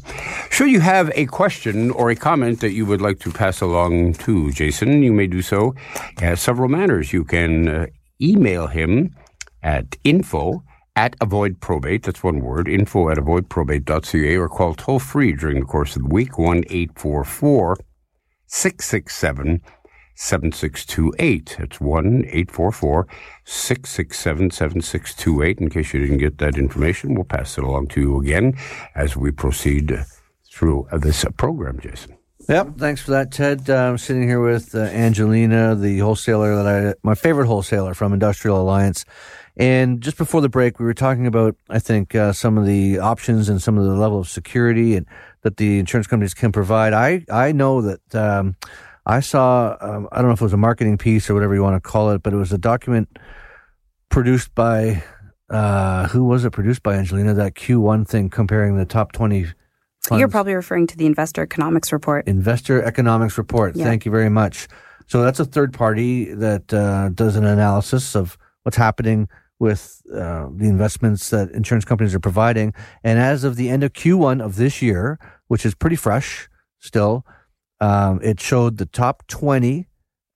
Should 0.51 0.71
you 0.71 0.81
have 0.81 1.13
a 1.15 1.27
question 1.27 1.91
or 1.91 2.09
a 2.09 2.17
comment 2.17 2.61
that 2.61 2.73
you 2.73 2.87
would 2.87 3.03
like 3.03 3.19
to 3.21 3.31
pass 3.31 3.61
along 3.61 4.15
to 4.15 4.51
Jason, 4.53 5.03
you 5.03 5.13
may 5.13 5.27
do 5.27 5.43
so 5.43 5.75
several 6.35 6.71
manners. 6.71 7.13
You 7.13 7.25
can 7.25 7.69
uh, 7.69 7.87
email 8.23 8.69
him 8.69 9.15
at 9.67 9.97
info 10.05 10.63
at 10.95 11.17
avoid 11.21 11.61
probate. 11.61 12.05
That's 12.05 12.23
one 12.23 12.41
word. 12.41 12.69
Info 12.69 13.11
at 13.11 13.19
avoidprobate.ca 13.19 14.37
or 14.37 14.49
call 14.49 14.75
toll 14.75 15.01
free 15.01 15.33
during 15.33 15.61
the 15.61 15.67
course 15.67 15.97
of 15.97 16.03
the 16.03 16.09
week 16.09 16.39
1 16.39 16.65
844 16.71 17.77
667 18.47 19.61
7628. 20.15 21.57
It's 21.59 21.81
1 21.81 22.25
844 22.27 23.07
667 23.45 24.51
7628. 24.53 25.59
In 25.59 25.69
case 25.69 25.93
you 25.93 26.01
didn't 26.01 26.19
get 26.19 26.39
that 26.39 26.57
information, 26.57 27.15
we'll 27.15 27.25
pass 27.25 27.59
it 27.59 27.65
along 27.65 27.89
to 27.89 28.01
you 28.01 28.21
again 28.21 28.57
as 28.95 29.17
we 29.17 29.31
proceed 29.33 30.05
through 30.51 30.89
this 30.93 31.25
program, 31.37 31.79
Jason. 31.81 32.17
Yep, 32.49 32.79
thanks 32.79 33.03
for 33.03 33.11
that, 33.11 33.33
Ted. 33.33 33.69
Uh, 33.69 33.89
I'm 33.89 33.99
sitting 33.99 34.23
here 34.23 34.41
with 34.41 34.73
uh, 34.75 34.83
Angelina, 34.83 35.75
the 35.75 35.99
wholesaler 35.99 36.55
that 36.63 36.67
I, 36.67 36.95
my 37.03 37.17
favorite 37.17 37.49
wholesaler 37.49 37.93
from 37.93 38.13
Industrial 38.13 38.61
Alliance. 38.61 39.05
And 39.57 40.03
just 40.03 40.19
before 40.19 40.43
the 40.43 40.51
break, 40.51 40.79
we 40.79 40.85
were 40.85 40.95
talking 40.95 41.27
about, 41.27 41.57
I 41.71 41.79
think, 41.79 42.15
uh, 42.15 42.33
some 42.33 42.59
of 42.59 42.67
the 42.67 42.99
options 42.99 43.49
and 43.49 43.63
some 43.63 43.79
of 43.79 43.85
the 43.85 43.95
level 43.95 44.19
of 44.19 44.29
security 44.29 44.97
and 44.97 45.07
that 45.43 45.57
the 45.57 45.79
insurance 45.79 46.07
companies 46.07 46.35
can 46.35 46.53
provide. 46.53 46.93
I, 46.93 47.25
I 47.33 47.53
know 47.53 47.81
that, 47.81 48.15
um, 48.15 48.57
I 49.07 49.21
saw, 49.21 49.77
um, 49.81 50.09
I 50.13 50.17
don't 50.17 50.27
know 50.27 50.35
if 50.35 50.41
it 50.41 50.45
was 50.45 50.53
a 50.53 50.59
marketing 50.59 50.99
piece 50.99 51.31
or 51.31 51.35
whatever 51.35 51.55
you 51.55 51.63
want 51.63 51.83
to 51.83 51.89
call 51.89 52.11
it, 52.11 52.23
but 52.23 52.33
it 52.33 52.37
was 52.37 52.53
a 52.53 52.59
document 52.59 53.19
produced 54.11 54.55
by, 54.55 55.03
uh, 55.49 56.09
who 56.09 56.25
was 56.25 56.45
it 56.45 56.51
produced 56.51 56.83
by, 56.83 56.97
Angelina? 56.97 57.33
That 57.33 57.55
Q1 57.55 58.07
thing 58.07 58.29
comparing 58.29 58.77
the 58.77 58.85
top 58.85 59.13
20 59.13 59.45
funds. 59.45 59.55
You're 60.19 60.29
probably 60.29 60.55
referring 60.55 60.87
to 60.89 60.97
the 60.97 61.07
Investor 61.07 61.43
Economics 61.43 61.93
Report. 61.93 62.27
Investor 62.27 62.83
Economics 62.83 63.39
Report. 63.39 63.75
Yeah. 63.77 63.85
Thank 63.85 64.05
you 64.05 64.11
very 64.11 64.29
much. 64.29 64.69
So 65.07 65.23
that's 65.23 65.41
a 65.41 65.45
third 65.45 65.73
party 65.73 66.35
that 66.35 66.75
uh, 66.75 67.11
does 67.11 67.37
an 67.37 67.45
analysis 67.45 68.17
of 68.17 68.37
what's 68.65 68.77
happening 68.77 69.29
with 69.59 70.03
uh, 70.13 70.49
the 70.55 70.69
investments 70.69 71.31
that 71.31 71.51
insurance 71.51 71.85
companies 71.85 72.15
are 72.15 72.21
providing. 72.21 72.75
And 73.03 73.19
as 73.19 73.45
of 73.45 73.57
the 73.57 73.71
end 73.71 73.83
of 73.85 73.93
Q1 73.93 74.45
of 74.45 74.57
this 74.57 74.83
year, 74.83 75.19
which 75.49 75.65
is 75.65 75.75
pretty 75.75 75.97
fresh 75.97 76.49
still, 76.79 77.25
um, 77.81 78.21
it 78.23 78.41
showed 78.41 78.79
the 78.79 78.87
top 78.87 79.27
20 79.29 79.87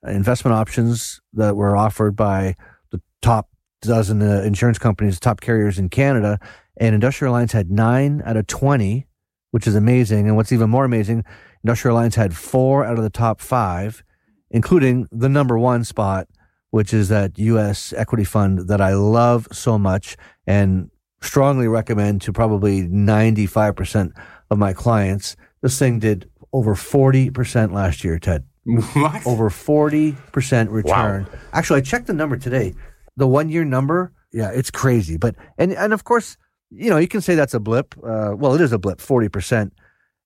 investment 0.07 0.55
options 0.55 1.21
that 1.33 1.57
were 1.57 1.77
offered 1.77 2.17
by 2.17 2.57
the 2.91 3.01
top 3.21 3.51
dozen 3.83 4.23
uh, 4.23 4.43
insurance 4.43 4.79
companies, 4.79 5.21
top 5.21 5.41
carriers 5.41 5.79
in 5.79 5.89
Canada. 5.89 6.39
And 6.77 6.95
Industrial 6.95 7.33
Alliance 7.33 7.53
had 7.53 7.71
nine 7.71 8.23
out 8.25 8.37
of 8.37 8.47
20, 8.47 9.07
which 9.51 9.67
is 9.67 9.75
amazing. 9.75 10.27
And 10.27 10.37
what's 10.37 10.53
even 10.53 10.71
more 10.71 10.85
amazing, 10.85 11.25
Industrial 11.63 11.95
Alliance 11.95 12.15
had 12.15 12.37
four 12.37 12.85
out 12.85 12.97
of 12.97 13.05
the 13.05 13.11
top 13.11 13.41
five, 13.41 14.03
including 14.51 15.07
the 15.13 15.29
number 15.29 15.59
one 15.59 15.85
spot, 15.85 16.29
which 16.71 16.93
is 16.95 17.09
that 17.09 17.39
U.S. 17.39 17.93
equity 17.97 18.25
fund 18.25 18.69
that 18.69 18.81
I 18.81 18.95
love 18.95 19.49
so 19.53 19.79
much. 19.79 20.17
And 20.47 20.91
strongly 21.23 21.69
recommend 21.69 22.23
to 22.23 22.33
probably 22.33 22.83
95% 22.83 24.13
of 24.51 24.59
my 24.59 24.73
clients. 24.73 25.37
This 25.63 25.79
thing 25.79 25.99
did 25.99 26.31
over 26.53 26.75
40% 26.75 27.73
last 27.73 28.03
year, 28.05 28.19
Ted. 28.19 28.45
What? 28.65 29.27
Over 29.27 29.51
40% 29.51 30.71
return. 30.71 31.27
Actually, 31.53 31.79
I 31.79 31.83
checked 31.83 32.07
the 32.07 32.13
number 32.15 32.37
today. 32.37 32.75
The 33.17 33.27
one 33.27 33.49
year 33.49 33.65
number, 33.65 34.13
yeah, 34.33 34.51
it's 34.51 34.71
crazy. 34.71 35.17
But, 35.17 35.35
and, 35.59 35.73
and 35.73 35.93
of 35.93 36.05
course, 36.05 36.37
you 36.71 36.89
know, 36.89 36.99
you 36.99 37.09
can 37.09 37.21
say 37.21 37.35
that's 37.35 37.55
a 37.55 37.61
blip. 37.61 37.95
Uh, 37.99 38.35
well, 38.37 38.55
it 38.55 38.61
is 38.61 38.73
a 38.73 38.79
blip, 38.79 38.99
40%. 38.99 39.71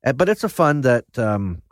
Uh, 0.07 0.13
But 0.13 0.29
it's 0.29 0.45
a 0.45 0.49
fund 0.49 0.85
that 0.85 1.19
um, 1.19 1.63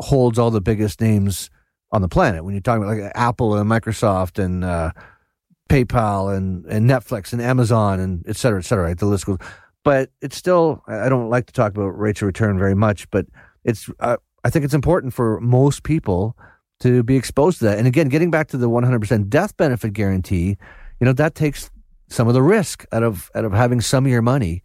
holds 0.00 0.38
all 0.38 0.50
the 0.50 0.60
biggest 0.60 1.00
names 1.00 1.50
on 1.92 2.02
the 2.02 2.08
planet. 2.08 2.44
When 2.44 2.54
you're 2.54 2.62
talking 2.62 2.84
about 2.84 2.96
like 2.96 3.12
Apple 3.14 3.56
and 3.56 3.68
Microsoft 3.68 4.42
and 4.42 4.64
uh, 4.64 4.92
PayPal 5.68 6.36
and, 6.36 6.64
and 6.66 6.88
Netflix 6.88 7.32
and 7.32 7.40
Amazon 7.40 8.00
and 8.00 8.24
et 8.28 8.36
cetera, 8.36 8.58
et 8.58 8.64
cetera, 8.64 8.84
right? 8.84 8.98
The 8.98 9.06
list 9.06 9.26
goes. 9.26 9.38
But 9.82 10.10
it's 10.20 10.36
still, 10.36 10.82
I 10.86 11.08
don't 11.08 11.30
like 11.30 11.46
to 11.46 11.52
talk 11.52 11.72
about 11.72 11.98
rates 11.98 12.20
of 12.20 12.26
return 12.26 12.58
very 12.58 12.74
much, 12.74 13.08
but 13.10 13.26
it's, 13.64 13.88
uh, 14.00 14.18
I 14.44 14.50
think 14.50 14.64
it's 14.64 14.74
important 14.74 15.14
for 15.14 15.40
most 15.40 15.82
people 15.84 16.36
to 16.80 17.02
be 17.02 17.16
exposed 17.16 17.58
to 17.60 17.64
that. 17.66 17.78
And 17.78 17.86
again, 17.86 18.08
getting 18.08 18.30
back 18.30 18.48
to 18.48 18.58
the 18.58 18.68
100% 18.68 19.28
death 19.28 19.56
benefit 19.56 19.92
guarantee, 19.92 20.58
you 20.98 21.04
know, 21.04 21.12
that 21.14 21.34
takes 21.34 21.70
some 22.08 22.28
of 22.28 22.34
the 22.34 22.42
risk 22.42 22.84
out 22.92 23.02
of, 23.02 23.30
out 23.34 23.44
of 23.44 23.52
having 23.52 23.80
some 23.80 24.04
of 24.04 24.12
your 24.12 24.22
money 24.22 24.62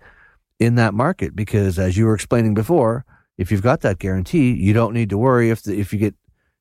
in 0.59 0.75
that 0.75 0.93
market 0.93 1.35
because 1.35 1.77
as 1.77 1.95
you 1.97 2.05
were 2.05 2.15
explaining 2.15 2.53
before, 2.53 3.05
if 3.37 3.51
you've 3.51 3.61
got 3.61 3.81
that 3.81 3.99
guarantee, 3.99 4.53
you 4.53 4.73
don't 4.73 4.93
need 4.93 5.09
to 5.09 5.17
worry 5.17 5.49
if 5.49 5.63
the, 5.63 5.77
if 5.77 5.93
you 5.93 5.99
get 5.99 6.15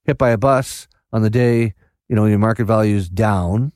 hit 0.05 0.19
by 0.19 0.31
a 0.31 0.39
bus 0.39 0.87
on 1.13 1.23
the 1.23 1.31
day, 1.31 1.75
you 2.09 2.17
know, 2.17 2.27
your 2.27 2.39
market 2.39 2.65
value 2.65 2.97
is 2.97 3.09
down, 3.09 3.73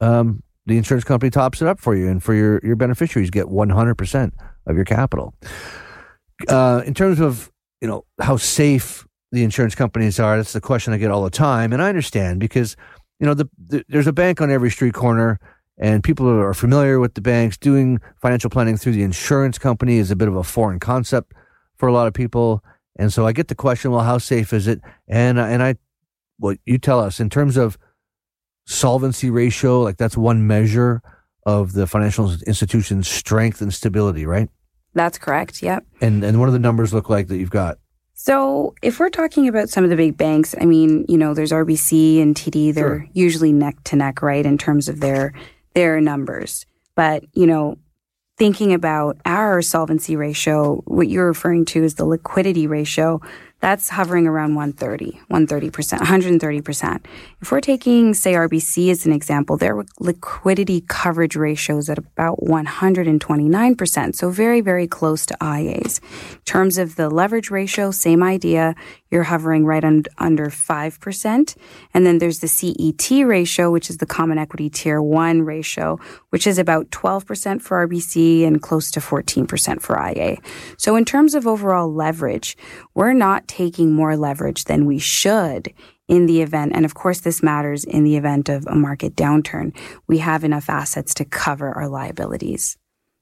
um, 0.00 0.42
the 0.66 0.76
insurance 0.76 1.04
company 1.04 1.30
tops 1.30 1.62
it 1.62 1.68
up 1.68 1.80
for 1.80 1.96
you 1.96 2.08
and 2.08 2.22
for 2.22 2.34
your, 2.34 2.60
your 2.62 2.76
beneficiaries 2.76 3.30
get 3.30 3.46
100% 3.46 4.32
of 4.66 4.76
your 4.76 4.84
capital. 4.84 5.34
Uh, 6.48 6.82
in 6.84 6.94
terms 6.94 7.20
of, 7.20 7.50
you 7.80 7.88
know, 7.88 8.04
how 8.20 8.36
safe 8.36 9.06
the 9.32 9.42
insurance 9.42 9.74
companies 9.74 10.20
are, 10.20 10.36
that's 10.36 10.52
the 10.52 10.60
question 10.60 10.92
I 10.92 10.98
get 10.98 11.10
all 11.10 11.24
the 11.24 11.30
time. 11.30 11.72
And 11.72 11.82
I 11.82 11.88
understand 11.88 12.38
because, 12.38 12.76
you 13.18 13.26
know, 13.26 13.34
the, 13.34 13.48
the 13.58 13.84
there's 13.88 14.06
a 14.06 14.12
bank 14.12 14.40
on 14.40 14.50
every 14.50 14.70
street 14.70 14.94
corner 14.94 15.40
and 15.78 16.02
people 16.02 16.28
are 16.28 16.54
familiar 16.54 17.00
with 17.00 17.14
the 17.14 17.20
banks. 17.20 17.56
Doing 17.56 18.00
financial 18.20 18.50
planning 18.50 18.76
through 18.76 18.92
the 18.92 19.02
insurance 19.02 19.58
company 19.58 19.98
is 19.98 20.10
a 20.10 20.16
bit 20.16 20.28
of 20.28 20.36
a 20.36 20.44
foreign 20.44 20.80
concept 20.80 21.32
for 21.76 21.88
a 21.88 21.92
lot 21.92 22.06
of 22.06 22.14
people. 22.14 22.62
And 22.98 23.12
so 23.12 23.26
I 23.26 23.32
get 23.32 23.48
the 23.48 23.54
question, 23.54 23.90
well, 23.92 24.00
how 24.02 24.18
safe 24.18 24.52
is 24.52 24.66
it? 24.66 24.80
And, 25.06 25.38
and 25.38 25.62
I, 25.62 25.76
well, 26.38 26.56
you 26.66 26.78
tell 26.78 27.00
us 27.00 27.20
in 27.20 27.30
terms 27.30 27.56
of 27.56 27.78
solvency 28.66 29.30
ratio, 29.30 29.80
like 29.80 29.96
that's 29.96 30.16
one 30.16 30.46
measure 30.46 31.00
of 31.46 31.72
the 31.72 31.86
financial 31.86 32.32
institution's 32.46 33.08
strength 33.08 33.62
and 33.62 33.72
stability, 33.72 34.26
right? 34.26 34.48
That's 34.94 35.18
correct. 35.18 35.62
Yep. 35.62 35.86
And, 36.00 36.24
and 36.24 36.40
what 36.40 36.46
do 36.46 36.52
the 36.52 36.58
numbers 36.58 36.92
look 36.92 37.08
like 37.08 37.28
that 37.28 37.38
you've 37.38 37.50
got? 37.50 37.78
So, 38.14 38.74
if 38.82 38.98
we're 38.98 39.10
talking 39.10 39.46
about 39.46 39.68
some 39.68 39.84
of 39.84 39.90
the 39.90 39.96
big 39.96 40.16
banks, 40.16 40.52
I 40.60 40.64
mean, 40.64 41.04
you 41.08 41.16
know, 41.16 41.34
there's 41.34 41.52
RBC 41.52 42.20
and 42.20 42.34
TD. 42.34 42.74
They're 42.74 42.98
Sure. 43.02 43.06
usually 43.12 43.52
neck 43.52 43.76
to 43.84 43.96
neck, 43.96 44.22
right, 44.22 44.44
in 44.44 44.58
terms 44.58 44.88
of 44.88 44.98
their 44.98 45.32
their 45.74 46.00
numbers. 46.00 46.66
But 46.96 47.22
you 47.34 47.46
know, 47.46 47.76
thinking 48.38 48.72
about 48.72 49.18
our 49.24 49.60
solvency 49.60 50.14
ratio, 50.14 50.76
what 50.86 51.08
you're 51.08 51.26
referring 51.26 51.64
to 51.66 51.82
is 51.82 51.96
the 51.96 52.04
liquidity 52.04 52.66
ratio. 52.66 53.20
That's 53.60 53.88
hovering 53.88 54.28
around 54.28 54.54
130, 54.54 55.20
130%, 55.30 55.70
130%. 55.98 57.04
If 57.40 57.50
we're 57.50 57.60
taking, 57.60 58.14
say, 58.14 58.34
RBC 58.34 58.90
as 58.90 59.04
an 59.04 59.12
example, 59.12 59.56
their 59.56 59.84
liquidity 59.98 60.84
coverage 60.86 61.34
ratio 61.34 61.78
is 61.78 61.90
at 61.90 61.98
about 61.98 62.38
129%. 62.38 64.14
So 64.14 64.30
very, 64.30 64.60
very 64.60 64.86
close 64.86 65.26
to 65.26 65.36
IA's. 65.42 65.98
In 65.98 66.38
terms 66.44 66.78
of 66.78 66.94
the 66.94 67.10
leverage 67.10 67.50
ratio, 67.50 67.90
same 67.90 68.22
idea. 68.22 68.76
You're 69.10 69.24
hovering 69.24 69.64
right 69.64 69.84
un- 69.84 70.04
under 70.18 70.50
5%. 70.50 71.56
And 71.94 72.06
then 72.06 72.18
there's 72.18 72.38
the 72.38 72.46
CET 72.46 73.26
ratio, 73.26 73.72
which 73.72 73.90
is 73.90 73.96
the 73.96 74.06
common 74.06 74.38
equity 74.38 74.70
tier 74.70 75.02
one 75.02 75.42
ratio, 75.42 75.98
which 76.30 76.46
is 76.46 76.58
about 76.58 76.90
12% 76.90 77.60
for 77.60 77.88
RBC 77.88 78.46
and 78.46 78.62
close 78.62 78.90
to 78.92 79.00
14% 79.00 79.80
for 79.80 79.98
IA. 79.98 80.36
So 80.76 80.94
in 80.94 81.04
terms 81.04 81.34
of 81.34 81.46
overall 81.46 81.92
leverage, 81.92 82.56
we're 82.94 83.14
not 83.14 83.47
taking 83.48 83.92
more 83.92 84.16
leverage 84.16 84.64
than 84.64 84.86
we 84.86 84.98
should 84.98 85.72
in 86.06 86.26
the 86.26 86.40
event, 86.40 86.72
and 86.74 86.84
of 86.84 86.94
course, 86.94 87.20
this 87.20 87.42
matters 87.42 87.84
in 87.84 88.04
the 88.04 88.16
event 88.16 88.48
of 88.48 88.66
a 88.66 88.74
market 88.74 89.14
downturn. 89.14 89.76
We 90.06 90.18
have 90.18 90.42
enough 90.44 90.70
assets 90.70 91.12
to 91.14 91.24
cover 91.24 91.70
our 91.72 91.88
liabilities. 91.88 92.76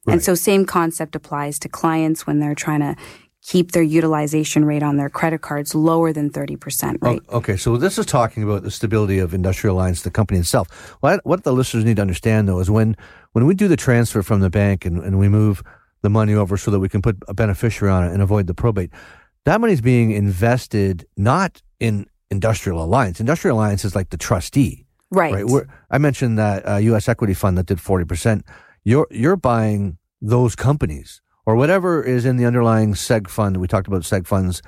And 0.09 0.23
so, 0.23 0.35
same 0.35 0.65
concept 0.65 1.15
applies 1.17 1.59
to 1.59 1.67
clients 1.67 2.25
when 2.25 2.39
they're 2.39 2.55
trying 2.55 2.79
to 2.79 2.95
keep 3.41 3.71
their 3.71 3.83
utilization 3.83 4.63
rate 4.65 4.83
on 4.83 4.97
their 4.97 5.09
credit 5.09 5.41
cards 5.41 5.73
lower 5.75 6.11
than 6.13 6.29
30%, 6.29 6.97
right? 7.01 7.19
O- 7.29 7.37
Okay, 7.37 7.55
so 7.57 7.77
this 7.77 7.97
is 7.97 8.05
talking 8.05 8.43
about 8.43 8.63
the 8.63 8.71
stability 8.71 9.19
of 9.19 9.33
Industrial 9.33 9.75
Alliance, 9.75 10.01
the 10.01 10.11
company 10.11 10.39
itself. 10.39 10.69
What, 11.01 11.25
what 11.25 11.43
the 11.43 11.53
listeners 11.53 11.85
need 11.85 11.95
to 11.95 12.01
understand, 12.01 12.47
though, 12.47 12.59
is 12.59 12.69
when, 12.69 12.95
when 13.31 13.45
we 13.45 13.53
do 13.55 13.67
the 13.67 13.77
transfer 13.77 14.21
from 14.21 14.41
the 14.41 14.49
bank 14.49 14.85
and, 14.85 14.99
and 14.99 15.17
we 15.17 15.29
move 15.29 15.63
the 16.01 16.09
money 16.09 16.33
over 16.33 16.57
so 16.57 16.71
that 16.71 16.79
we 16.79 16.89
can 16.89 17.01
put 17.01 17.17
a 17.27 17.33
beneficiary 17.33 17.91
on 17.91 18.03
it 18.03 18.11
and 18.11 18.21
avoid 18.21 18.47
the 18.47 18.53
probate, 18.53 18.91
that 19.47 19.61
money 19.61 19.73
is 19.73 19.81
being 19.81 20.11
invested 20.11 21.05
not 21.15 21.61
in 21.79 22.05
Industrial 22.29 22.83
Alliance. 22.83 23.19
Industrial 23.21 23.55
Alliance 23.57 23.85
is 23.85 23.95
like 23.95 24.09
the 24.09 24.17
trustee. 24.17 24.85
Right. 25.09 25.45
We're, 25.45 25.67
I 25.89 25.97
mentioned 25.99 26.37
that 26.37 26.67
uh, 26.67 26.75
U.S. 26.77 27.07
equity 27.07 27.33
fund 27.33 27.57
that 27.57 27.65
did 27.65 27.77
40%. 27.77 28.41
You're, 28.83 29.07
you're 29.09 29.37
buying 29.37 29.97
those 30.21 30.53
companies 30.55 31.21
or 31.45 31.55
whatever 31.55 32.03
is 32.03 32.25
in 32.25 32.35
the 32.35 32.45
underlying 32.45 32.93
seg 32.93 33.29
fund. 33.29 33.55
We 33.57 33.67
talked 33.67 33.87
about 33.87 34.01
seg 34.01 34.27
funds 34.27 34.61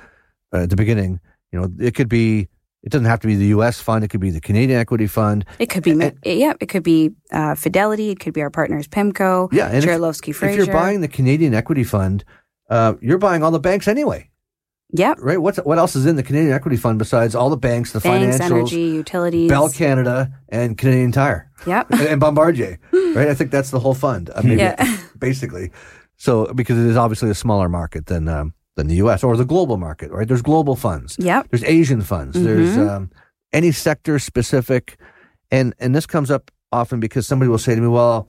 uh, 0.54 0.62
at 0.62 0.70
the 0.70 0.76
beginning. 0.76 1.20
You 1.52 1.60
know, 1.60 1.70
it 1.78 1.94
could 1.94 2.08
be, 2.08 2.48
it 2.82 2.90
doesn't 2.90 3.04
have 3.04 3.20
to 3.20 3.26
be 3.26 3.36
the 3.36 3.48
U.S. 3.48 3.80
fund. 3.82 4.02
It 4.02 4.08
could 4.08 4.20
be 4.20 4.30
the 4.30 4.40
Canadian 4.40 4.80
equity 4.80 5.06
fund. 5.06 5.44
It 5.58 5.66
could 5.68 5.82
be, 5.82 5.92
yeah, 6.24 6.54
it 6.58 6.66
could 6.70 6.82
be 6.82 7.10
uh, 7.32 7.54
Fidelity. 7.54 8.08
It 8.08 8.20
could 8.20 8.32
be 8.32 8.40
our 8.40 8.48
partners 8.50 8.88
PIMCO, 8.88 9.52
Yeah. 9.52 9.66
And 9.66 9.84
if- 9.84 9.84
if, 10.30 10.56
you're 10.56 10.66
buying 10.72 11.02
the 11.02 11.08
Canadian 11.08 11.52
equity 11.52 11.84
fund, 11.84 12.24
uh, 12.70 12.94
you're 13.02 13.18
buying 13.18 13.42
all 13.42 13.50
the 13.50 13.60
banks 13.60 13.86
anyway, 13.86 14.29
yep, 14.92 15.18
right? 15.20 15.40
What's, 15.40 15.58
what 15.58 15.78
else 15.78 15.96
is 15.96 16.06
in 16.06 16.16
the 16.16 16.22
Canadian 16.22 16.52
equity 16.52 16.76
fund 16.76 16.98
besides 16.98 17.34
all 17.34 17.50
the 17.50 17.56
banks, 17.56 17.92
the 17.92 18.00
banks, 18.00 18.38
financials, 18.38 18.40
energy, 18.50 18.80
utilities. 18.82 19.48
Bell 19.48 19.68
Canada, 19.70 20.32
and 20.48 20.76
Canadian 20.78 21.12
Tire? 21.12 21.50
Yep. 21.66 21.90
and, 21.90 22.00
and 22.12 22.20
Bombardier, 22.20 22.78
right? 22.92 23.28
I 23.28 23.34
think 23.34 23.50
that's 23.50 23.70
the 23.70 23.80
whole 23.80 23.94
fund. 23.94 24.30
I 24.34 24.42
mean, 24.42 24.58
Yeah. 24.58 24.98
basically. 25.18 25.70
So 26.16 26.52
because 26.54 26.78
it 26.78 26.86
is 26.86 26.96
obviously 26.96 27.30
a 27.30 27.34
smaller 27.34 27.68
market 27.68 28.06
than 28.06 28.28
um, 28.28 28.52
than 28.76 28.88
the 28.88 28.96
U.S. 28.96 29.24
or 29.24 29.36
the 29.36 29.44
global 29.44 29.76
market, 29.78 30.10
right? 30.10 30.28
There's 30.28 30.42
global 30.42 30.76
funds. 30.76 31.16
Yep. 31.18 31.48
There's 31.50 31.64
Asian 31.64 32.02
funds. 32.02 32.40
There's 32.40 32.76
Mhm. 32.76 32.88
um, 32.90 33.10
any 33.52 33.72
sector 33.72 34.18
specific, 34.18 34.98
and 35.50 35.74
and 35.78 35.94
this 35.94 36.06
comes 36.06 36.30
up 36.30 36.50
often 36.72 37.00
because 37.00 37.26
somebody 37.26 37.48
will 37.48 37.58
say 37.58 37.74
to 37.74 37.80
me, 37.80 37.88
"Well, 37.88 38.28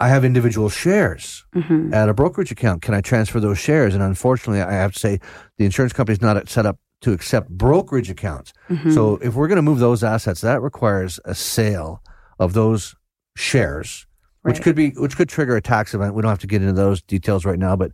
I 0.00 0.08
have 0.08 0.24
individual 0.24 0.68
shares 0.68 1.44
Mhm. 1.54 1.92
at 1.94 2.08
a 2.08 2.14
brokerage 2.14 2.50
account. 2.50 2.82
Can 2.82 2.94
I 2.94 3.00
transfer 3.00 3.38
those 3.40 3.58
shares?" 3.58 3.94
And 3.94 4.02
unfortunately, 4.02 4.60
I 4.62 4.72
have 4.72 4.92
to 4.94 4.98
say 4.98 5.20
the 5.58 5.64
insurance 5.64 5.92
company 5.92 6.14
is 6.14 6.22
not 6.22 6.48
set 6.48 6.66
up 6.66 6.78
to 7.02 7.12
accept 7.12 7.50
brokerage 7.50 8.10
accounts. 8.10 8.52
Mhm. 8.68 8.92
So 8.94 9.16
if 9.22 9.34
we're 9.34 9.48
going 9.48 9.56
to 9.56 9.62
move 9.62 9.78
those 9.78 10.02
assets, 10.04 10.40
that 10.40 10.60
requires 10.62 11.18
a 11.24 11.34
sale 11.34 12.00
of 12.38 12.52
those 12.52 12.94
shares, 13.36 14.06
which 14.42 14.60
could 14.62 14.74
be 14.76 14.90
which 14.90 15.16
could 15.16 15.28
trigger 15.28 15.56
a 15.56 15.60
tax 15.62 15.94
event. 15.94 16.14
We 16.14 16.22
don't 16.22 16.30
have 16.30 16.38
to 16.40 16.46
get 16.46 16.62
into 16.62 16.74
those 16.74 17.00
details 17.02 17.44
right 17.44 17.58
now, 17.58 17.76
but 17.76 17.92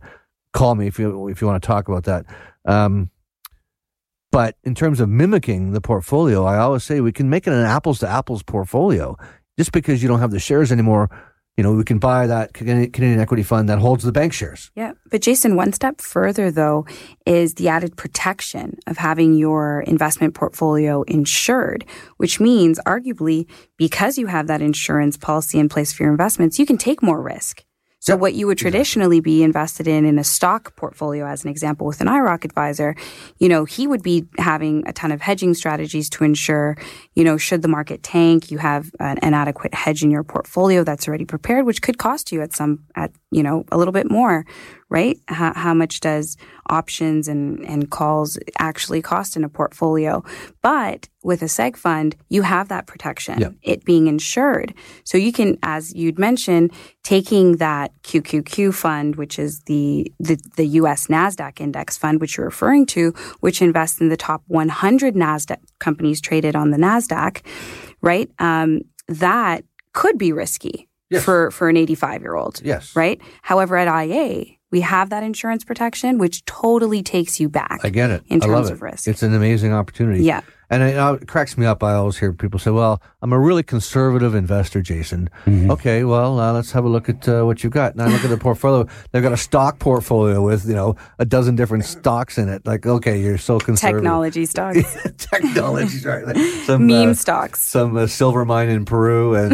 call 0.53 0.75
me 0.75 0.87
if 0.87 0.97
you 0.99 1.27
if 1.27 1.41
you 1.41 1.47
want 1.47 1.61
to 1.61 1.65
talk 1.67 1.87
about 1.87 2.03
that. 2.05 2.25
Um, 2.65 3.09
but 4.31 4.55
in 4.63 4.75
terms 4.75 4.99
of 4.99 5.09
mimicking 5.09 5.71
the 5.73 5.81
portfolio, 5.81 6.43
I 6.43 6.57
always 6.57 6.83
say 6.83 7.01
we 7.01 7.11
can 7.11 7.29
make 7.29 7.47
it 7.47 7.53
an 7.53 7.65
apples 7.65 7.99
to 7.99 8.07
apples 8.07 8.43
portfolio. 8.43 9.15
Just 9.57 9.71
because 9.71 10.01
you 10.01 10.07
don't 10.07 10.19
have 10.19 10.31
the 10.31 10.39
shares 10.39 10.71
anymore, 10.71 11.09
you 11.59 11.63
know, 11.63 11.73
we 11.73 11.83
can 11.83 11.99
buy 11.99 12.25
that 12.25 12.53
Canadian 12.53 13.19
equity 13.19 13.43
fund 13.43 13.67
that 13.67 13.79
holds 13.79 14.05
the 14.05 14.13
bank 14.13 14.31
shares. 14.31 14.71
Yeah. 14.75 14.93
But 15.11 15.21
Jason, 15.21 15.57
one 15.57 15.73
step 15.73 15.99
further 15.99 16.51
though 16.51 16.85
is 17.25 17.55
the 17.55 17.67
added 17.67 17.97
protection 17.97 18.79
of 18.87 18.95
having 18.95 19.33
your 19.33 19.81
investment 19.81 20.35
portfolio 20.35 21.01
insured, 21.01 21.83
which 22.15 22.39
means 22.39 22.79
arguably 22.85 23.45
because 23.75 24.17
you 24.17 24.27
have 24.27 24.47
that 24.47 24.61
insurance 24.61 25.17
policy 25.17 25.59
in 25.59 25.67
place 25.67 25.91
for 25.91 26.03
your 26.03 26.13
investments, 26.13 26.59
you 26.59 26.65
can 26.65 26.77
take 26.77 27.03
more 27.03 27.21
risk. 27.21 27.65
So 28.01 28.15
what 28.15 28.33
you 28.33 28.47
would 28.47 28.57
traditionally 28.57 29.19
be 29.19 29.43
invested 29.43 29.87
in 29.87 30.05
in 30.05 30.17
a 30.17 30.23
stock 30.23 30.75
portfolio, 30.77 31.25
as 31.25 31.43
an 31.43 31.49
example, 31.49 31.85
with 31.85 31.99
an 31.99 32.07
IIROC 32.07 32.45
advisor, 32.45 32.95
you 33.39 33.49
know, 33.49 33.65
he 33.65 33.87
would 33.87 34.01
be 34.01 34.25
having 34.37 34.87
a 34.87 34.93
ton 34.93 35.11
of 35.11 35.19
hedging 35.19 35.53
strategies 35.53 36.09
to 36.11 36.23
ensure, 36.23 36.77
you 37.15 37.25
know, 37.25 37.37
should 37.37 37.61
the 37.61 37.67
market 37.67 38.01
tank, 38.01 38.51
you 38.51 38.57
have 38.57 38.89
an, 39.01 39.17
an 39.19 39.33
adequate 39.33 39.73
hedge 39.73 40.01
in 40.01 40.11
your 40.11 40.23
portfolio 40.23 40.83
that's 40.85 41.07
already 41.07 41.25
prepared, 41.25 41.65
which 41.65 41.81
could 41.81 41.97
cost 41.97 42.31
you 42.31 42.41
at 42.41 42.53
some, 42.53 42.79
at, 42.95 43.11
you 43.31 43.43
know, 43.43 43.65
a 43.71 43.77
little 43.77 43.91
bit 43.91 44.09
more 44.09 44.45
right? 44.89 45.17
How, 45.27 45.53
how 45.53 45.73
much 45.73 45.99
does 45.99 46.35
options 46.67 47.27
and, 47.27 47.59
and 47.65 47.89
calls 47.91 48.37
actually 48.57 49.01
cost 49.01 49.35
in 49.37 49.43
a 49.43 49.49
portfolio? 49.49 50.23
But 50.63 51.07
with 51.23 51.41
a 51.41 51.45
seg 51.45 51.77
fund, 51.77 52.15
you 52.29 52.41
have 52.41 52.69
that 52.69 52.87
protection, 52.87 53.59
it 53.61 53.85
being 53.85 54.07
insured. 54.07 54.73
So 55.03 55.17
you 55.17 55.31
can, 55.31 55.57
as 55.63 55.93
you'd 55.93 56.17
mentioned, 56.17 56.71
taking 57.03 57.57
that 57.57 57.91
QQQ 58.03 58.73
fund, 58.73 59.15
which 59.15 59.37
is 59.37 59.59
the, 59.67 60.11
the, 60.19 60.39
the 60.55 60.65
US 60.81 61.07
NASDAQ 61.07 61.59
index 61.61 61.97
fund, 61.97 62.19
which 62.19 62.37
you're 62.37 62.45
referring 62.47 62.85
to, 62.87 63.11
which 63.41 63.61
invests 63.61 64.01
in 64.01 64.09
the 64.09 64.17
top 64.17 64.41
100 64.47 65.13
NASDAQ 65.15 65.57
companies 65.79 66.19
traded 66.19 66.55
on 66.55 66.71
the 66.71 66.77
NASDAQ, 66.77 67.41
right? 68.01 68.29
Um, 68.39 68.81
that 69.07 69.63
could 69.93 70.17
be 70.17 70.31
risky 70.33 70.87
Yes. 71.11 71.23
for, 71.25 71.49
for 71.49 71.69
an 71.69 71.75
85 71.77 72.21
year 72.21 72.35
old 72.35 72.61
Yes. 72.63 72.95
right? 72.95 73.19
However, 73.41 73.75
at 73.77 73.87
IA, 73.87 74.45
we 74.71 74.81
have 74.81 75.09
that 75.09 75.23
insurance 75.23 75.63
protection, 75.63 76.17
which 76.17 76.45
totally 76.45 77.01
takes 77.01 77.39
you 77.39 77.49
back. 77.49 77.79
I 77.83 77.89
get 77.89 78.11
it. 78.11 78.23
In 78.27 78.43
I 78.43 78.45
love 78.45 78.57
terms 78.65 78.69
it. 78.69 78.73
of 78.73 78.81
risk. 78.81 79.07
It's 79.07 79.23
an 79.23 79.33
amazing 79.33 79.73
opportunity. 79.73 80.23
Yeah. 80.23 80.41
And 80.71 80.83
it, 80.83 80.95
uh, 80.97 81.13
it 81.13 81.27
cracks 81.27 81.57
me 81.57 81.65
up. 81.65 81.81
I 81.83 81.95
always 81.95 82.17
hear 82.19 82.31
people 82.31 82.59
say, 82.59 82.69
well, 82.69 83.01
I'm 83.23 83.33
a 83.33 83.39
really 83.39 83.63
conservative 83.63 84.35
investor, 84.35 84.83
Jason. 84.83 85.31
Okay, 85.47 86.03
well, 86.03 86.39
uh, 86.39 86.53
let's 86.53 86.71
have 86.73 86.85
a 86.85 86.87
look 86.87 87.09
at 87.09 87.27
uh, 87.27 87.41
what 87.41 87.63
you've 87.63 87.73
got. 87.73 87.95
Now 87.95 88.05
I 88.05 88.09
look 88.09 88.23
at 88.23 88.29
the 88.29 88.37
portfolio. 88.37 88.87
They've 89.11 89.23
got 89.23 89.31
a 89.31 89.37
stock 89.37 89.79
portfolio 89.79 90.43
with, 90.43 90.67
you 90.67 90.75
know, 90.75 90.95
a 91.17 91.25
dozen 91.25 91.55
different 91.55 91.85
stocks 91.85 92.37
in 92.37 92.49
it. 92.49 92.67
Like, 92.67 92.85
okay, 92.85 93.19
you're 93.19 93.39
so 93.39 93.57
conservative. 93.57 94.03
Technology 94.03 94.45
stocks, 94.45 94.77
Technology, 95.17 96.01
right. 96.05 96.23
Like 96.27 96.37
some, 96.37 96.85
meme 96.85 97.09
uh, 97.09 97.13
stocks. 97.15 97.63
some 97.63 97.97
uh, 97.97 98.05
silver 98.05 98.45
mine 98.45 98.69
in 98.69 98.85
Peru, 98.85 99.33
and 99.33 99.53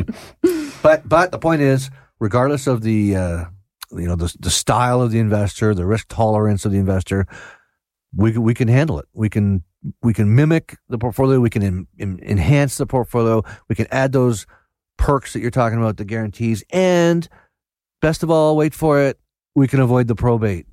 uh, 0.00 0.04
but 0.82 1.06
but 1.06 1.30
the 1.30 1.38
point 1.38 1.60
is, 1.60 1.90
regardless 2.20 2.66
of 2.66 2.80
the 2.80 3.16
uh, 3.16 3.44
you 3.92 4.06
know 4.06 4.16
the 4.16 4.34
the 4.40 4.50
style 4.50 5.00
of 5.02 5.10
the 5.10 5.18
investor, 5.18 5.74
the 5.74 5.86
risk 5.86 6.06
tolerance 6.08 6.64
of 6.64 6.72
the 6.72 6.78
investor, 6.78 7.26
we 8.14 8.32
can- 8.32 8.42
we 8.42 8.54
can 8.54 8.68
handle 8.68 8.98
it. 8.98 9.06
We 9.14 9.28
can 9.28 9.62
we 10.02 10.12
can 10.12 10.34
mimic 10.34 10.76
the 10.88 10.98
portfolio. 10.98 11.38
We 11.40 11.50
can 11.50 11.62
en- 11.62 11.86
en- 12.00 12.18
enhance 12.22 12.76
the 12.78 12.86
portfolio. 12.86 13.42
We 13.68 13.74
can 13.74 13.86
add 13.90 14.12
those 14.12 14.46
perks 14.96 15.32
that 15.32 15.40
you're 15.40 15.50
talking 15.52 15.78
about, 15.78 15.96
the 15.96 16.04
guarantees, 16.04 16.64
and 16.70 17.28
best 18.02 18.22
of 18.22 18.30
all, 18.30 18.56
wait 18.56 18.74
for 18.74 19.00
it. 19.00 19.18
We 19.54 19.68
can 19.68 19.80
avoid 19.80 20.08
the 20.08 20.14
probate, 20.16 20.66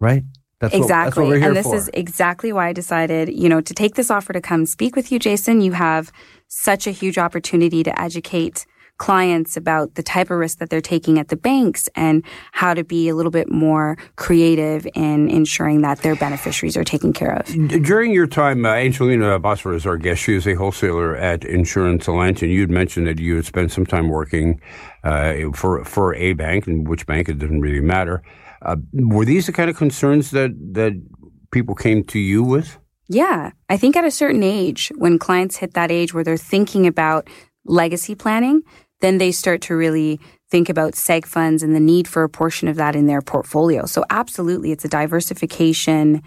right? 0.00 0.22
That's 0.60 0.74
exactly. 0.74 0.82
What, 0.82 1.04
that's 1.04 1.16
what 1.16 1.26
we're 1.28 1.38
here 1.38 1.48
and 1.48 1.56
this 1.56 1.66
for. 1.66 1.74
is 1.76 1.90
exactly 1.94 2.52
why 2.52 2.68
I 2.68 2.72
decided, 2.74 3.30
you 3.30 3.48
know, 3.48 3.62
to 3.62 3.72
take 3.72 3.94
this 3.94 4.10
offer 4.10 4.34
to 4.34 4.40
come 4.42 4.66
speak 4.66 4.94
with 4.94 5.10
you, 5.10 5.18
Jason. 5.18 5.62
You 5.62 5.72
have 5.72 6.12
such 6.48 6.86
a 6.86 6.90
huge 6.90 7.16
opportunity 7.16 7.82
to 7.82 7.98
educate 8.00 8.66
clients 9.00 9.56
about 9.56 9.94
the 9.94 10.02
type 10.02 10.30
of 10.30 10.38
risk 10.38 10.58
that 10.58 10.68
they're 10.68 10.82
taking 10.82 11.18
at 11.18 11.28
the 11.28 11.36
banks 11.36 11.88
and 11.96 12.22
how 12.52 12.74
to 12.74 12.84
be 12.84 13.08
a 13.08 13.14
little 13.14 13.32
bit 13.32 13.50
more 13.50 13.96
creative 14.16 14.86
in 14.94 15.28
ensuring 15.30 15.80
that 15.80 15.98
their 16.02 16.14
beneficiaries 16.14 16.76
are 16.76 16.84
taken 16.84 17.10
care 17.12 17.32
of. 17.32 17.46
During 17.82 18.12
your 18.12 18.26
time, 18.26 18.66
uh, 18.66 18.74
Angelina 18.74 19.40
Bosser 19.40 19.74
is 19.74 19.86
our 19.86 19.96
guest. 19.96 20.20
She 20.20 20.34
is 20.34 20.46
a 20.46 20.54
wholesaler 20.54 21.16
at 21.16 21.44
Insurance 21.44 22.06
Alliance, 22.06 22.42
and 22.42 22.52
you'd 22.52 22.70
mentioned 22.70 23.06
that 23.06 23.18
you 23.18 23.36
had 23.36 23.46
spent 23.46 23.72
some 23.72 23.86
time 23.86 24.08
working 24.10 24.60
uh, 25.02 25.34
for 25.54 25.82
for 25.84 26.14
a 26.14 26.34
bank, 26.34 26.66
and 26.66 26.86
which 26.86 27.06
bank 27.06 27.30
it 27.30 27.38
doesn't 27.38 27.60
really 27.60 27.80
matter. 27.80 28.22
Uh, 28.60 28.76
were 28.92 29.24
these 29.24 29.46
the 29.46 29.52
kind 29.52 29.70
of 29.70 29.76
concerns 29.76 30.30
that 30.32 30.50
that 30.74 30.92
people 31.50 31.74
came 31.74 32.04
to 32.04 32.18
you 32.18 32.42
with? 32.42 32.78
Yeah. 33.08 33.50
I 33.68 33.76
think 33.76 33.96
at 33.96 34.04
a 34.04 34.10
certain 34.10 34.42
age, 34.42 34.92
when 34.96 35.18
clients 35.18 35.56
hit 35.56 35.72
that 35.74 35.90
age 35.90 36.14
where 36.14 36.22
they're 36.22 36.36
thinking 36.36 36.86
about 36.86 37.28
legacy 37.64 38.14
planning, 38.14 38.62
then 39.00 39.18
they 39.18 39.32
start 39.32 39.60
to 39.62 39.76
really 39.76 40.20
think 40.50 40.68
about 40.68 40.94
seg 40.94 41.26
funds 41.26 41.62
and 41.62 41.74
the 41.74 41.80
need 41.80 42.08
for 42.08 42.22
a 42.22 42.28
portion 42.28 42.68
of 42.68 42.76
that 42.76 42.96
in 42.96 43.06
their 43.06 43.22
portfolio. 43.22 43.86
So 43.86 44.04
absolutely, 44.10 44.72
it's 44.72 44.84
a 44.84 44.88
diversification 44.88 46.22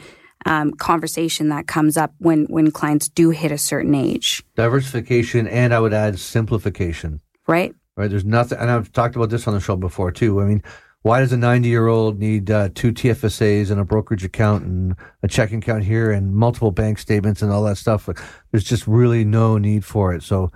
um, 0.46 0.74
conversation 0.74 1.50
that 1.50 1.68
comes 1.68 1.96
up 1.98 2.14
when, 2.20 2.46
when 2.46 2.72
clients 2.72 3.08
do 3.08 3.30
hit 3.30 3.52
a 3.52 3.58
certain 3.58 3.96
age, 3.96 4.44
diversification, 4.56 5.48
and 5.48 5.74
I 5.74 5.80
would 5.80 5.94
add 5.94 6.20
simplification. 6.20 7.22
right? 7.48 7.74
right? 7.96 8.10
There's 8.10 8.26
nothing, 8.26 8.58
and 8.58 8.70
I've 8.70 8.92
talked 8.92 9.16
about 9.16 9.30
this 9.30 9.48
on 9.48 9.54
the 9.54 9.60
show 9.60 9.76
before 9.76 10.12
too. 10.12 10.42
I 10.42 10.46
mean, 10.46 10.62
why 11.04 11.20
does 11.20 11.34
a 11.34 11.38
90 11.38 11.68
year 11.68 11.88
old 11.88 12.20
need 12.20 12.50
uh, 12.50 12.70
two 12.74 12.92
TFSAs 12.92 13.70
and 13.70 13.80
a 13.80 13.86
brokerage 13.86 14.24
account 14.24 14.64
and 14.64 14.96
a 15.22 15.28
checking 15.28 15.60
account 15.60 15.84
here 15.84 16.12
and 16.12 16.34
multiple 16.34 16.72
bank 16.72 16.98
statements 16.98 17.42
and 17.42 17.52
all 17.52 17.64
that 17.64 17.78
stuff? 17.78 18.10
There's 18.52 18.64
just 18.64 18.88
really 18.88 19.26
no 19.26 19.58
need 19.58 19.84
for 19.84 20.14
it. 20.14 20.24
So 20.24 20.52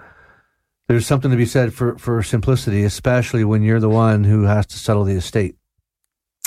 there's 0.88 1.06
something 1.06 1.32
to 1.32 1.38
be 1.38 1.46
said 1.46 1.74
for, 1.74 1.98
for 1.98 2.24
simplicity, 2.24 2.84
especially 2.84 3.44
when 3.44 3.62
you're 3.62 3.80
the 3.80 3.90
one 3.90 4.24
who 4.24 4.44
has 4.44 4.66
to 4.68 4.78
settle 4.78 5.04
the 5.04 5.16
estate. 5.16 5.56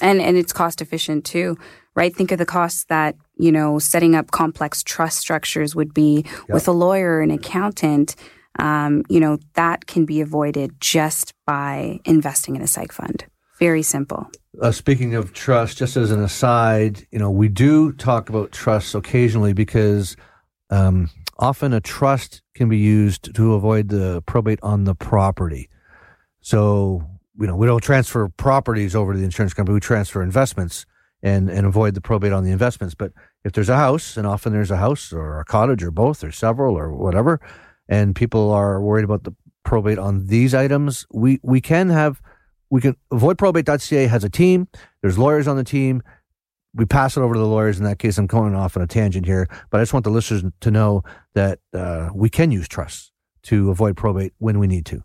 and 0.03 0.21
and 0.21 0.37
it's 0.37 0.53
cost 0.53 0.81
efficient 0.81 1.25
too 1.25 1.57
right? 1.95 2.15
Think 2.15 2.33
of 2.33 2.39
the 2.39 2.47
costs 2.47 2.85
that 2.85 3.17
you 3.37 3.53
know 3.53 3.79
setting 3.79 4.15
up 4.15 4.31
complex 4.31 4.83
trust 4.83 5.19
structures 5.19 5.75
would 5.75 5.95
be 5.95 6.25
with 6.49 6.69
a 6.69 6.73
lawyer 6.73 7.21
an 7.21 7.31
accountant. 7.31 8.17
Um, 8.59 9.05
you 9.09 9.21
know 9.21 9.39
that 9.55 9.87
can 9.87 10.05
be 10.05 10.21
avoided 10.21 10.81
just 10.81 11.35
by 11.47 12.01
investing 12.05 12.57
in 12.57 12.63
a 12.63 12.67
psych 12.67 12.93
fund. 12.93 13.25
Very 13.59 13.83
simple. 13.83 14.31
Uh, 14.61 14.73
speaking 14.73 15.15
of 15.15 15.33
trust, 15.33 15.79
just 15.79 15.97
as 15.97 16.11
an 16.11 16.23
aside, 16.23 17.07
you 17.11 17.19
know, 17.19 17.31
we 17.31 17.49
do 17.49 17.93
talk 17.93 18.29
about 18.29 18.53
trusts 18.53 18.95
occasionally 18.95 19.53
because 19.53 20.17
um, 20.71 21.11
often 21.41 21.73
a 21.73 21.81
trust 21.81 22.43
can 22.55 22.69
be 22.69 22.79
used 22.79 23.35
to 23.35 23.55
avoid 23.55 23.89
the 23.89 24.23
probate 24.27 24.61
on 24.63 24.85
the 24.85 24.95
property. 24.95 25.69
So, 26.41 27.03
you 27.39 27.47
know, 27.47 27.57
we 27.57 27.67
don't 27.67 27.83
transfer 27.83 28.29
properties 28.29 28.95
over 28.95 29.15
to 29.15 29.19
the 29.19 29.25
insurance 29.25 29.55
company, 29.55 29.75
we 29.75 29.81
transfer 29.81 30.23
investments 30.23 30.87
and, 31.23 31.51
and 31.51 31.67
avoid 31.67 31.95
the 31.95 32.01
probate 32.01 32.33
on 32.33 32.45
the 32.45 32.53
investments. 32.53 32.95
But 32.95 33.13
if 33.45 33.53
there's 33.53 33.69
a 33.69 33.77
house, 33.77 34.17
and 34.17 34.27
often 34.27 34.53
there's 34.53 34.71
a 34.71 34.77
house 34.77 35.13
or 35.13 35.41
a 35.41 35.45
cottage 35.45 35.83
or 35.83 35.91
both 35.91 36.23
or 36.23 36.31
several 36.31 36.77
or 36.77 36.93
whatever, 36.93 37.41
and 37.89 38.15
people 38.15 38.51
are 38.51 38.81
worried 38.81 39.05
about 39.05 39.25
the 39.25 39.35
probate 39.65 39.99
on 39.99 40.27
these 40.27 40.55
items, 40.55 41.07
we, 41.13 41.41
we 41.43 41.61
can 41.61 41.89
have 41.89 42.21
we 42.71 42.81
can 42.81 42.95
avoidprobate.ca 43.13 44.07
has 44.07 44.23
a 44.23 44.31
team. 44.31 44.69
There's 45.03 45.19
lawyers 45.19 45.49
on 45.49 45.57
the 45.57 45.65
team. 45.65 46.03
We 46.75 46.85
pass 46.85 47.17
it 47.17 47.21
over 47.21 47.35
to 47.35 47.41
the 47.41 47.47
lawyers. 47.47 47.79
In 47.79 47.85
that 47.85 47.99
case, 47.99 48.17
I'm 48.19 48.27
going 48.27 48.55
off 48.55 48.77
on 48.77 48.83
a 48.83 48.87
tangent 48.87 49.27
here, 49.27 49.49
but 49.71 49.79
I 49.79 49.83
just 49.83 49.93
want 49.93 50.05
the 50.05 50.11
listeners 50.11 50.45
to 50.61 50.71
know 50.71 51.03
that 51.35 51.59
uh, 51.75 52.11
we 52.15 52.31
can 52.31 52.53
use 52.53 52.69
trusts 52.69 53.11
to 53.45 53.71
avoid 53.71 53.97
probate 53.97 54.35
when 54.39 54.59
we 54.59 54.67
need 54.67 54.87
to. 54.87 55.03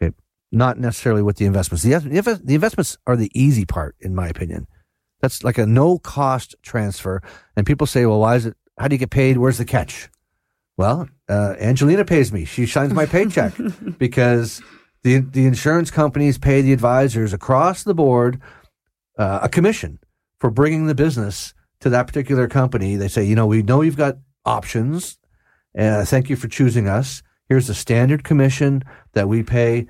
Okay, 0.00 0.14
not 0.52 0.78
necessarily 0.78 1.22
with 1.22 1.36
the 1.36 1.46
investments. 1.46 1.82
The, 1.82 1.98
the 1.98 2.40
the 2.44 2.54
investments 2.54 2.98
are 3.06 3.16
the 3.16 3.30
easy 3.34 3.64
part, 3.64 3.96
in 4.00 4.14
my 4.14 4.28
opinion. 4.28 4.68
That's 5.20 5.42
like 5.44 5.58
a 5.58 5.66
no 5.66 5.98
cost 5.98 6.54
transfer. 6.62 7.22
And 7.56 7.66
people 7.66 7.86
say, 7.86 8.06
well, 8.06 8.20
why 8.20 8.36
is 8.36 8.46
it? 8.46 8.56
How 8.78 8.88
do 8.88 8.94
you 8.94 8.98
get 8.98 9.10
paid? 9.10 9.38
Where's 9.38 9.58
the 9.58 9.64
catch? 9.64 10.08
Well, 10.76 11.08
uh, 11.28 11.54
Angelina 11.60 12.04
pays 12.04 12.32
me. 12.32 12.44
She 12.44 12.66
signs 12.66 12.92
my 12.92 13.06
paycheck 13.06 13.54
because 13.98 14.62
the 15.02 15.18
the 15.18 15.46
insurance 15.46 15.90
companies 15.90 16.38
pay 16.38 16.60
the 16.60 16.72
advisors 16.72 17.32
across 17.32 17.84
the 17.84 17.94
board 17.94 18.40
uh, 19.18 19.40
a 19.42 19.48
commission 19.48 19.98
for 20.42 20.50
bringing 20.50 20.86
the 20.88 20.94
business 20.94 21.54
to 21.78 21.88
that 21.88 22.08
particular 22.08 22.48
company. 22.48 22.96
They 22.96 23.06
say, 23.06 23.22
you 23.22 23.36
know, 23.36 23.46
we 23.46 23.62
know 23.62 23.80
you've 23.80 23.96
got 23.96 24.16
options. 24.44 25.16
Uh, 25.78 26.04
thank 26.04 26.28
you 26.28 26.34
for 26.34 26.48
choosing 26.48 26.88
us. 26.88 27.22
Here's 27.48 27.68
the 27.68 27.74
standard 27.74 28.24
commission 28.24 28.82
that 29.12 29.28
we 29.28 29.44
pay 29.44 29.86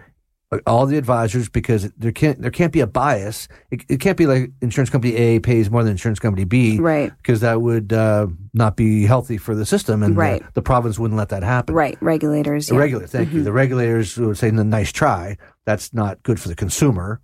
uh, 0.52 0.58
all 0.66 0.84
the 0.84 0.98
advisors 0.98 1.48
because 1.48 1.90
there 1.96 2.12
can't 2.12 2.42
there 2.42 2.50
can't 2.50 2.70
be 2.70 2.80
a 2.80 2.86
bias. 2.86 3.48
It, 3.70 3.86
it 3.88 4.00
can't 4.00 4.18
be 4.18 4.26
like 4.26 4.50
insurance 4.60 4.90
company 4.90 5.16
A 5.16 5.38
pays 5.40 5.70
more 5.70 5.82
than 5.82 5.92
insurance 5.92 6.18
company 6.18 6.44
B, 6.44 6.78
Right. 6.78 7.10
Because 7.16 7.40
that 7.40 7.62
would 7.62 7.94
uh, 7.94 8.26
not 8.52 8.76
be 8.76 9.06
healthy 9.06 9.38
for 9.38 9.54
the 9.54 9.64
system, 9.64 10.02
and 10.02 10.14
the- 10.14 10.18
Right. 10.20 10.42
the, 10.52 10.60
province 10.60 10.98
wouldn't 10.98 11.16
let 11.16 11.30
that 11.30 11.42
happen. 11.42 11.74
right 11.74 11.96
regulators 12.02 12.66
The 12.66 12.74
yeah. 12.74 13.06
thank 13.06 13.32
you. 13.32 13.42
The 13.42 13.52
regulators 13.52 14.18
would 14.18 14.36
say, 14.36 14.50
"Nice 14.50 14.92
try." 14.92 15.38
That's 15.64 15.94
not 15.94 16.22
good 16.22 16.38
for 16.38 16.48
the 16.48 16.56
consumer, 16.56 17.22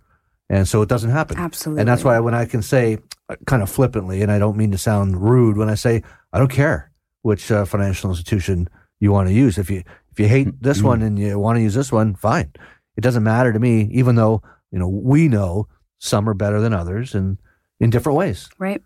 and 0.49 0.67
so 0.67 0.81
it 0.81 0.89
doesn't 0.89 1.11
happen. 1.11 1.37
Absolutely. 1.37 1.81
And 1.81 1.87
that's 1.87 2.03
why 2.03 2.19
when 2.19 2.33
I 2.33 2.45
can 2.45 2.61
say, 2.61 2.97
uh, 3.29 3.35
kind 3.45 3.61
of 3.61 3.69
flippantly, 3.69 4.21
and 4.21 4.31
I 4.31 4.39
don't 4.39 4.57
mean 4.57 4.71
to 4.71 4.77
sound 4.77 5.21
rude, 5.21 5.57
when 5.57 5.69
I 5.69 5.75
say 5.75 6.03
I 6.33 6.39
don't 6.39 6.51
care 6.51 6.91
which 7.21 7.51
uh, 7.51 7.65
financial 7.65 8.09
institution 8.09 8.69
you 8.99 9.11
want 9.11 9.27
to 9.27 9.33
use. 9.33 9.57
If 9.57 9.69
you 9.69 9.83
if 10.11 10.19
you 10.19 10.27
hate 10.27 10.61
this 10.61 10.81
one 10.81 11.01
and 11.01 11.17
you 11.19 11.37
want 11.39 11.57
to 11.57 11.61
use 11.61 11.73
this 11.73 11.91
one, 11.91 12.15
fine. 12.15 12.51
It 12.97 13.01
doesn't 13.01 13.23
matter 13.23 13.53
to 13.53 13.59
me, 13.59 13.89
even 13.91 14.15
though 14.15 14.41
you 14.71 14.79
know 14.79 14.87
we 14.87 15.27
know 15.27 15.67
some 15.99 16.27
are 16.27 16.33
better 16.33 16.59
than 16.59 16.73
others, 16.73 17.13
and 17.13 17.37
in 17.79 17.89
different 17.89 18.17
ways. 18.17 18.49
Right. 18.57 18.81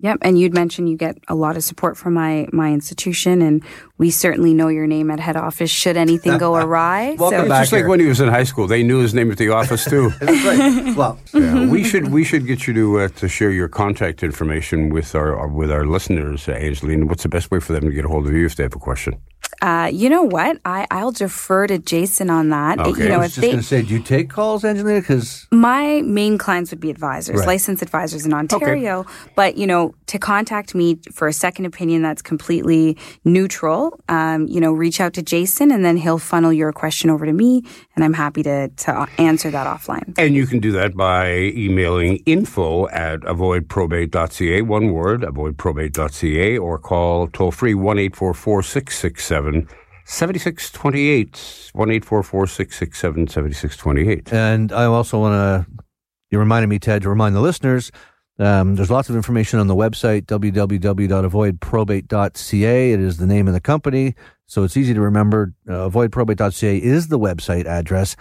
Yep. 0.00 0.18
And 0.20 0.38
you'd 0.38 0.52
mentioned 0.52 0.90
you 0.90 0.96
get 0.96 1.16
a 1.28 1.34
lot 1.34 1.56
of 1.56 1.64
support 1.64 1.96
from 1.96 2.14
my 2.14 2.46
my 2.52 2.70
institution, 2.70 3.40
and 3.40 3.62
we 3.96 4.10
certainly 4.10 4.52
know 4.52 4.68
your 4.68 4.86
name 4.86 5.10
at 5.10 5.20
head 5.20 5.36
office 5.36 5.70
should 5.70 5.96
anything 5.96 6.36
go 6.36 6.54
awry. 6.62 7.16
Welcome 7.18 7.40
It's 7.40 7.48
back 7.48 7.62
just 7.62 7.72
like 7.72 7.86
when 7.86 8.00
he 8.00 8.06
was 8.06 8.20
in 8.20 8.28
high 8.28 8.44
school. 8.44 8.66
They 8.66 8.82
knew 8.82 8.98
his 8.98 9.14
name 9.14 9.30
at 9.30 9.38
the 9.38 9.48
office 9.48 9.84
too. 9.86 10.10
That's 10.20 10.44
right. 10.44 10.96
well, 10.96 11.18
Yeah, 11.32 11.66
we 11.70 11.82
should 11.82 12.12
we 12.12 12.24
should 12.24 12.46
get 12.46 12.66
you 12.66 12.74
to 12.74 13.00
uh, 13.00 13.08
to 13.08 13.28
share 13.28 13.50
your 13.50 13.68
contact 13.68 14.22
information 14.22 14.90
with 14.90 15.14
our, 15.14 15.34
our 15.34 15.48
with 15.48 15.70
our 15.70 15.86
listeners, 15.86 16.46
uh, 16.46 16.52
Angeline. 16.52 17.08
What's 17.08 17.22
the 17.22 17.30
best 17.30 17.50
way 17.50 17.60
for 17.60 17.72
them 17.72 17.84
to 17.84 17.90
get 17.90 18.04
a 18.04 18.08
hold 18.08 18.26
of 18.26 18.32
you 18.34 18.44
if 18.44 18.56
they 18.56 18.64
have 18.64 18.76
a 18.76 18.78
question? 18.78 19.14
Uh, 19.62 19.90
you 19.92 20.08
know 20.10 20.22
what? 20.22 20.58
I, 20.64 20.86
I'll 20.90 21.12
defer 21.12 21.66
to 21.66 21.78
Jason 21.78 22.28
on 22.30 22.50
that. 22.50 22.78
Okay. 22.78 23.02
You 23.04 23.08
know, 23.08 23.14
I 23.16 23.18
was 23.18 23.26
if 23.28 23.34
just 23.34 23.40
they, 23.40 23.46
going 23.48 23.60
to 23.60 23.66
say, 23.66 23.82
do 23.82 23.94
you 23.94 24.02
take 24.02 24.28
calls, 24.28 24.64
Angelina? 24.64 25.00
Because 25.00 25.46
my 25.50 26.02
main 26.02 26.36
clients 26.38 26.70
would 26.70 26.80
be 26.80 26.90
advisors, 26.90 27.38
Right. 27.40 27.46
licensed 27.46 27.82
advisors 27.82 28.26
in 28.26 28.34
Ontario. 28.34 29.06
But 29.34 29.56
you 29.56 29.66
know, 29.66 29.94
to 30.06 30.18
contact 30.18 30.74
me 30.74 30.98
for 31.12 31.26
a 31.26 31.32
second 31.32 31.64
opinion 31.64 32.02
that's 32.02 32.22
completely 32.22 32.96
neutral, 33.24 33.98
um, 34.08 34.46
you 34.46 34.60
know, 34.60 34.72
reach 34.72 35.00
out 35.00 35.14
to 35.14 35.22
Jason, 35.22 35.70
and 35.70 35.84
then 35.84 35.96
he'll 35.96 36.18
funnel 36.18 36.52
your 36.52 36.72
question 36.72 37.10
over 37.10 37.24
to 37.26 37.32
me, 37.32 37.62
and 37.96 38.04
I'm 38.04 38.12
happy 38.12 38.42
to 38.44 38.68
to 38.68 38.92
uh, 38.92 39.06
answer 39.18 39.50
that 39.50 39.66
offline. 39.66 40.14
And 40.18 40.34
you 40.34 40.46
can 40.46 40.60
do 40.60 40.70
that 40.72 40.94
by 40.94 41.32
emailing 41.56 42.18
info 42.26 42.88
at 42.88 43.20
avoidprobate.ca, 43.22 44.62
one 44.62 44.92
word, 44.92 45.22
avoidprobate.ca, 45.22 46.58
or 46.58 46.78
call 46.78 47.28
toll 47.28 47.50
free 47.50 47.74
1 47.74 47.98
844 47.98 48.62
667 48.62 49.68
7628. 50.04 51.70
1 51.72 51.90
844 51.90 52.46
667 52.46 53.28
7628. 53.28 54.32
And 54.32 54.72
I 54.72 54.84
also 54.84 55.18
want 55.18 55.32
to, 55.34 55.84
you 56.30 56.38
reminded 56.38 56.68
me, 56.68 56.78
Ted, 56.78 57.02
to 57.02 57.08
remind 57.08 57.34
the 57.34 57.40
listeners 57.40 57.90
um, 58.38 58.74
there's 58.74 58.90
lots 58.90 59.08
of 59.08 59.16
information 59.16 59.58
on 59.58 59.66
the 59.66 59.74
website, 59.74 60.26
www.avoidprobate.ca. 60.26 62.92
It 62.92 63.00
is 63.00 63.16
the 63.16 63.26
name 63.26 63.48
of 63.48 63.54
the 63.54 63.60
company, 63.60 64.14
so 64.46 64.62
it's 64.62 64.76
easy 64.76 64.92
to 64.92 65.00
remember. 65.00 65.54
Uh, 65.68 65.88
avoidprobate.ca 65.88 66.76
is 66.76 67.08
the 67.08 67.18
website 67.18 67.64
address 67.64 68.14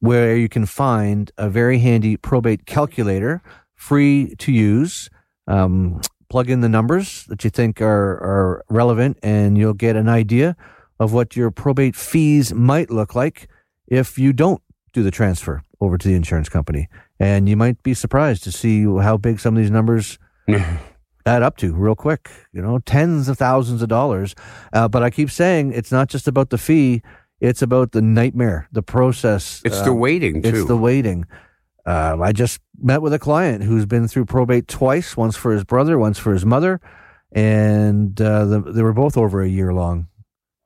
where 0.00 0.36
you 0.36 0.48
can 0.48 0.66
find 0.66 1.32
a 1.36 1.48
very 1.48 1.78
handy 1.78 2.16
probate 2.16 2.66
calculator, 2.66 3.42
free 3.74 4.34
to 4.36 4.52
use. 4.52 5.10
Um, 5.48 6.00
plug 6.28 6.50
in 6.50 6.60
the 6.60 6.68
numbers 6.68 7.24
that 7.24 7.44
you 7.44 7.50
think 7.50 7.80
are, 7.80 7.86
are 7.86 8.64
relevant, 8.68 9.18
and 9.22 9.58
you'll 9.58 9.74
get 9.74 9.96
an 9.96 10.08
idea 10.08 10.56
of 11.00 11.12
what 11.12 11.36
your 11.36 11.50
probate 11.50 11.96
fees 11.96 12.54
might 12.54 12.90
look 12.90 13.14
like 13.14 13.48
if 13.86 14.18
you 14.18 14.32
don't 14.32 14.62
do 14.92 15.02
the 15.02 15.10
transfer 15.10 15.62
over 15.80 15.98
to 15.98 16.08
the 16.08 16.14
insurance 16.14 16.48
company. 16.48 16.88
And 17.18 17.48
you 17.48 17.56
might 17.56 17.82
be 17.82 17.94
surprised 17.94 18.44
to 18.44 18.52
see 18.52 18.84
how 18.84 19.16
big 19.16 19.40
some 19.40 19.56
of 19.56 19.62
these 19.62 19.70
numbers 19.70 20.18
add 21.26 21.42
up 21.42 21.56
to 21.58 21.74
real 21.74 21.94
quick, 21.94 22.30
you 22.52 22.62
know, 22.62 22.78
tens 22.80 23.28
of 23.28 23.38
thousands 23.38 23.82
of 23.82 23.88
dollars. 23.88 24.34
Uh, 24.72 24.88
but 24.88 25.02
I 25.02 25.10
keep 25.10 25.30
saying 25.30 25.72
it's 25.72 25.92
not 25.92 26.08
just 26.08 26.28
about 26.28 26.50
the 26.50 26.58
fee, 26.58 27.02
it's 27.40 27.62
about 27.62 27.92
the 27.92 28.02
nightmare, 28.02 28.68
the 28.72 28.82
process. 28.82 29.60
It's 29.64 29.80
uh, 29.80 29.84
the 29.84 29.94
waiting, 29.94 30.42
too. 30.42 30.48
It's 30.48 30.64
the 30.66 30.76
waiting. 30.76 31.26
Uh, 31.84 32.16
I 32.20 32.32
just 32.32 32.60
met 32.80 33.02
with 33.02 33.12
a 33.12 33.18
client 33.18 33.62
who's 33.62 33.86
been 33.86 34.08
through 34.08 34.24
probate 34.24 34.66
twice, 34.66 35.16
once 35.16 35.36
for 35.36 35.52
his 35.52 35.64
brother, 35.64 35.98
once 35.98 36.18
for 36.18 36.32
his 36.32 36.44
mother, 36.44 36.80
and 37.32 38.20
uh, 38.20 38.44
the, 38.44 38.60
they 38.60 38.82
were 38.82 38.92
both 38.92 39.16
over 39.16 39.42
a 39.42 39.48
year 39.48 39.72
long. 39.72 40.08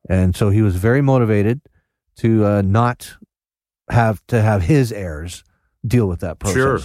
And 0.08 0.34
so 0.34 0.50
he 0.50 0.62
was 0.62 0.76
very 0.76 1.02
motivated 1.02 1.60
to 2.16 2.46
uh, 2.46 2.62
not 2.62 3.16
have 3.90 4.24
to 4.28 4.40
have 4.40 4.62
his 4.62 4.92
heirs 4.92 5.44
deal 5.86 6.06
with 6.06 6.20
that 6.20 6.38
process. 6.38 6.54
Sure. 6.56 6.78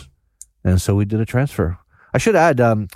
And 0.63 0.81
so 0.81 0.95
we 0.95 1.05
did 1.05 1.19
a 1.19 1.25
transfer. 1.25 1.77
I 2.13 2.17
should 2.17 2.35
add, 2.35 2.59
um, 2.59 2.87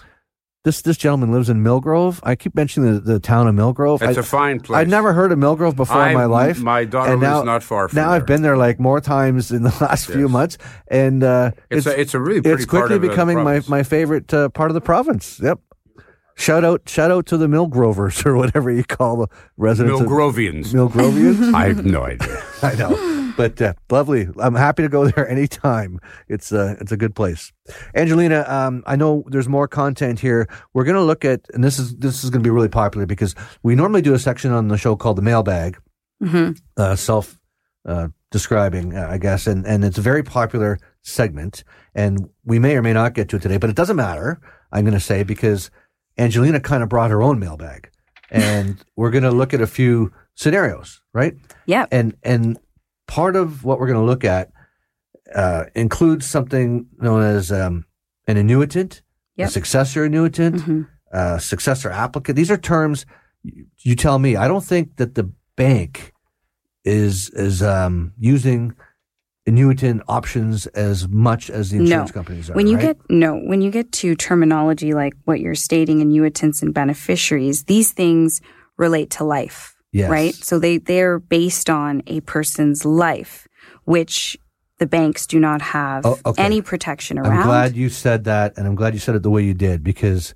this 0.65 0.81
this 0.81 0.97
gentleman 0.97 1.31
lives 1.31 1.49
in 1.49 1.63
Millgrove. 1.63 2.19
I 2.21 2.35
keep 2.35 2.53
mentioning 2.53 2.93
the, 2.95 2.99
the 2.99 3.19
town 3.19 3.47
of 3.47 3.55
Millgrove. 3.55 4.01
It's 4.01 4.17
I, 4.17 4.21
a 4.21 4.23
fine 4.23 4.59
place. 4.59 4.77
I'd 4.79 4.89
never 4.89 5.13
heard 5.13 5.31
of 5.31 5.39
Millgrove 5.39 5.75
before 5.75 6.05
in 6.07 6.13
my 6.13 6.25
life. 6.25 6.59
my 6.59 6.83
daughter 6.83 7.13
and 7.13 7.21
lives 7.21 7.31
now, 7.31 7.43
not 7.43 7.63
far 7.63 7.87
from 7.87 7.95
Now 7.95 8.11
I've 8.11 8.25
been 8.25 8.41
there 8.41 8.57
like 8.57 8.77
more 8.79 8.99
times 8.99 9.51
in 9.51 9.63
the 9.63 9.75
last 9.81 10.07
few 10.07 10.27
months, 10.27 10.57
and 10.89 11.23
uh, 11.23 11.51
It's 11.69 11.85
a- 11.85 11.99
it's 11.99 12.13
a 12.13 12.19
really 12.19 12.41
pretty 12.41 12.63
it's 12.63 12.65
quickly 12.65 12.79
part 12.81 12.91
of 12.91 13.01
the 13.01 13.07
becoming 13.07 13.37
my 13.41 13.61
my 13.69 13.83
favorite 13.83 14.33
uh, 14.33 14.49
part 14.49 14.69
of 14.69 14.75
the 14.75 14.81
province. 14.81 15.39
Yep. 15.41 15.59
Shout 16.35 16.63
out, 16.63 16.87
shout 16.87 17.11
out 17.11 17.25
to 17.27 17.37
the 17.37 17.47
Millgrovers 17.47 18.25
or 18.25 18.35
whatever 18.35 18.69
you 18.69 18.83
call 18.83 19.17
the 19.17 19.27
residents. 19.57 20.01
Millgrovians. 20.01 20.73
Millgrovians. 20.73 21.53
I 21.53 21.67
have 21.67 21.85
no 21.85 22.03
idea. 22.03 22.43
I 22.61 22.75
know, 22.75 22.89
but 23.39 23.61
uh, 23.61 23.73
lovely. 23.89 24.27
I'm 24.37 24.53
happy 24.53 24.83
to 24.83 24.89
go 24.89 25.07
there 25.11 25.25
anytime. 25.25 26.01
It's 26.27 26.51
uh, 26.51 26.75
it's 26.81 26.91
a 26.91 26.97
good 26.97 27.15
place. 27.15 27.53
Angelina, 27.95 28.43
um, 28.49 28.83
I 28.85 28.97
know 28.97 29.23
there's 29.27 29.47
more 29.47 29.65
content 29.65 30.19
here. 30.19 30.49
We're 30.73 30.83
going 30.83 30.97
to 30.97 31.03
look 31.03 31.23
at, 31.23 31.45
and 31.53 31.63
this 31.63 31.79
is 31.79 31.95
this 31.95 32.25
is 32.25 32.31
going 32.31 32.43
to 32.43 32.47
be 32.47 32.51
really 32.51 32.67
popular 32.67 33.05
because 33.05 33.35
we 33.63 33.75
normally 33.75 34.01
do 34.01 34.13
a 34.13 34.19
section 34.19 34.51
on 34.51 34.67
the 34.67 34.77
show 34.77 34.97
called 34.97 35.15
the 35.15 35.21
mailbag, 35.21 35.77
hmm 36.21 36.51
uh, 36.75 36.97
self 36.97 37.39
uh, 37.87 38.09
describing, 38.29 38.97
uh, 38.97 39.07
I 39.09 39.17
guess, 39.17 39.47
and 39.47 39.65
and 39.65 39.85
it's 39.85 39.97
a 39.97 40.01
very 40.01 40.21
popular 40.21 40.77
segment, 41.01 41.63
and 41.95 42.27
we 42.43 42.59
may 42.59 42.75
or 42.75 42.81
may 42.81 42.91
not 42.91 43.13
get 43.13 43.29
to 43.29 43.37
it 43.37 43.41
today, 43.41 43.57
but 43.57 43.69
it 43.69 43.77
doesn't 43.77 43.95
matter. 43.95 44.41
I'm 44.73 44.83
going 44.83 44.99
to 44.99 44.99
say 44.99 45.23
because 45.23 45.71
Angelina 46.17 46.59
kind 46.59 46.83
of 46.83 46.89
brought 46.89 47.09
her 47.09 47.21
own 47.21 47.39
mailbag, 47.39 47.89
and 48.29 48.83
we're 48.97 49.11
going 49.11 49.23
to 49.23 49.31
look 49.31 49.53
at 49.53 49.61
a 49.61 49.67
few 49.67 50.11
scenarios, 50.35 51.01
right? 51.13 51.35
Yep. 51.67 51.87
and 51.93 52.17
and 52.21 52.59
part 53.09 53.35
of 53.35 53.63
what 53.65 53.79
we're 53.79 53.87
going 53.87 53.99
to 53.99 54.05
look 54.05 54.23
at 54.23 54.51
uh, 55.35 55.65
includes 55.75 56.25
something 56.25 56.85
known 56.99 57.21
as 57.23 57.51
um, 57.51 57.85
an 58.27 58.37
annuitant, 58.37 59.01
Yep. 59.35 59.47
a 59.47 59.51
successor 59.51 60.07
annuitant, 60.07 60.59
Mhm. 60.59 60.87
uh, 61.11 61.37
successor 61.39 61.89
applicant. 61.89 62.35
These 62.35 62.51
are 62.51 62.57
terms 62.57 63.05
you, 63.43 63.65
you 63.79 63.95
tell 63.95 64.19
me. 64.19 64.35
I 64.35 64.47
don't 64.47 64.63
think 64.63 64.97
that 64.97 65.15
the 65.15 65.31
bank 65.55 66.13
is 66.85 67.29
is 67.31 67.61
um, 67.63 68.11
using 68.17 68.73
annuitant 69.47 70.01
options 70.07 70.67
as 70.67 71.07
much 71.07 71.49
as 71.49 71.71
the 71.71 71.77
insurance 71.79 72.09
no. 72.11 72.13
companies 72.13 72.49
are. 72.49 72.53
When 72.53 72.67
you 72.67 72.75
right? 72.75 72.97
get 72.97 72.97
no, 73.09 73.35
when 73.49 73.61
you 73.61 73.71
get 73.71 73.91
to 73.93 74.15
terminology 74.15 74.93
like 74.93 75.13
what 75.25 75.39
you're 75.39 75.55
stating, 75.55 75.99
annuitants 76.01 76.61
and 76.61 76.73
beneficiaries, 76.73 77.63
these 77.65 77.91
things 77.91 78.41
relate 78.77 79.09
to 79.11 79.23
life, 79.23 79.75
Yes. 79.91 80.09
right? 80.09 80.35
So 80.35 80.59
they 80.59 80.77
they're 80.77 81.19
based 81.19 81.69
on 81.69 82.03
a 82.07 82.21
person's 82.21 82.85
life, 82.85 83.47
which 83.85 84.37
the 84.77 84.85
banks 84.85 85.25
do 85.27 85.39
not 85.39 85.61
have 85.61 86.05
Oh, 86.05 86.17
okay. 86.25 86.41
any 86.43 86.61
protection 86.61 87.17
around. 87.19 87.39
I'm 87.39 87.45
glad 87.45 87.75
you 87.75 87.89
said 87.89 88.23
that, 88.25 88.57
and 88.57 88.65
I'm 88.67 88.75
glad 88.75 88.93
you 88.93 88.99
said 88.99 89.15
it 89.15 89.23
the 89.23 89.29
way 89.29 89.43
you 89.43 89.53
did 89.53 89.83
because 89.83 90.33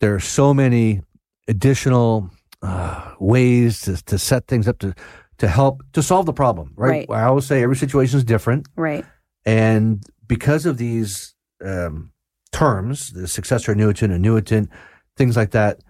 there 0.00 0.14
are 0.14 0.20
so 0.20 0.52
many 0.52 1.00
additional 1.48 2.28
uh, 2.60 3.12
ways 3.18 3.80
to, 3.82 3.96
to 4.04 4.18
set 4.18 4.46
things 4.46 4.68
up 4.68 4.78
to 4.80 4.94
to 5.38 5.48
help 5.48 5.82
to 5.92 6.02
solve 6.02 6.26
the 6.26 6.32
problem. 6.32 6.72
Right? 6.76 7.06
Right. 7.08 7.18
I 7.18 7.24
always 7.24 7.46
say 7.46 7.62
every 7.62 7.76
situation 7.76 8.18
is 8.18 8.24
different, 8.24 8.66
right. 8.76 9.04
and 9.44 10.04
because 10.28 10.66
of 10.66 10.76
these 10.76 11.34
um, 11.64 12.12
terms, 12.52 13.10
the 13.10 13.26
successor 13.28 13.74
annuitant, 13.74 14.10
annuitant, 14.12 14.68
things 15.16 15.36
like 15.36 15.50
that, 15.52 15.80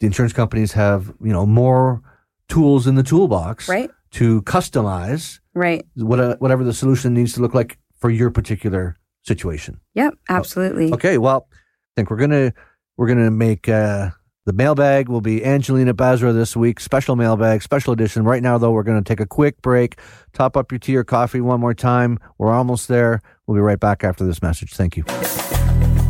the 0.00 0.06
insurance 0.06 0.32
companies 0.32 0.72
have 0.72 1.12
you 1.20 1.32
know 1.32 1.44
more 1.46 2.02
tools 2.50 2.86
in 2.86 2.94
the 2.96 3.02
toolbox 3.02 3.68
Right. 3.68 3.90
to 4.12 4.42
customize 4.42 5.38
Right. 5.54 5.84
what, 5.94 6.40
whatever 6.40 6.64
the 6.64 6.72
solution 6.74 7.14
needs 7.14 7.32
to 7.34 7.40
look 7.40 7.54
like 7.54 7.78
for 7.98 8.10
your 8.10 8.30
particular 8.30 8.96
situation. 9.22 9.80
Yep. 9.94 10.14
Absolutely. 10.28 10.92
Okay, 10.92 11.16
well, 11.18 11.48
I 11.52 11.56
think 11.96 12.10
we're 12.10 12.16
gonna 12.18 12.52
we're 12.96 13.06
gonna 13.08 13.30
make 13.30 13.68
uh, 13.68 14.10
the 14.46 14.52
mailbag 14.52 15.08
will 15.08 15.20
be 15.20 15.44
Angelina 15.44 15.94
Basra 15.94 16.32
this 16.32 16.56
week. 16.56 16.80
Special 16.80 17.16
mailbag, 17.16 17.62
special 17.62 17.92
edition. 17.92 18.24
Right 18.24 18.42
now, 18.42 18.58
though, 18.58 18.72
we're 18.72 18.82
gonna 18.82 19.02
take 19.02 19.20
a 19.20 19.26
quick 19.26 19.60
break. 19.62 19.98
Top 20.32 20.56
up 20.56 20.72
your 20.72 20.78
tea 20.78 20.96
or 20.96 21.04
coffee 21.04 21.40
one 21.40 21.60
more 21.60 21.74
time. 21.74 22.18
We're 22.38 22.52
almost 22.52 22.88
there. 22.88 23.20
We'll 23.46 23.56
be 23.56 23.60
right 23.62 23.80
back 23.80 24.02
after 24.04 24.24
this 24.24 24.42
message. 24.42 24.74
Thank 24.74 24.96
you. 24.96 25.04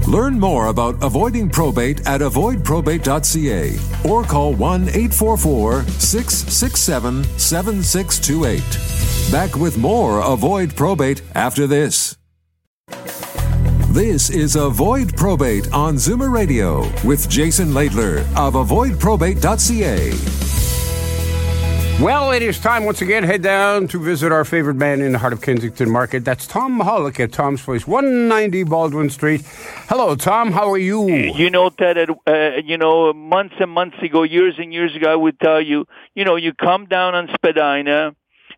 Learn 0.08 0.40
more 0.40 0.66
about 0.66 0.96
avoiding 1.02 1.48
probate 1.48 2.06
at 2.06 2.20
avoidprobate.ca 2.20 4.08
or 4.08 4.24
call 4.24 4.54
1 4.54 4.88
844 4.88 5.82
667 5.84 7.24
7628. 7.38 9.30
Back 9.30 9.54
with 9.56 9.78
more 9.78 10.20
Avoid 10.20 10.74
Probate 10.74 11.22
after 11.34 11.66
this. 11.66 12.16
This 13.90 14.30
is 14.30 14.56
Avoid 14.56 15.16
Probate 15.16 15.72
on 15.72 15.96
Zoomer 15.96 16.32
Radio 16.32 16.80
with 17.04 17.28
Jason 17.28 17.70
Laidler 17.70 18.20
of 18.36 18.54
avoidprobate.ca. 18.54 20.69
Well, 22.00 22.30
it 22.30 22.42
is 22.42 22.58
time 22.58 22.86
once 22.86 23.02
again. 23.02 23.24
To 23.24 23.28
head 23.28 23.42
down 23.42 23.86
to 23.88 24.00
visit 24.02 24.32
our 24.32 24.46
favorite 24.46 24.76
man 24.76 25.02
in 25.02 25.12
the 25.12 25.18
heart 25.18 25.34
of 25.34 25.42
Kensington 25.42 25.90
Market. 25.90 26.24
That's 26.24 26.46
Tom 26.46 26.80
Mahalik 26.80 27.20
at 27.20 27.30
Tom's 27.30 27.60
Place, 27.60 27.86
190 27.86 28.62
Baldwin 28.62 29.10
Street. 29.10 29.42
Hello, 29.86 30.16
Tom. 30.16 30.50
How 30.50 30.70
are 30.70 30.78
you? 30.78 31.06
You 31.10 31.50
know, 31.50 31.68
Ted, 31.68 32.08
uh, 32.26 32.52
you 32.64 32.78
know, 32.78 33.12
months 33.12 33.56
and 33.60 33.70
months 33.70 33.98
ago, 34.02 34.22
years 34.22 34.54
and 34.56 34.72
years 34.72 34.96
ago, 34.96 35.12
I 35.12 35.14
would 35.14 35.38
tell 35.40 35.60
you, 35.60 35.84
you 36.14 36.24
know, 36.24 36.36
you 36.36 36.54
come 36.54 36.86
down 36.86 37.14
on 37.14 37.28
Spadina, 37.34 38.16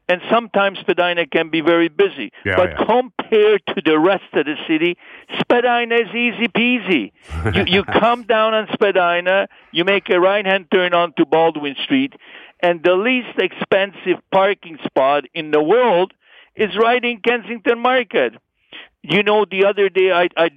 and 0.09 0.21
sometimes 0.31 0.79
Spadina 0.79 1.27
can 1.27 1.49
be 1.49 1.63
very 1.63 1.89
busy. 1.89 2.31
Yeah, 2.45 2.55
but 2.55 2.71
yeah. 2.71 2.85
compared 2.85 3.63
to 3.75 3.83
the 3.85 3.99
rest 3.99 4.25
of 4.35 4.47
the 4.47 4.55
city, 4.69 4.97
Spadina 5.41 5.97
is 5.97 6.15
easy 6.15 6.47
peasy. 6.47 7.13
you, 7.55 7.65
you 7.67 7.85
come 8.01 8.23
down 8.23 8.55
on 8.55 8.69
Spadina, 8.73 9.49
you 9.73 9.85
make 9.85 10.11
a 10.11 10.21
right-hand 10.21 10.67
turn 10.73 10.95
onto 10.95 11.25
Baldwin 11.25 11.75
Street, 11.83 12.15
and 12.63 12.83
the 12.83 12.95
least 12.95 13.39
expensive 13.39 14.23
parking 14.31 14.79
spot 14.87 15.25
in 15.35 15.51
the 15.51 15.63
world 15.63 16.13
is 16.55 16.71
right 16.81 17.05
in 17.05 17.21
Kensington 17.21 17.81
Market. 17.81 18.35
You 19.03 19.23
know, 19.25 19.45
the 19.45 19.67
other 19.67 19.89
day 19.89 20.13
I, 20.13 20.29
I 20.37 20.51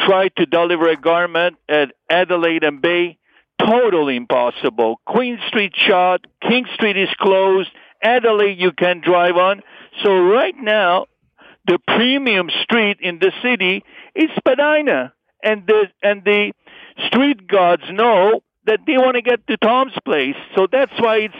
tried 0.00 0.34
to 0.36 0.46
deliver 0.46 0.88
a 0.88 0.96
garment 0.96 1.56
at 1.68 1.92
Adelaide 2.10 2.64
and 2.64 2.82
Bay 2.82 3.18
totally 3.58 4.16
impossible. 4.16 5.00
Queen 5.06 5.38
Street 5.48 5.72
shut, 5.76 6.22
King 6.42 6.66
Street 6.74 6.96
is 6.96 7.08
closed, 7.20 7.70
Adelaide 8.02 8.58
you 8.58 8.72
can 8.72 9.00
drive 9.00 9.36
on. 9.36 9.62
So 10.02 10.10
right 10.10 10.54
now, 10.60 11.06
the 11.66 11.78
premium 11.86 12.50
street 12.62 12.98
in 13.00 13.18
the 13.20 13.32
city 13.42 13.84
is 14.14 14.28
Spadina. 14.36 15.12
And 15.42 15.66
the, 15.66 15.86
and 16.02 16.24
the 16.24 16.52
street 17.06 17.46
gods 17.46 17.82
know 17.90 18.42
that 18.66 18.80
they 18.86 18.96
want 18.96 19.16
to 19.16 19.22
get 19.22 19.46
to 19.46 19.56
Tom's 19.56 19.96
place. 20.04 20.36
So 20.56 20.66
that's 20.70 20.92
why 20.98 21.18
it's 21.18 21.34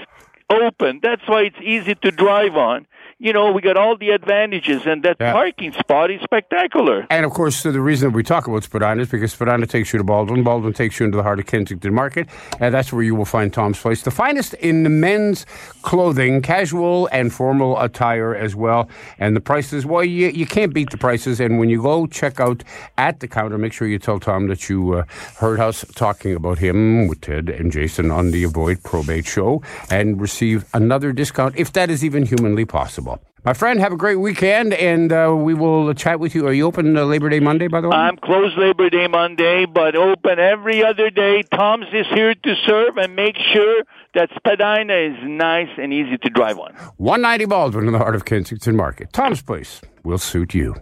open. 0.50 1.00
That's 1.02 1.26
why 1.26 1.42
it's 1.42 1.60
easy 1.62 1.94
to 1.94 2.10
drive 2.10 2.56
on 2.56 2.86
you 3.18 3.32
know, 3.32 3.52
we 3.52 3.62
got 3.62 3.76
all 3.76 3.96
the 3.96 4.10
advantages, 4.10 4.86
and 4.86 5.02
that 5.04 5.16
yeah. 5.20 5.32
parking 5.32 5.72
spot 5.72 6.10
is 6.10 6.20
spectacular. 6.22 7.06
And 7.10 7.24
of 7.24 7.32
course, 7.32 7.62
the 7.62 7.80
reason 7.80 8.10
that 8.10 8.16
we 8.16 8.22
talk 8.22 8.46
about 8.46 8.64
Spadina 8.64 9.02
is 9.02 9.08
because 9.08 9.32
Spadina 9.32 9.66
takes 9.66 9.92
you 9.92 9.98
to 9.98 10.04
Baldwin, 10.04 10.42
Baldwin 10.42 10.72
takes 10.72 10.98
you 10.98 11.06
into 11.06 11.16
the 11.16 11.22
heart 11.22 11.38
of 11.38 11.46
Kensington 11.46 11.94
Market, 11.94 12.28
and 12.60 12.74
that's 12.74 12.92
where 12.92 13.02
you 13.02 13.14
will 13.14 13.24
find 13.24 13.52
Tom's 13.52 13.78
Place, 13.78 14.02
the 14.02 14.10
finest 14.10 14.54
in 14.54 14.82
the 14.82 14.90
men's 14.90 15.46
clothing, 15.82 16.42
casual 16.42 17.08
and 17.12 17.32
formal 17.32 17.80
attire 17.80 18.34
as 18.34 18.56
well. 18.56 18.88
And 19.18 19.36
the 19.36 19.40
prices, 19.40 19.86
well, 19.86 20.04
you, 20.04 20.28
you 20.28 20.46
can't 20.46 20.74
beat 20.74 20.90
the 20.90 20.98
prices. 20.98 21.40
And 21.40 21.58
when 21.58 21.68
you 21.68 21.82
go 21.82 22.06
check 22.06 22.40
out 22.40 22.64
at 22.98 23.20
the 23.20 23.28
counter, 23.28 23.58
make 23.58 23.72
sure 23.72 23.86
you 23.86 23.98
tell 23.98 24.18
Tom 24.18 24.48
that 24.48 24.68
you 24.68 24.94
uh, 24.94 25.04
heard 25.36 25.60
us 25.60 25.84
talking 25.94 26.34
about 26.34 26.58
him 26.58 27.06
with 27.08 27.20
Ted 27.20 27.48
and 27.48 27.70
Jason 27.70 28.10
on 28.10 28.30
the 28.30 28.44
Avoid 28.44 28.82
Probate 28.82 29.26
Show 29.26 29.62
and 29.90 30.20
receive 30.20 30.64
another 30.74 31.12
discount 31.12 31.54
if 31.56 31.72
that 31.74 31.90
is 31.90 32.04
even 32.04 32.26
humanly 32.26 32.64
possible 32.64 33.04
possible. 33.04 33.13
My 33.44 33.52
friend, 33.52 33.78
have 33.78 33.92
a 33.92 33.96
great 33.98 34.16
weekend, 34.16 34.72
and 34.72 35.12
uh, 35.12 35.34
we 35.36 35.52
will 35.52 35.92
chat 35.92 36.18
with 36.18 36.34
you. 36.34 36.46
Are 36.46 36.52
you 36.54 36.64
open 36.64 36.96
uh, 36.96 37.04
Labor 37.04 37.28
Day 37.28 37.40
Monday, 37.40 37.68
by 37.68 37.82
the 37.82 37.90
way? 37.90 37.94
I'm 37.94 38.16
closed 38.16 38.56
Labor 38.56 38.88
Day 38.88 39.06
Monday, 39.06 39.66
but 39.66 39.94
open 39.94 40.38
every 40.38 40.82
other 40.82 41.10
day. 41.10 41.42
Tom's 41.54 41.84
is 41.92 42.06
here 42.14 42.34
to 42.34 42.54
serve 42.66 42.96
and 42.96 43.14
make 43.14 43.36
sure 43.36 43.82
that 44.14 44.30
Spadina 44.34 44.94
is 44.94 45.18
nice 45.24 45.68
and 45.76 45.92
easy 45.92 46.16
to 46.16 46.30
drive 46.30 46.58
on. 46.58 46.72
190 46.96 47.44
Baldwin 47.44 47.86
in 47.86 47.92
the 47.92 47.98
heart 47.98 48.14
of 48.14 48.24
Kensington 48.24 48.76
Market. 48.76 49.12
Tom's 49.12 49.42
Place 49.42 49.82
will 50.04 50.16
suit 50.16 50.54
you. 50.54 50.74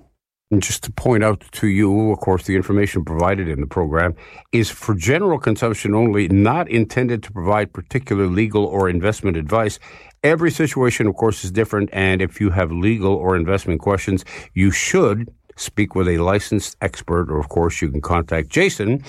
And 0.53 0.63
just 0.63 0.85
to 0.85 0.93
point 0.93 1.25
out 1.25 1.41
to 1.53 1.67
you, 1.67 2.13
of 2.13 2.21
course, 2.21 2.45
the 2.45 2.55
information 2.55 3.05
provided 3.05 3.49
in 3.49 3.61
the 3.61 3.67
program 3.67 4.15
is 4.53 4.71
for 4.71 4.95
general 4.95 5.39
consumption 5.39 5.95
only, 5.95 6.29
not 6.29 6.69
intended 6.71 7.23
to 7.23 7.33
provide 7.33 7.73
particular 7.73 8.27
legal 8.27 8.67
or 8.67 8.89
investment 8.89 9.37
advice. 9.37 9.81
Every 10.23 10.51
situation, 10.51 11.07
of 11.09 11.17
course, 11.17 11.45
is 11.45 11.51
different. 11.51 11.91
And 11.93 12.23
if 12.23 12.41
you 12.41 12.51
have 12.51 12.71
legal 12.71 13.15
or 13.15 13.35
investment 13.37 13.81
questions, 13.81 14.25
you 14.55 14.71
should 14.71 15.29
speak 15.57 15.95
with 15.95 16.09
a 16.09 16.19
licensed 16.19 16.77
expert, 16.81 17.31
or 17.31 17.39
of 17.39 17.49
course, 17.49 17.83
you 17.83 17.91
can 17.91 18.01
contact 18.01 18.49
Jason. 18.49 19.03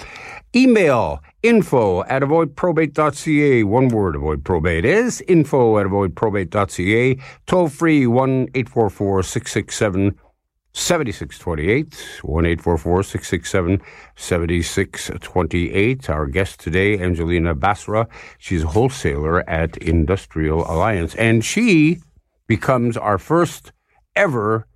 Email 0.56 1.22
info 1.42 2.04
at 2.04 2.22
avoidprobate.ca. 2.22 3.64
One 3.64 3.88
word, 3.90 4.16
avoid 4.16 4.44
probate 4.44 4.86
is 4.86 5.22
info 5.28 5.78
at 5.80 5.86
avoidprobate.ca. 5.86 7.18
Toll 7.48 7.70
free 7.70 8.08
1 8.08 8.50
844 8.54 9.24
667 9.24 10.16
7628, 10.74 12.22
1 12.24 12.58
667 12.58 13.82
7628. 14.16 16.10
Our 16.10 16.26
guest 16.28 16.60
today, 16.60 17.00
Angelina 17.00 17.54
Basra. 17.54 18.08
She's 18.40 18.64
a 18.64 18.68
wholesaler 18.68 19.48
at 19.50 19.78
Industrial 19.78 20.66
Alliance. 20.70 21.16
And 21.16 21.46
she 21.46 22.00
becomes 22.48 22.98
our 22.98 23.18
first 23.18 23.72
ever 24.16 24.68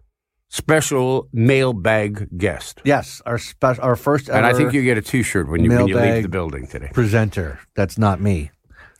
special 0.50 1.28
mailbag 1.34 2.28
guest. 2.38 2.82
Yes, 2.86 3.22
our 3.26 3.38
spe- 3.38 3.80
our 3.80 3.96
first 3.96 4.30
ever 4.30 4.38
And 4.38 4.46
I 4.46 4.54
think 4.54 4.74
you 4.74 4.84
get 4.84 4.98
a 4.98 5.02
t 5.02 5.24
shirt 5.24 5.50
when 5.50 5.64
you, 5.64 5.70
when 5.72 5.88
you 5.88 5.98
leave 5.98 6.24
the 6.24 6.30
building 6.30 6.68
today. 6.68 6.90
Presenter. 6.94 7.60
That's 7.76 7.98
not 7.98 8.22
me. 8.22 8.52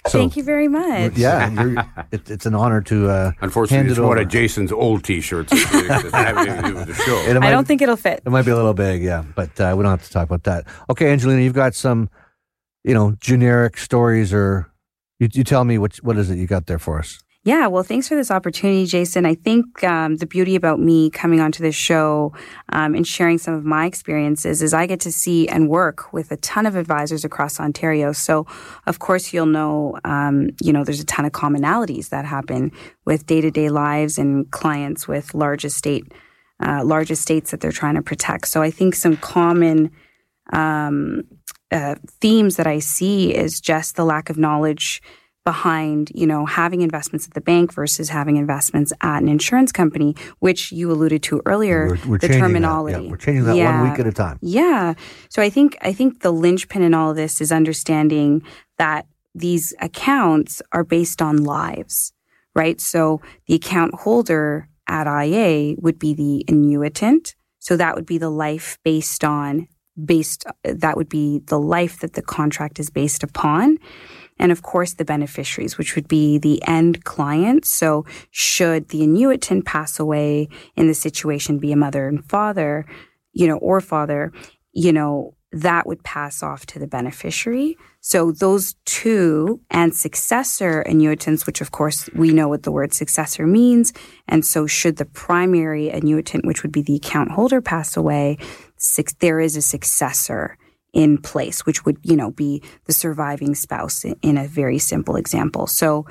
So, 0.10 0.20
Thank 0.20 0.38
you 0.38 0.44
very 0.44 0.68
much. 0.68 1.18
Yeah, 1.18 1.84
it, 2.12 2.30
it's 2.30 2.46
an 2.46 2.56
honor 2.56 2.82
to. 2.82 3.10
Uh, 3.10 3.32
Unfortunately, 3.42 3.90
it's 3.90 4.00
it 4.00 4.02
one 4.02 4.18
of 4.18 4.28
Jason's 4.28 4.72
old 4.72 5.04
T-shirts. 5.04 5.52
I 5.74 7.52
don't 7.52 7.66
think 7.68 7.82
it'll 7.82 7.96
fit. 7.98 8.22
It 8.26 8.30
might 8.30 8.46
be 8.46 8.52
a 8.52 8.56
little 8.56 8.74
big, 8.74 9.04
yeah, 9.04 9.24
but 9.36 9.60
uh, 9.60 9.74
we 9.78 9.84
don't 9.84 9.92
have 9.92 10.04
to 10.04 10.12
talk 10.12 10.24
about 10.24 10.44
that. 10.44 10.66
Okay, 10.90 11.12
Angelina, 11.12 11.42
you've 11.42 11.54
got 11.54 11.76
some, 11.76 12.10
you 12.84 12.94
know, 12.94 13.16
generic 13.20 13.78
stories, 13.78 14.34
or 14.34 14.72
you, 15.20 15.28
you 15.34 15.44
tell 15.44 15.64
me 15.64 15.78
what 15.78 15.98
what 15.98 16.18
is 16.18 16.30
it 16.30 16.38
you 16.38 16.48
got 16.48 16.68
there 16.68 16.80
for 16.80 17.00
us? 17.00 17.20
Yeah, 17.48 17.68
well, 17.68 17.84
thanks 17.84 18.10
for 18.10 18.16
this 18.16 18.30
opportunity, 18.30 18.86
Jason. 18.86 19.26
I 19.26 19.34
think 19.34 19.82
um, 19.82 20.18
the 20.18 20.26
beauty 20.26 20.58
about 20.58 20.82
me 20.82 21.10
coming 21.10 21.40
onto 21.40 21.64
this 21.64 21.76
show 21.76 22.34
um, 22.74 22.94
and 22.94 23.08
sharing 23.08 23.38
some 23.38 23.54
of 23.54 23.64
my 23.64 23.86
experiences 23.86 24.62
is 24.62 24.74
I 24.74 24.86
get 24.86 25.00
to 25.00 25.14
see 25.14 25.48
and 25.48 25.70
work 25.70 26.12
with 26.12 26.30
a 26.30 26.36
ton 26.36 26.66
of 26.66 26.76
advisors 26.76 27.24
across 27.24 27.58
Ontario. 27.58 28.12
So, 28.12 28.46
of 28.86 29.00
course, 29.00 29.32
you'll 29.32 29.46
know, 29.46 29.98
um, 30.04 30.50
you 30.62 30.74
know, 30.74 30.84
there's 30.84 31.00
a 31.00 31.06
ton 31.06 31.24
of 31.24 31.32
commonalities 31.32 32.10
that 32.10 32.26
happen 32.26 32.74
with 33.06 33.26
day 33.26 33.40
to 33.40 33.50
day 33.50 33.70
lives 33.70 34.18
and 34.18 34.52
clients 34.52 35.08
with 35.08 35.34
large 35.34 35.64
estate, 35.64 36.04
uh, 36.62 36.84
large 36.84 37.12
estates 37.12 37.52
that 37.52 37.62
they're 37.62 37.72
trying 37.72 37.96
to 37.96 38.02
protect. 38.02 38.50
So, 38.50 38.62
I 38.62 38.72
think 38.72 38.94
some 38.94 39.16
common 39.16 39.92
um, 40.52 41.24
uh, 41.72 41.96
themes 42.20 42.58
that 42.58 42.68
I 42.68 42.80
see 42.80 43.34
is 43.34 43.62
just 43.62 43.96
the 43.96 44.04
lack 44.04 44.30
of 44.30 44.38
knowledge 44.38 45.02
behind, 45.48 46.12
you 46.14 46.28
know, 46.28 46.46
having 46.46 46.82
investments 46.82 47.26
at 47.26 47.34
the 47.34 47.40
bank 47.40 47.74
versus 47.74 48.10
having 48.10 48.36
investments 48.36 48.92
at 49.00 49.22
an 49.22 49.30
insurance 49.30 49.72
company, 49.72 50.14
which 50.40 50.74
you 50.74 50.92
alluded 50.92 51.24
to 51.24 51.42
earlier. 51.46 51.88
We're, 51.88 52.10
we're 52.10 52.18
the 52.18 52.28
terminology. 52.28 53.02
Yeah, 53.02 53.10
we're 53.10 53.16
changing 53.16 53.46
that 53.46 53.56
yeah. 53.56 53.82
one 53.82 53.90
week 53.90 53.98
at 53.98 54.06
a 54.06 54.12
time. 54.12 54.40
Yeah. 54.42 54.96
So 55.30 55.42
I 55.42 55.50
think 55.50 55.78
I 55.80 55.94
think 55.94 56.20
the 56.20 56.32
linchpin 56.32 56.82
in 56.82 56.94
all 56.94 57.12
of 57.12 57.16
this 57.16 57.40
is 57.40 57.50
understanding 57.50 58.44
that 58.78 59.08
these 59.34 59.74
accounts 59.80 60.62
are 60.74 60.84
based 60.84 61.22
on 61.22 61.46
lives, 61.46 62.12
right? 62.54 62.82
So 62.82 63.22
the 63.46 63.56
account 63.56 63.96
holder 63.96 64.68
at 64.86 65.08
IA 65.08 65.76
would 65.78 65.98
be 65.98 66.14
the 66.14 66.44
annuitant. 66.50 67.36
So 67.60 67.78
that 67.78 67.96
would 67.96 68.06
be 68.06 68.18
the 68.18 68.30
life 68.30 68.78
based 68.84 69.24
on 69.24 69.70
based 70.04 70.44
that 70.66 70.98
would 70.98 71.08
be 71.08 71.40
the 71.46 71.58
life 71.58 72.02
that 72.02 72.16
the 72.16 72.22
contract 72.22 72.82
is 72.82 72.90
based 72.90 73.24
upon 73.24 73.78
and 74.40 74.52
of 74.52 74.62
course 74.62 74.94
the 74.94 75.06
beneficiaries, 75.06 75.78
which 75.78 75.96
would 75.96 76.08
be 76.08 76.38
the 76.38 76.62
end 76.68 77.04
client. 77.04 77.66
So 77.66 78.06
should 78.32 78.90
the 78.90 79.02
annuitant 79.02 79.66
pass 79.66 80.00
away 80.00 80.50
in 80.76 80.88
the 80.88 80.94
situation 80.94 81.60
be 81.60 81.72
a 81.72 81.78
mother 81.78 82.08
and 82.08 82.24
father, 82.30 82.86
you 83.34 83.48
know, 83.48 83.58
or 83.58 83.82
father, 83.82 84.32
you 84.72 84.94
know, 84.94 85.34
that 85.52 85.88
would 85.88 86.04
pass 86.04 86.44
off 86.44 86.66
to 86.68 86.80
the 86.80 86.88
beneficiary. 86.88 87.78
So 88.02 88.32
those 88.32 88.76
two 88.86 89.62
and 89.70 89.96
successor 89.96 90.84
annuitants, 90.88 91.46
which 91.46 91.62
of 91.62 91.72
course 91.72 92.10
we 92.14 92.34
know 92.34 92.48
what 92.48 92.64
the 92.64 92.72
word 92.72 92.94
successor 92.94 93.48
means. 93.48 93.94
And 94.28 94.46
so 94.46 94.68
should 94.68 94.98
the 94.98 95.06
primary 95.06 95.90
annuitant, 95.90 96.46
which 96.46 96.64
would 96.64 96.72
be 96.72 96.82
the 96.82 96.98
account 96.98 97.32
holder 97.32 97.62
pass 97.62 97.96
away, 97.96 98.38
there 99.20 99.40
is 99.40 99.56
a 99.56 99.62
successor 99.62 100.58
in 100.94 101.18
place, 101.18 101.66
which 101.66 101.86
would, 101.86 101.98
you 102.04 102.16
know, 102.16 102.32
be 102.32 102.64
the 102.86 102.94
surviving 102.94 103.56
spouse 103.56 104.04
in 104.04 104.38
a 104.38 104.48
very 104.48 104.80
simple 104.80 105.16
example. 105.16 105.68
So 105.68 106.06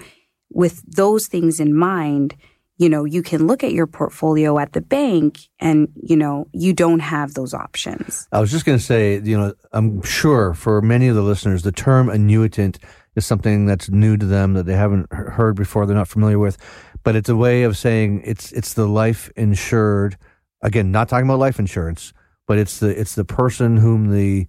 with 0.51 0.83
those 0.87 1.27
things 1.27 1.61
in 1.61 1.74
mind, 1.74 2.37
you 2.79 2.89
know, 2.89 3.05
you 3.05 3.22
can 3.22 3.47
look 3.47 3.64
at 3.64 3.72
your 3.72 3.87
portfolio 3.87 4.59
at 4.59 4.72
the 4.74 4.83
bank 4.83 5.39
and, 5.59 5.89
you 6.03 6.16
know, 6.16 6.47
you 6.53 6.74
don't 6.74 7.01
have 7.01 7.35
those 7.35 7.55
options. 7.55 8.29
I 8.33 8.41
was 8.41 8.51
just 8.51 8.66
going 8.66 8.79
to 8.79 8.85
say, 8.85 9.18
you 9.20 9.39
know, 9.39 9.55
I'm 9.72 10.03
sure 10.03 10.53
for 10.53 10.83
many 10.83 11.09
of 11.09 11.16
the 11.16 11.22
listeners, 11.22 11.62
the 11.62 11.72
term 11.72 12.09
annuitant 12.09 12.79
is 13.14 13.24
something 13.24 13.64
that's 13.64 13.89
new 13.89 14.16
to 14.18 14.27
them 14.27 14.53
that 14.55 14.66
they 14.66 14.74
haven't 14.74 15.11
heard 15.11 15.57
before, 15.57 15.87
they're 15.87 15.97
not 15.97 16.09
familiar 16.09 16.39
with, 16.39 16.59
but 17.03 17.16
it's 17.16 17.31
a 17.31 17.37
way 17.37 17.62
of 17.62 17.77
saying 17.79 18.20
it's 18.24 18.53
it's 18.53 18.74
the 18.74 18.87
life 18.87 19.31
insured. 19.37 20.18
Again, 20.62 20.91
not 20.91 21.09
talking 21.09 21.27
about 21.27 21.39
life 21.39 21.59
insurance, 21.59 22.12
but 22.47 22.59
it's 22.59 22.79
the 22.79 22.89
it's 22.89 23.14
the 23.14 23.24
person 23.24 23.79
whom 23.79 24.11
the 24.11 24.47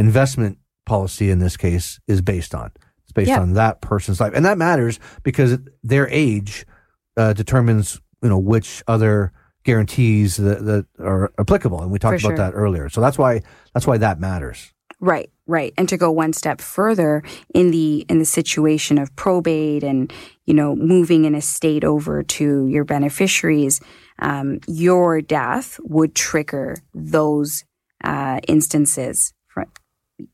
investment 0.00 0.58
policy 0.86 1.30
in 1.30 1.38
this 1.38 1.56
case 1.56 2.00
is 2.08 2.20
based 2.22 2.54
on. 2.54 2.72
It's 3.04 3.12
based 3.12 3.28
yeah. 3.28 3.40
on 3.40 3.52
that 3.54 3.80
person's 3.80 4.20
life, 4.20 4.32
and 4.34 4.44
that 4.44 4.58
matters 4.58 4.98
because 5.22 5.58
their 5.82 6.08
age 6.08 6.66
uh, 7.16 7.32
determines 7.34 8.00
you 8.22 8.28
know 8.28 8.38
which 8.38 8.82
other 8.88 9.32
guarantees 9.62 10.36
that, 10.36 10.64
that 10.64 10.86
are 10.98 11.32
applicable, 11.38 11.80
and 11.82 11.92
we 11.92 11.98
talked 11.98 12.24
about 12.24 12.36
that 12.36 12.52
earlier. 12.54 12.88
So 12.88 13.00
that's 13.00 13.18
why 13.18 13.42
that's 13.74 13.86
why 13.86 13.98
that 13.98 14.20
matters. 14.20 14.72
Right, 15.02 15.30
right. 15.46 15.72
And 15.78 15.88
to 15.88 15.96
go 15.96 16.10
one 16.10 16.32
step 16.32 16.60
further 16.60 17.22
in 17.54 17.70
the 17.70 18.04
in 18.08 18.18
the 18.18 18.24
situation 18.24 18.98
of 18.98 19.14
probate 19.16 19.82
and 19.82 20.12
you 20.46 20.54
know 20.54 20.76
moving 20.76 21.26
an 21.26 21.34
estate 21.34 21.84
over 21.84 22.22
to 22.22 22.66
your 22.66 22.84
beneficiaries, 22.84 23.80
um, 24.20 24.60
your 24.66 25.20
death 25.20 25.78
would 25.82 26.14
trigger 26.14 26.76
those 26.94 27.64
uh, 28.04 28.40
instances 28.46 29.32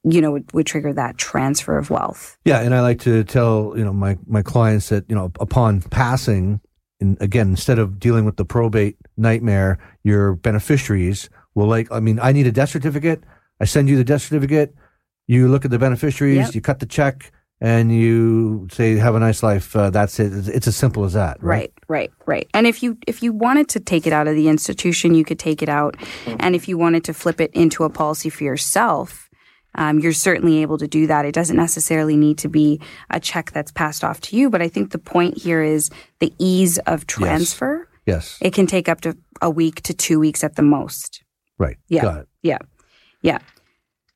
you 0.04 0.20
know, 0.20 0.32
would, 0.32 0.52
would 0.52 0.66
trigger 0.66 0.92
that 0.92 1.18
transfer 1.18 1.78
of 1.78 1.90
wealth. 1.90 2.36
Yeah, 2.44 2.60
and 2.60 2.74
I 2.74 2.80
like 2.80 3.00
to 3.00 3.24
tell 3.24 3.74
you 3.76 3.84
know 3.84 3.92
my 3.92 4.18
my 4.26 4.42
clients 4.42 4.88
that 4.90 5.04
you 5.08 5.14
know 5.14 5.32
upon 5.40 5.82
passing, 5.82 6.60
and 7.00 7.16
again, 7.20 7.48
instead 7.48 7.78
of 7.78 7.98
dealing 7.98 8.24
with 8.24 8.36
the 8.36 8.44
probate 8.44 8.96
nightmare, 9.16 9.78
your 10.04 10.34
beneficiaries 10.34 11.28
will 11.54 11.66
like. 11.66 11.90
I 11.90 12.00
mean, 12.00 12.18
I 12.20 12.32
need 12.32 12.46
a 12.46 12.52
death 12.52 12.70
certificate. 12.70 13.22
I 13.60 13.64
send 13.64 13.88
you 13.88 13.96
the 13.96 14.04
death 14.04 14.22
certificate. 14.22 14.74
You 15.26 15.48
look 15.48 15.64
at 15.64 15.70
the 15.70 15.78
beneficiaries, 15.78 16.36
Yep. 16.36 16.54
you 16.54 16.60
cut 16.60 16.78
the 16.78 16.86
check, 16.86 17.32
and 17.60 17.90
you 17.92 18.68
say, 18.70 18.96
"Have 18.96 19.14
a 19.14 19.20
nice 19.20 19.42
life." 19.42 19.74
Uh, 19.74 19.90
that's 19.90 20.20
it. 20.20 20.32
It's, 20.32 20.48
it's 20.48 20.66
as 20.68 20.76
simple 20.76 21.04
as 21.04 21.14
that, 21.14 21.42
right? 21.42 21.72
Right, 21.88 22.10
right, 22.10 22.12
right. 22.26 22.48
And 22.54 22.66
if 22.66 22.82
you 22.82 22.96
if 23.06 23.22
you 23.22 23.32
wanted 23.32 23.68
to 23.70 23.80
take 23.80 24.06
it 24.06 24.12
out 24.12 24.28
of 24.28 24.36
the 24.36 24.48
institution, 24.48 25.14
you 25.14 25.24
could 25.24 25.38
take 25.38 25.62
it 25.62 25.68
out. 25.68 25.96
And 26.38 26.54
if 26.54 26.68
you 26.68 26.78
wanted 26.78 27.02
to 27.04 27.14
flip 27.14 27.40
it 27.40 27.50
into 27.54 27.82
a 27.84 27.90
policy 27.90 28.28
for 28.30 28.44
yourself, 28.44 29.25
um, 29.76 29.98
you're 30.00 30.12
certainly 30.12 30.62
able 30.62 30.78
to 30.78 30.88
do 30.88 31.06
that. 31.06 31.24
It 31.24 31.32
doesn't 31.32 31.56
necessarily 31.56 32.16
need 32.16 32.38
to 32.38 32.48
be 32.48 32.80
a 33.10 33.20
check 33.20 33.52
that's 33.52 33.72
passed 33.72 34.02
off 34.02 34.20
to 34.22 34.36
you. 34.36 34.50
But 34.50 34.62
I 34.62 34.68
think 34.68 34.90
the 34.90 34.98
point 34.98 35.38
here 35.38 35.62
is 35.62 35.90
the 36.18 36.32
ease 36.38 36.78
of 36.78 37.06
transfer. 37.06 37.88
Yes. 38.06 38.38
It 38.40 38.52
can 38.52 38.66
take 38.66 38.88
up 38.88 39.00
to 39.02 39.16
a 39.40 39.50
week 39.50 39.82
to 39.82 39.94
two 39.94 40.18
weeks 40.18 40.42
at 40.42 40.56
the 40.56 40.62
most. 40.62 41.22
Right. 41.58 41.76
Yeah. 41.88 42.22
Yeah. 42.42 42.58
Yeah. 43.22 43.38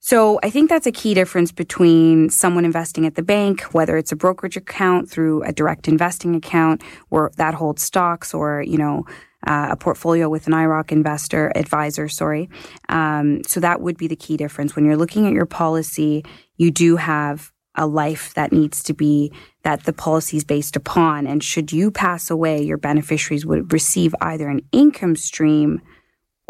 So 0.03 0.41
I 0.43 0.51
think 0.51 0.71
that's 0.71 0.87
a 0.87 0.93
key 0.93 1.13
difference 1.13 1.53
between 1.53 2.31
someone 2.31 2.65
investing 2.65 3.05
at 3.05 3.17
the 3.17 3.23
bank, 3.23 3.63
whether 3.75 3.99
it's 3.99 4.13
a 4.13 4.17
brokerage 4.17 4.57
account 4.57 5.11
through 5.11 5.43
a 5.43 5.53
direct 5.53 5.89
investing 5.89 6.35
account 6.35 6.83
or 7.11 7.31
that 7.37 7.55
holds 7.55 7.83
stocks 7.83 8.33
or, 8.33 8.63
you 8.63 8.79
know, 8.79 9.05
uh, 9.47 9.69
a 9.71 9.77
portfolio 9.77 10.29
with 10.29 10.47
an 10.47 10.53
IIROC 10.53 10.93
investor 10.93 11.53
advisor, 11.55 12.09
sorry. 12.09 12.49
Um, 12.89 13.43
so 13.47 13.61
that 13.61 13.81
would 13.81 13.97
be 13.97 14.07
the 14.07 14.17
key 14.17 14.37
difference. 14.37 14.77
When 14.77 14.85
you're 14.85 14.97
looking 14.97 15.27
at 15.27 15.33
your 15.33 15.47
policy, 15.47 16.25
you 16.57 16.71
do 16.71 16.97
have 16.97 17.53
a 17.75 17.87
life 17.87 18.35
that 18.35 18.53
needs 18.53 18.83
to 18.83 18.93
be 18.93 19.33
that 19.63 19.85
the 19.85 19.93
policy 19.93 20.37
is 20.37 20.45
based 20.45 20.77
upon. 20.77 21.27
And 21.27 21.43
should 21.43 21.73
you 21.73 21.91
pass 21.91 22.31
away, 22.31 22.63
your 22.63 22.79
beneficiaries 22.79 23.47
would 23.47 23.73
receive 23.73 24.15
either 24.21 24.49
an 24.49 24.61
income 24.73 25.17
stream 25.17 25.81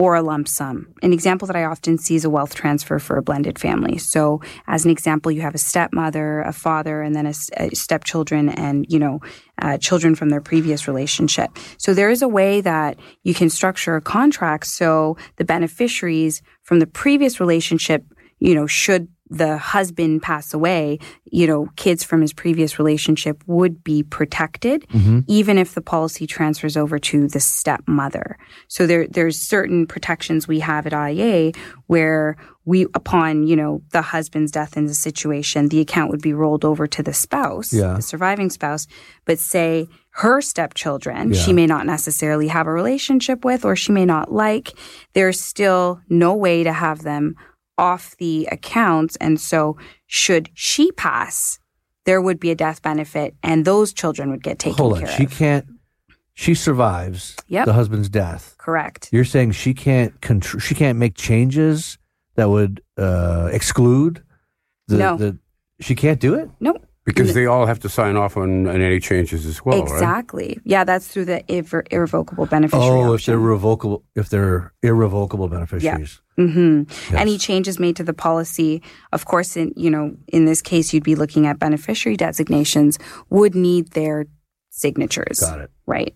or 0.00 0.14
a 0.14 0.22
lump 0.22 0.48
sum. 0.48 0.86
An 1.02 1.12
example 1.12 1.44
that 1.46 1.56
I 1.56 1.64
often 1.64 1.98
see 1.98 2.14
is 2.14 2.24
a 2.24 2.30
wealth 2.30 2.54
transfer 2.54 2.98
for 2.98 3.18
a 3.18 3.22
blended 3.22 3.58
family. 3.58 3.98
So, 3.98 4.40
as 4.66 4.86
an 4.86 4.90
example, 4.90 5.30
you 5.30 5.42
have 5.42 5.54
a 5.54 5.58
stepmother, 5.58 6.40
a 6.40 6.54
father, 6.54 7.02
and 7.02 7.14
then 7.14 7.26
a, 7.26 7.34
a 7.58 7.74
stepchildren, 7.74 8.48
and 8.48 8.86
you 8.88 8.98
know, 8.98 9.20
uh, 9.60 9.76
children 9.76 10.14
from 10.14 10.30
their 10.30 10.40
previous 10.40 10.88
relationship. 10.88 11.50
So, 11.76 11.92
there 11.92 12.08
is 12.08 12.22
a 12.22 12.28
way 12.28 12.62
that 12.62 12.98
you 13.24 13.34
can 13.34 13.50
structure 13.50 13.94
a 13.94 14.00
contract 14.00 14.68
so 14.68 15.18
the 15.36 15.44
beneficiaries 15.44 16.40
from 16.62 16.78
the 16.78 16.86
previous 16.86 17.38
relationship, 17.38 18.02
you 18.38 18.54
know, 18.54 18.66
should 18.66 19.06
the 19.30 19.56
husband 19.56 20.22
pass 20.22 20.52
away, 20.52 20.98
you 21.24 21.46
know, 21.46 21.68
kids 21.76 22.02
from 22.02 22.20
his 22.20 22.32
previous 22.32 22.78
relationship 22.78 23.42
would 23.46 23.82
be 23.84 24.02
protected, 24.02 24.86
mm-hmm. 24.88 25.20
even 25.28 25.56
if 25.56 25.74
the 25.74 25.80
policy 25.80 26.26
transfers 26.26 26.76
over 26.76 26.98
to 26.98 27.28
the 27.28 27.38
stepmother. 27.40 28.36
So 28.66 28.86
there, 28.86 29.06
there's 29.06 29.38
certain 29.40 29.86
protections 29.86 30.48
we 30.48 30.58
have 30.60 30.86
at 30.86 30.92
IA 30.92 31.52
where 31.86 32.36
we, 32.64 32.84
upon, 32.94 33.46
you 33.46 33.56
know, 33.56 33.82
the 33.92 34.02
husband's 34.02 34.50
death 34.52 34.76
in 34.76 34.86
the 34.86 34.94
situation, 34.94 35.68
the 35.68 35.80
account 35.80 36.10
would 36.10 36.22
be 36.22 36.34
rolled 36.34 36.64
over 36.64 36.86
to 36.88 37.02
the 37.02 37.14
spouse, 37.14 37.72
Yeah. 37.72 37.94
the 37.94 38.02
surviving 38.02 38.50
spouse, 38.50 38.86
but 39.24 39.38
say 39.38 39.88
her 40.14 40.40
stepchildren, 40.40 41.32
Yeah. 41.32 41.40
she 41.40 41.52
may 41.52 41.66
not 41.66 41.86
necessarily 41.86 42.48
have 42.48 42.66
a 42.66 42.72
relationship 42.72 43.44
with 43.44 43.64
or 43.64 43.76
she 43.76 43.92
may 43.92 44.04
not 44.04 44.32
like, 44.32 44.72
there's 45.14 45.40
still 45.40 46.00
no 46.08 46.34
way 46.34 46.64
to 46.64 46.72
have 46.72 47.02
them 47.02 47.36
off 47.80 48.14
the 48.18 48.46
accounts. 48.52 49.16
And 49.16 49.40
so 49.40 49.76
should 50.06 50.50
she 50.54 50.92
pass, 50.92 51.58
there 52.04 52.20
would 52.20 52.38
be 52.38 52.50
a 52.50 52.54
death 52.54 52.82
benefit 52.82 53.34
and 53.42 53.64
those 53.64 53.92
children 53.92 54.30
would 54.30 54.42
get 54.42 54.58
taken 54.58 54.76
Hold 54.78 54.94
on. 54.94 55.00
care 55.00 55.08
She 55.16 55.24
of. 55.24 55.30
can't. 55.32 55.66
She 56.34 56.54
survives 56.54 57.36
Yep. 57.48 57.66
the 57.66 57.72
husband's 57.72 58.08
death. 58.08 58.54
Correct. 58.58 59.08
You're 59.12 59.24
saying 59.24 59.52
she 59.52 59.74
can't 59.74 60.18
contr- 60.20 60.60
she 60.60 60.74
can't 60.74 60.98
make 60.98 61.14
changes 61.16 61.98
that 62.36 62.48
would 62.48 62.80
uh, 62.96 63.48
exclude 63.52 64.22
the, 64.88 64.96
No. 64.96 65.16
the 65.16 65.38
she 65.80 65.94
can't 65.94 66.20
do 66.20 66.34
it. 66.34 66.48
Nope. 66.60 66.86
Because 67.04 67.34
they 67.34 67.46
all 67.46 67.66
have 67.66 67.80
to 67.80 67.88
sign 67.88 68.16
off 68.16 68.36
on, 68.36 68.68
on 68.68 68.80
any 68.80 69.00
changes 69.00 69.44
as 69.44 69.64
well, 69.64 69.82
right? 69.82 69.90
exactly. 69.90 70.58
Yeah, 70.64 70.84
that's 70.84 71.08
through 71.08 71.24
the 71.24 71.42
irre- 71.48 71.86
irrevocable 71.90 72.46
beneficiary. 72.46 72.86
Oh, 73.00 73.14
if 73.14 73.24
they're 73.26 73.38
revocable, 73.38 74.04
if 74.14 74.28
they're 74.28 74.72
irrevocable 74.82 75.48
beneficiaries. 75.48 76.20
Hmm 76.48 76.82
Any 77.16 77.36
changes 77.38 77.78
made 77.78 77.96
to 77.96 78.04
the 78.04 78.14
policy, 78.14 78.82
of 79.12 79.24
course, 79.26 79.56
in 79.56 79.72
you 79.76 79.90
know, 79.90 80.14
in 80.28 80.44
this 80.46 80.62
case, 80.62 80.92
you'd 80.94 81.04
be 81.04 81.14
looking 81.14 81.46
at 81.46 81.58
beneficiary 81.58 82.16
designations 82.16 82.98
would 83.28 83.54
need 83.54 83.90
their 83.92 84.26
signatures. 84.70 85.40
Got 85.40 85.60
it. 85.60 85.70
Right. 85.86 86.14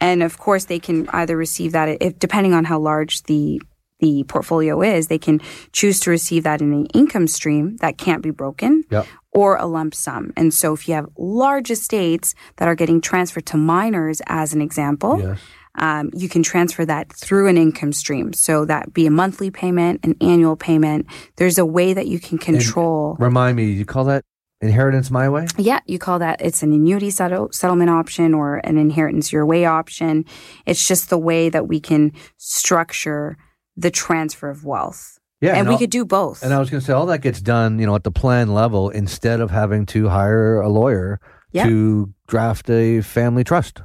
And 0.00 0.22
of 0.22 0.38
course, 0.38 0.64
they 0.66 0.78
can 0.80 1.08
either 1.10 1.36
receive 1.36 1.72
that 1.72 2.02
if 2.02 2.18
depending 2.18 2.54
on 2.54 2.64
how 2.64 2.78
large 2.78 3.22
the 3.24 3.60
the 4.00 4.24
portfolio 4.24 4.82
is, 4.82 5.06
they 5.06 5.18
can 5.18 5.40
choose 5.70 6.00
to 6.00 6.10
receive 6.10 6.42
that 6.42 6.60
in 6.60 6.72
an 6.72 6.86
income 6.86 7.28
stream 7.28 7.76
that 7.76 7.98
can't 7.98 8.20
be 8.20 8.30
broken 8.30 8.82
Yep. 8.90 9.06
or 9.30 9.54
a 9.54 9.66
lump 9.66 9.94
sum. 9.94 10.32
And 10.36 10.52
so 10.52 10.72
if 10.72 10.88
you 10.88 10.94
have 10.94 11.06
large 11.16 11.70
estates 11.70 12.34
that 12.56 12.66
are 12.66 12.74
getting 12.74 13.00
transferred 13.00 13.46
to 13.46 13.56
minors 13.56 14.20
as 14.26 14.52
an 14.54 14.60
example, 14.60 15.20
Yes. 15.20 15.38
Um, 15.76 16.10
you 16.14 16.28
can 16.28 16.42
transfer 16.42 16.84
that 16.84 17.12
through 17.12 17.48
an 17.48 17.56
income 17.56 17.92
stream. 17.92 18.32
So 18.32 18.64
that 18.66 18.92
be 18.92 19.06
a 19.06 19.10
monthly 19.10 19.50
payment, 19.50 20.00
an 20.04 20.16
annual 20.20 20.56
payment. 20.56 21.06
There's 21.36 21.58
a 21.58 21.64
way 21.66 21.94
that 21.94 22.06
you 22.06 22.18
can 22.20 22.38
control. 22.38 23.16
Remind 23.18 23.56
me, 23.56 23.70
you 23.70 23.84
call 23.84 24.04
that 24.04 24.22
inheritance 24.60 25.10
my 25.10 25.28
way? 25.28 25.46
Yeah, 25.56 25.80
you 25.86 25.98
call 25.98 26.18
that 26.20 26.40
it's 26.40 26.62
an 26.62 26.72
annuity 26.72 27.10
settle, 27.10 27.50
settlement 27.52 27.90
option 27.90 28.32
or 28.34 28.58
an 28.58 28.76
inheritance 28.78 29.32
your 29.32 29.44
way 29.46 29.64
option. 29.64 30.24
It's 30.66 30.86
just 30.86 31.10
the 31.10 31.18
way 31.18 31.48
that 31.48 31.66
we 31.68 31.80
can 31.80 32.12
structure 32.36 33.36
the 33.76 33.90
transfer 33.90 34.50
of 34.50 34.64
wealth. 34.64 35.18
Yeah, 35.40 35.56
and 35.56 35.66
we 35.66 35.72
all- 35.72 35.78
could 35.80 35.90
do 35.90 36.04
both. 36.04 36.42
And 36.44 36.54
I 36.54 36.60
was 36.60 36.70
going 36.70 36.80
to 36.80 36.86
say 36.86 36.92
all 36.92 37.06
that 37.06 37.18
gets 37.22 37.40
done, 37.40 37.80
you 37.80 37.86
know, 37.86 37.96
at 37.96 38.04
the 38.04 38.12
plan 38.12 38.54
level 38.54 38.90
instead 38.90 39.40
of 39.40 39.50
having 39.50 39.86
to 39.86 40.08
hire 40.08 40.60
a 40.60 40.68
lawyer 40.68 41.18
Yeah. 41.50 41.64
to 41.66 42.12
draft 42.28 42.70
a 42.70 43.00
family 43.00 43.42
trust, 43.42 43.80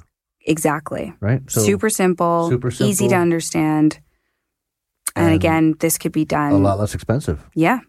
exactly. 0.47 1.13
right? 1.19 1.41
So 1.49 1.61
super 1.61 1.89
simple, 1.89 2.49
super 2.49 2.71
simple. 2.71 2.89
easy 2.89 3.07
to 3.09 3.15
understand. 3.15 3.99
And, 5.15 5.25
And 5.27 5.35
again, 5.35 5.75
this 5.79 5.97
could 5.97 6.11
be 6.11 6.25
done. 6.25 6.51
a 6.51 6.57
lot 6.57 6.79
less 6.79 6.93
expensive. 6.95 7.47
Yeah. 7.55 7.79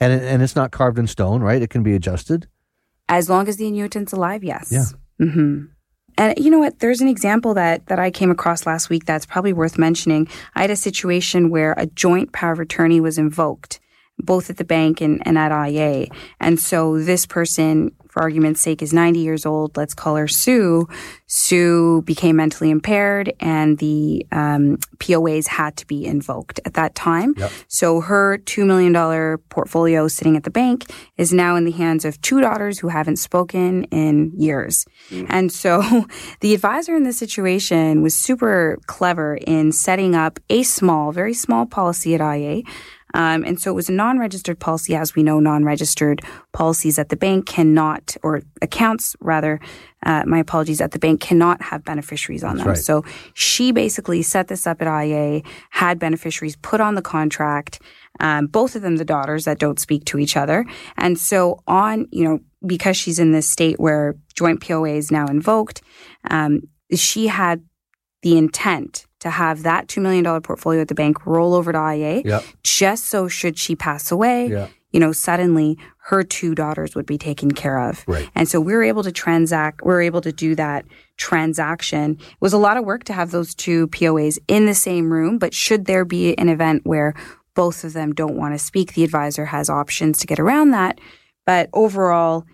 And 0.00 0.12
it, 0.12 0.22
and 0.22 0.42
it's 0.42 0.56
not 0.56 0.70
carved 0.70 0.98
in 0.98 1.06
stone, 1.06 1.40
right? 1.42 1.60
It 1.62 1.70
can 1.70 1.82
be 1.82 1.94
adjusted. 1.94 2.46
As 3.08 3.28
long 3.28 3.48
as 3.48 3.56
the 3.58 3.66
annuitant's 3.66 4.12
alive, 4.12 4.42
yes. 4.42 4.70
Yeah. 4.72 4.86
hmm 5.26 5.64
And 6.16 6.38
you 6.38 6.50
know 6.50 6.58
what? 6.58 6.78
There's 6.78 7.00
an 7.00 7.08
example 7.08 7.54
that 7.54 7.86
that 7.86 7.98
I 7.98 8.10
came 8.10 8.30
across 8.30 8.66
last 8.66 8.88
week 8.90 9.04
that's 9.04 9.26
probably 9.26 9.52
worth 9.52 9.76
mentioning. 9.78 10.26
I 10.54 10.62
had 10.62 10.70
a 10.70 10.76
situation 10.76 11.50
where 11.50 11.74
a 11.76 11.86
joint 11.86 12.32
power 12.32 12.52
of 12.52 12.60
attorney 12.60 13.00
was 13.00 13.18
invoked, 13.18 13.78
both 14.18 14.50
at 14.50 14.56
the 14.56 14.64
bank 14.64 15.00
and, 15.00 15.26
and 15.26 15.36
at 15.36 15.52
IA. 15.52 16.06
And 16.40 16.58
so 16.58 16.98
this 16.98 17.26
person, 17.26 17.90
for 18.08 18.22
argument's 18.22 18.60
sake, 18.60 18.80
is 18.80 18.92
90 18.92 19.18
years 19.18 19.44
old. 19.44 19.76
Let's 19.76 19.94
call 19.94 20.16
her 20.16 20.28
Sue. 20.28 20.88
Sue 21.26 22.02
became 22.02 22.36
mentally 22.36 22.70
impaired, 22.70 23.32
and 23.40 23.78
the 23.78 24.24
um, 24.30 24.76
POAs 24.98 25.48
had 25.48 25.76
to 25.78 25.86
be 25.86 26.06
invoked 26.06 26.60
at 26.64 26.74
that 26.74 26.94
time. 26.94 27.34
So 27.66 28.00
her 28.00 28.38
$2 28.38 28.64
million 28.64 29.38
portfolio 29.48 30.06
sitting 30.06 30.36
at 30.36 30.44
the 30.44 30.50
bank 30.50 30.86
is 31.16 31.32
now 31.32 31.56
in 31.56 31.64
the 31.64 31.72
hands 31.72 32.04
of 32.04 32.20
two 32.20 32.40
daughters 32.40 32.78
who 32.78 32.88
haven't 32.88 33.16
spoken 33.16 33.84
in 33.84 34.32
years. 34.36 34.86
And 35.28 35.50
so 35.50 35.82
the 36.40 36.54
advisor 36.54 36.94
in 36.94 37.02
this 37.02 37.18
situation 37.18 38.00
was 38.00 38.14
super 38.14 38.78
clever 38.86 39.34
in 39.34 39.72
setting 39.72 40.14
up 40.14 40.38
a 40.50 40.62
small, 40.62 41.10
very 41.10 41.34
small 41.34 41.66
policy 41.66 42.14
at 42.14 42.20
IA. 42.20 42.62
Um, 43.14 43.44
and 43.44 43.58
so 43.58 43.70
it 43.70 43.74
was 43.74 43.88
a 43.88 43.92
non-registered 43.92 44.58
policy. 44.58 44.94
As 44.94 45.14
we 45.14 45.22
know, 45.22 45.40
non-registered 45.40 46.20
policies 46.52 46.98
at 46.98 47.08
the 47.08 47.16
bank 47.16 47.46
cannot, 47.46 48.16
or 48.22 48.42
accounts 48.60 49.16
rather, 49.20 49.60
uh, 50.04 50.24
my 50.26 50.38
apologies, 50.38 50.80
at 50.80 50.90
the 50.90 50.98
bank 50.98 51.20
cannot 51.20 51.62
have 51.62 51.84
beneficiaries 51.84 52.44
on 52.44 52.56
them. 52.56 52.66
right. 52.66 52.76
So 52.76 53.04
she 53.32 53.72
basically 53.72 54.20
set 54.22 54.48
this 54.48 54.66
up 54.66 54.82
at 54.82 55.04
IA, 55.04 55.42
had 55.70 55.98
beneficiaries 55.98 56.56
put 56.56 56.80
on 56.80 56.96
the 56.96 57.02
contract, 57.02 57.80
um, 58.20 58.46
both 58.46 58.76
of 58.76 58.82
them 58.82 58.96
the 58.96 59.04
daughters 59.04 59.44
that 59.44 59.58
don't 59.58 59.80
speak 59.80 60.04
to 60.06 60.18
each 60.18 60.36
other. 60.36 60.66
And 60.96 61.18
so 61.18 61.62
on, 61.66 62.06
you 62.10 62.24
know, 62.24 62.40
because 62.66 62.96
she's 62.96 63.18
in 63.18 63.32
this 63.32 63.48
state 63.48 63.78
where 63.78 64.16
joint 64.34 64.60
POA 64.60 64.90
is 64.90 65.10
now 65.10 65.26
invoked, 65.26 65.82
um, 66.30 66.62
she 66.92 67.28
had 67.28 67.62
the 68.22 68.38
intent 68.38 69.03
to 69.24 69.30
have 69.30 69.62
that 69.64 69.88
$2 69.88 70.00
million 70.00 70.24
portfolio 70.42 70.80
at 70.82 70.88
the 70.88 70.94
bank 70.94 71.26
roll 71.26 71.54
over 71.54 71.72
to 71.72 71.78
IA 71.78 72.22
Yep. 72.24 72.44
just 72.62 73.06
so 73.06 73.26
should 73.26 73.58
she 73.58 73.74
pass 73.74 74.12
away, 74.12 74.48
Yeah. 74.48 74.68
you 74.92 75.00
know, 75.00 75.12
suddenly 75.12 75.76
her 76.08 76.22
two 76.22 76.54
daughters 76.54 76.94
would 76.94 77.06
be 77.06 77.16
taken 77.18 77.50
care 77.50 77.78
of. 77.80 78.04
Right. 78.06 78.28
And 78.34 78.46
so 78.48 78.60
we 78.60 78.74
were 78.74 78.82
able 78.82 79.02
to 79.02 79.10
transact, 79.10 79.80
we 79.82 79.88
were 79.92 80.02
able 80.02 80.20
to 80.20 80.30
do 80.32 80.54
that 80.56 80.84
transaction. 81.16 82.18
It 82.20 82.36
was 82.40 82.52
a 82.52 82.58
lot 82.58 82.76
of 82.76 82.84
work 82.84 83.04
to 83.04 83.12
have 83.12 83.30
those 83.30 83.54
two 83.54 83.88
POAs 83.88 84.38
in 84.46 84.66
the 84.66 84.74
same 84.74 85.12
room, 85.12 85.38
but 85.38 85.54
should 85.54 85.86
there 85.86 86.04
be 86.04 86.36
an 86.38 86.48
event 86.48 86.82
where 86.84 87.14
both 87.54 87.82
of 87.84 87.92
them 87.94 88.12
don't 88.12 88.36
want 88.36 88.54
to 88.54 88.58
speak, 88.58 88.92
the 88.94 89.04
advisor 89.04 89.46
has 89.46 89.70
options 89.70 90.18
to 90.18 90.26
get 90.26 90.38
around 90.38 90.70
that. 90.72 91.00
But 91.46 91.70
overall, 91.72 92.44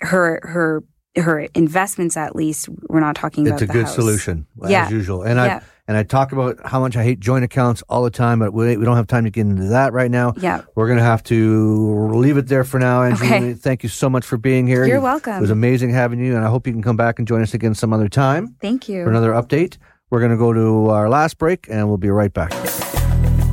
her, 0.00 0.40
her, 0.42 0.82
her 1.16 1.40
investments 1.54 2.16
at 2.16 2.34
least, 2.34 2.68
we're 2.88 3.00
not 3.00 3.14
talking 3.16 3.46
about 3.46 3.62
It's 3.62 3.62
a 3.62 3.66
the 3.66 3.72
good 3.72 3.84
house. 3.86 3.94
solution 3.94 4.46
as 4.64 4.90
usual. 4.90 5.22
And 5.22 5.36
Yeah. 5.38 5.60
I 5.60 5.62
And 5.90 5.96
I 5.96 6.04
talk 6.04 6.30
about 6.30 6.64
how 6.64 6.78
much 6.78 6.96
I 6.96 7.02
hate 7.02 7.18
joint 7.18 7.42
accounts 7.44 7.82
all 7.88 8.04
the 8.04 8.12
time, 8.12 8.38
but 8.38 8.52
we, 8.52 8.76
we 8.76 8.84
don't 8.84 8.94
have 8.94 9.08
time 9.08 9.24
to 9.24 9.30
get 9.30 9.40
into 9.40 9.64
that 9.70 9.92
right 9.92 10.08
now. 10.08 10.34
Yeah. 10.36 10.60
We're 10.76 10.86
going 10.86 11.00
to 11.00 11.04
have 11.04 11.24
to 11.24 12.10
leave 12.14 12.36
it 12.36 12.46
there 12.46 12.62
for 12.62 12.78
now. 12.78 13.02
Angelina, 13.02 13.34
Okay. 13.46 13.54
thank 13.54 13.82
you 13.82 13.88
so 13.88 14.08
much 14.08 14.24
for 14.24 14.36
being 14.36 14.68
here. 14.68 14.86
You're 14.86 14.98
You- 14.98 15.02
welcome. 15.02 15.34
It 15.34 15.40
was 15.40 15.50
amazing 15.50 15.90
having 15.92 16.20
you, 16.20 16.36
and 16.36 16.44
I 16.44 16.48
hope 16.48 16.68
you 16.68 16.72
can 16.72 16.80
come 16.80 16.96
back 16.96 17.18
and 17.18 17.26
join 17.26 17.42
us 17.42 17.54
again 17.54 17.74
some 17.74 17.92
other 17.92 18.08
time 18.08 18.54
Thank 18.60 18.88
you. 18.88 19.02
for 19.02 19.10
another 19.10 19.32
update. 19.32 19.78
We're 20.10 20.20
going 20.20 20.30
to 20.30 20.36
go 20.38 20.52
to 20.52 20.90
our 20.90 21.08
last 21.08 21.38
break, 21.38 21.66
and 21.68 21.88
we'll 21.88 21.98
be 21.98 22.10
right 22.10 22.32
back. 22.32 22.52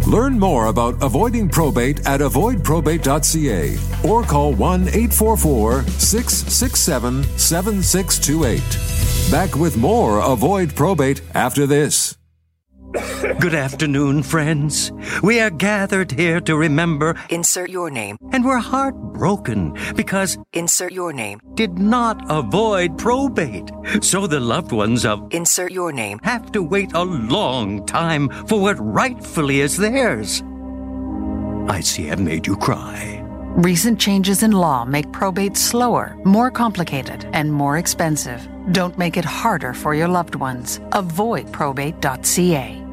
Learn 0.05 0.37
more 0.39 0.67
about 0.67 1.01
avoiding 1.01 1.49
probate 1.49 2.05
at 2.05 2.19
avoidprobate.ca 2.21 4.07
or 4.07 4.21
call 4.21 4.53
1 4.53 4.81
844 4.89 5.81
667 5.87 7.23
7628. 7.23 8.61
Back 9.31 9.55
with 9.55 9.75
more 9.75 10.19
Avoid 10.19 10.73
Probate 10.75 11.21
after 11.33 11.65
this. 11.65 12.15
Good 12.93 13.53
afternoon, 13.53 14.23
friends. 14.23 14.91
We 15.21 15.41
are 15.41 15.49
gathered 15.49 16.11
here 16.11 16.39
to 16.41 16.55
remember, 16.55 17.15
Insert 17.29 17.69
your 17.69 17.89
name. 17.91 18.17
and 18.31 18.45
we're 18.45 18.59
heartbroken 18.59 19.75
because 19.95 20.37
Insert 20.53 20.93
your 20.93 21.11
name. 21.11 21.39
did 21.55 21.77
not 21.79 22.23
avoid 22.31 22.97
probate. 22.97 23.69
So 24.01 24.25
the 24.25 24.39
loved 24.39 24.71
ones 24.71 25.05
of 25.05 25.27
Insert 25.33 25.71
your 25.71 25.91
name. 25.91 26.19
have 26.23 26.51
to 26.53 26.63
wait 26.63 26.93
a 26.93 27.03
long 27.03 27.85
time 27.85 28.29
for 28.47 28.61
what 28.61 28.77
rightfully 28.79 29.59
is 29.59 29.75
theirs. 29.77 30.41
I 31.67 31.81
see 31.81 32.09
I've 32.09 32.21
made 32.21 32.47
you 32.47 32.55
cry. 32.55 33.21
Recent 33.57 33.99
changes 33.99 34.43
in 34.43 34.51
law 34.51 34.85
make 34.85 35.11
probate 35.11 35.57
slower, 35.57 36.15
more 36.23 36.51
complicated, 36.51 37.27
and 37.33 37.51
more 37.51 37.79
expensive. 37.79 38.47
Don't 38.71 38.95
make 38.99 39.17
it 39.17 39.25
harder 39.25 39.73
for 39.73 39.95
your 39.95 40.07
loved 40.07 40.35
ones. 40.35 40.77
Avoidprobate.ca. 40.91 42.83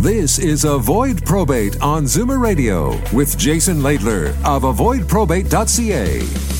This 0.00 0.38
is 0.38 0.62
Avoid 0.64 1.26
Probate 1.26 1.82
on 1.82 2.04
Zoomer 2.04 2.40
Radio 2.40 2.90
with 3.12 3.36
Jason 3.36 3.78
Laidler 3.78 4.28
of 4.44 4.62
avoidprobate.ca. 4.62 6.57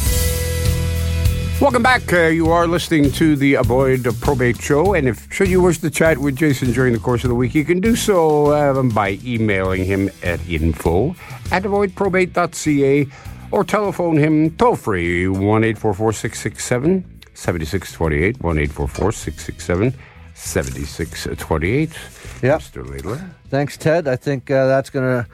Welcome 1.61 1.83
back. 1.83 2.13
Uh, 2.13 2.27
you 2.27 2.53
are 2.53 2.69
listening 2.69 3.11
to 3.13 3.35
the 3.35 3.55
Avoid 3.55 4.05
Probate 4.21 4.63
Show, 4.63 4.95
and 4.95 5.09
if 5.09 5.27
should 5.33 5.49
you 5.49 5.61
wish 5.61 5.79
to 5.79 5.91
chat 5.91 6.17
with 6.19 6.37
Jason 6.37 6.71
during 6.71 6.93
the 6.93 7.01
course 7.01 7.25
of 7.25 7.31
the 7.31 7.35
week, 7.35 7.53
you 7.53 7.65
can 7.65 7.81
do 7.81 7.97
so 7.97 8.55
um, 8.55 8.91
by 8.91 9.19
emailing 9.25 9.85
him 9.85 10.09
at 10.23 10.39
info 10.49 11.17
at 11.51 11.65
avoidprobate.ca 11.65 13.09
or 13.51 13.65
telephone 13.65 14.17
him 14.17 14.57
toll 14.57 14.77
free 14.77 15.27
1 15.27 15.63
667 15.75 17.21
7628 17.35 18.41
1 18.41 18.57
667 18.69 19.95
7628. 20.35 21.91
Mr. 21.91 22.87
Laidler. 22.87 23.31
Thanks, 23.49 23.77
Ted. 23.77 24.07
I 24.07 24.15
think 24.15 24.49
uh, 24.49 24.69
that's 24.69 24.91
going 24.91 25.25
to 25.25 25.29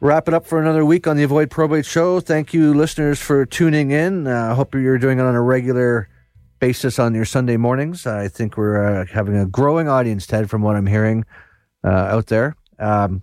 wrap 0.00 0.28
it 0.28 0.34
up 0.34 0.46
for 0.46 0.60
another 0.60 0.84
week 0.84 1.06
on 1.06 1.16
the 1.16 1.22
Avoid 1.22 1.50
Probate 1.50 1.86
Show. 1.86 2.20
Thank 2.20 2.54
you, 2.54 2.72
listeners, 2.74 3.20
for 3.20 3.44
tuning 3.44 3.90
in. 3.90 4.26
Uh, 4.26 4.50
I 4.50 4.54
hope 4.54 4.74
you're 4.74 4.98
doing 4.98 5.18
it 5.18 5.22
on 5.22 5.34
a 5.34 5.42
regular 5.42 6.08
basis 6.60 6.98
on 6.98 7.14
your 7.14 7.24
Sunday 7.24 7.56
mornings. 7.56 8.06
I 8.06 8.28
think 8.28 8.56
we're 8.56 9.00
uh, 9.02 9.06
having 9.06 9.36
a 9.36 9.46
growing 9.46 9.88
audience, 9.88 10.26
Ted, 10.26 10.50
from 10.50 10.62
what 10.62 10.76
I'm 10.76 10.86
hearing 10.86 11.24
uh, 11.84 11.88
out 11.88 12.26
there. 12.26 12.56
Um, 12.78 13.22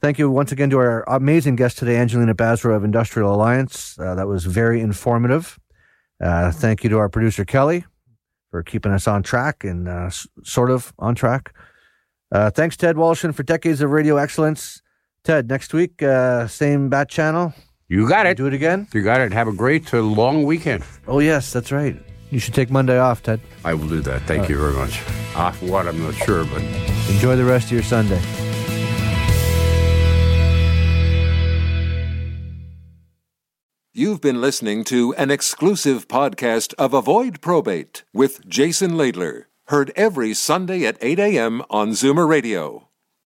thank 0.00 0.18
you 0.18 0.30
once 0.30 0.52
again 0.52 0.70
to 0.70 0.78
our 0.78 1.02
amazing 1.08 1.56
guest 1.56 1.78
today, 1.78 1.96
Angelina 1.96 2.34
Basra 2.34 2.74
of 2.76 2.84
Industrial 2.84 3.34
Alliance. 3.34 3.98
Uh, 3.98 4.14
that 4.14 4.28
was 4.28 4.44
very 4.44 4.80
informative. 4.80 5.58
Uh, 6.22 6.50
thank 6.50 6.84
you 6.84 6.90
to 6.90 6.98
our 6.98 7.08
producer, 7.08 7.44
Kelly, 7.44 7.84
for 8.50 8.62
keeping 8.62 8.92
us 8.92 9.08
on 9.08 9.22
track 9.22 9.64
and 9.64 9.88
uh, 9.88 10.06
s- 10.06 10.26
sort 10.44 10.70
of 10.70 10.92
on 10.98 11.14
track. 11.14 11.54
Uh, 12.30 12.50
thanks, 12.50 12.76
Ted 12.76 12.96
Woloshyn, 12.96 13.34
for 13.34 13.42
decades 13.42 13.80
of 13.80 13.90
radio 13.90 14.16
excellence. 14.16 14.81
Ted, 15.24 15.48
next 15.48 15.72
week, 15.72 16.02
uh, 16.02 16.48
same 16.48 16.88
bat 16.88 17.08
channel. 17.08 17.54
You 17.88 18.08
got 18.08 18.26
it. 18.26 18.36
Do 18.36 18.46
it 18.46 18.54
again. 18.54 18.88
You 18.92 19.02
got 19.02 19.20
it. 19.20 19.32
Have 19.32 19.46
a 19.46 19.52
great 19.52 19.92
uh, 19.94 20.00
long 20.00 20.42
weekend. 20.44 20.82
Oh 21.06 21.20
yes, 21.20 21.52
that's 21.52 21.70
right. 21.70 21.96
You 22.30 22.40
should 22.40 22.54
take 22.54 22.70
Monday 22.70 22.98
off, 22.98 23.22
Ted. 23.22 23.40
I 23.64 23.74
will 23.74 23.88
do 23.88 24.00
that. 24.00 24.22
Thank 24.22 24.48
you 24.48 24.58
very 24.58 24.72
much. 24.72 25.00
Off 25.36 25.62
what? 25.62 25.86
I'm 25.86 26.02
not 26.02 26.14
sure, 26.14 26.44
but. 26.44 26.62
Enjoy 27.10 27.36
the 27.36 27.44
rest 27.44 27.66
of 27.66 27.72
your 27.72 27.82
Sunday. 27.82 28.20
You've 33.92 34.22
been 34.22 34.40
listening 34.40 34.84
to 34.84 35.14
an 35.16 35.30
exclusive 35.30 36.08
podcast 36.08 36.72
of 36.78 36.94
Avoid 36.94 37.42
Probate 37.42 38.04
with 38.14 38.48
Jason 38.48 38.92
Laidler. 38.92 39.44
Heard 39.66 39.92
every 39.94 40.32
Sunday 40.32 40.86
at 40.86 40.96
8 41.02 41.18
a.m. 41.18 41.62
on 41.68 41.90
Zoomer 41.90 42.26
Radio. 42.26 42.88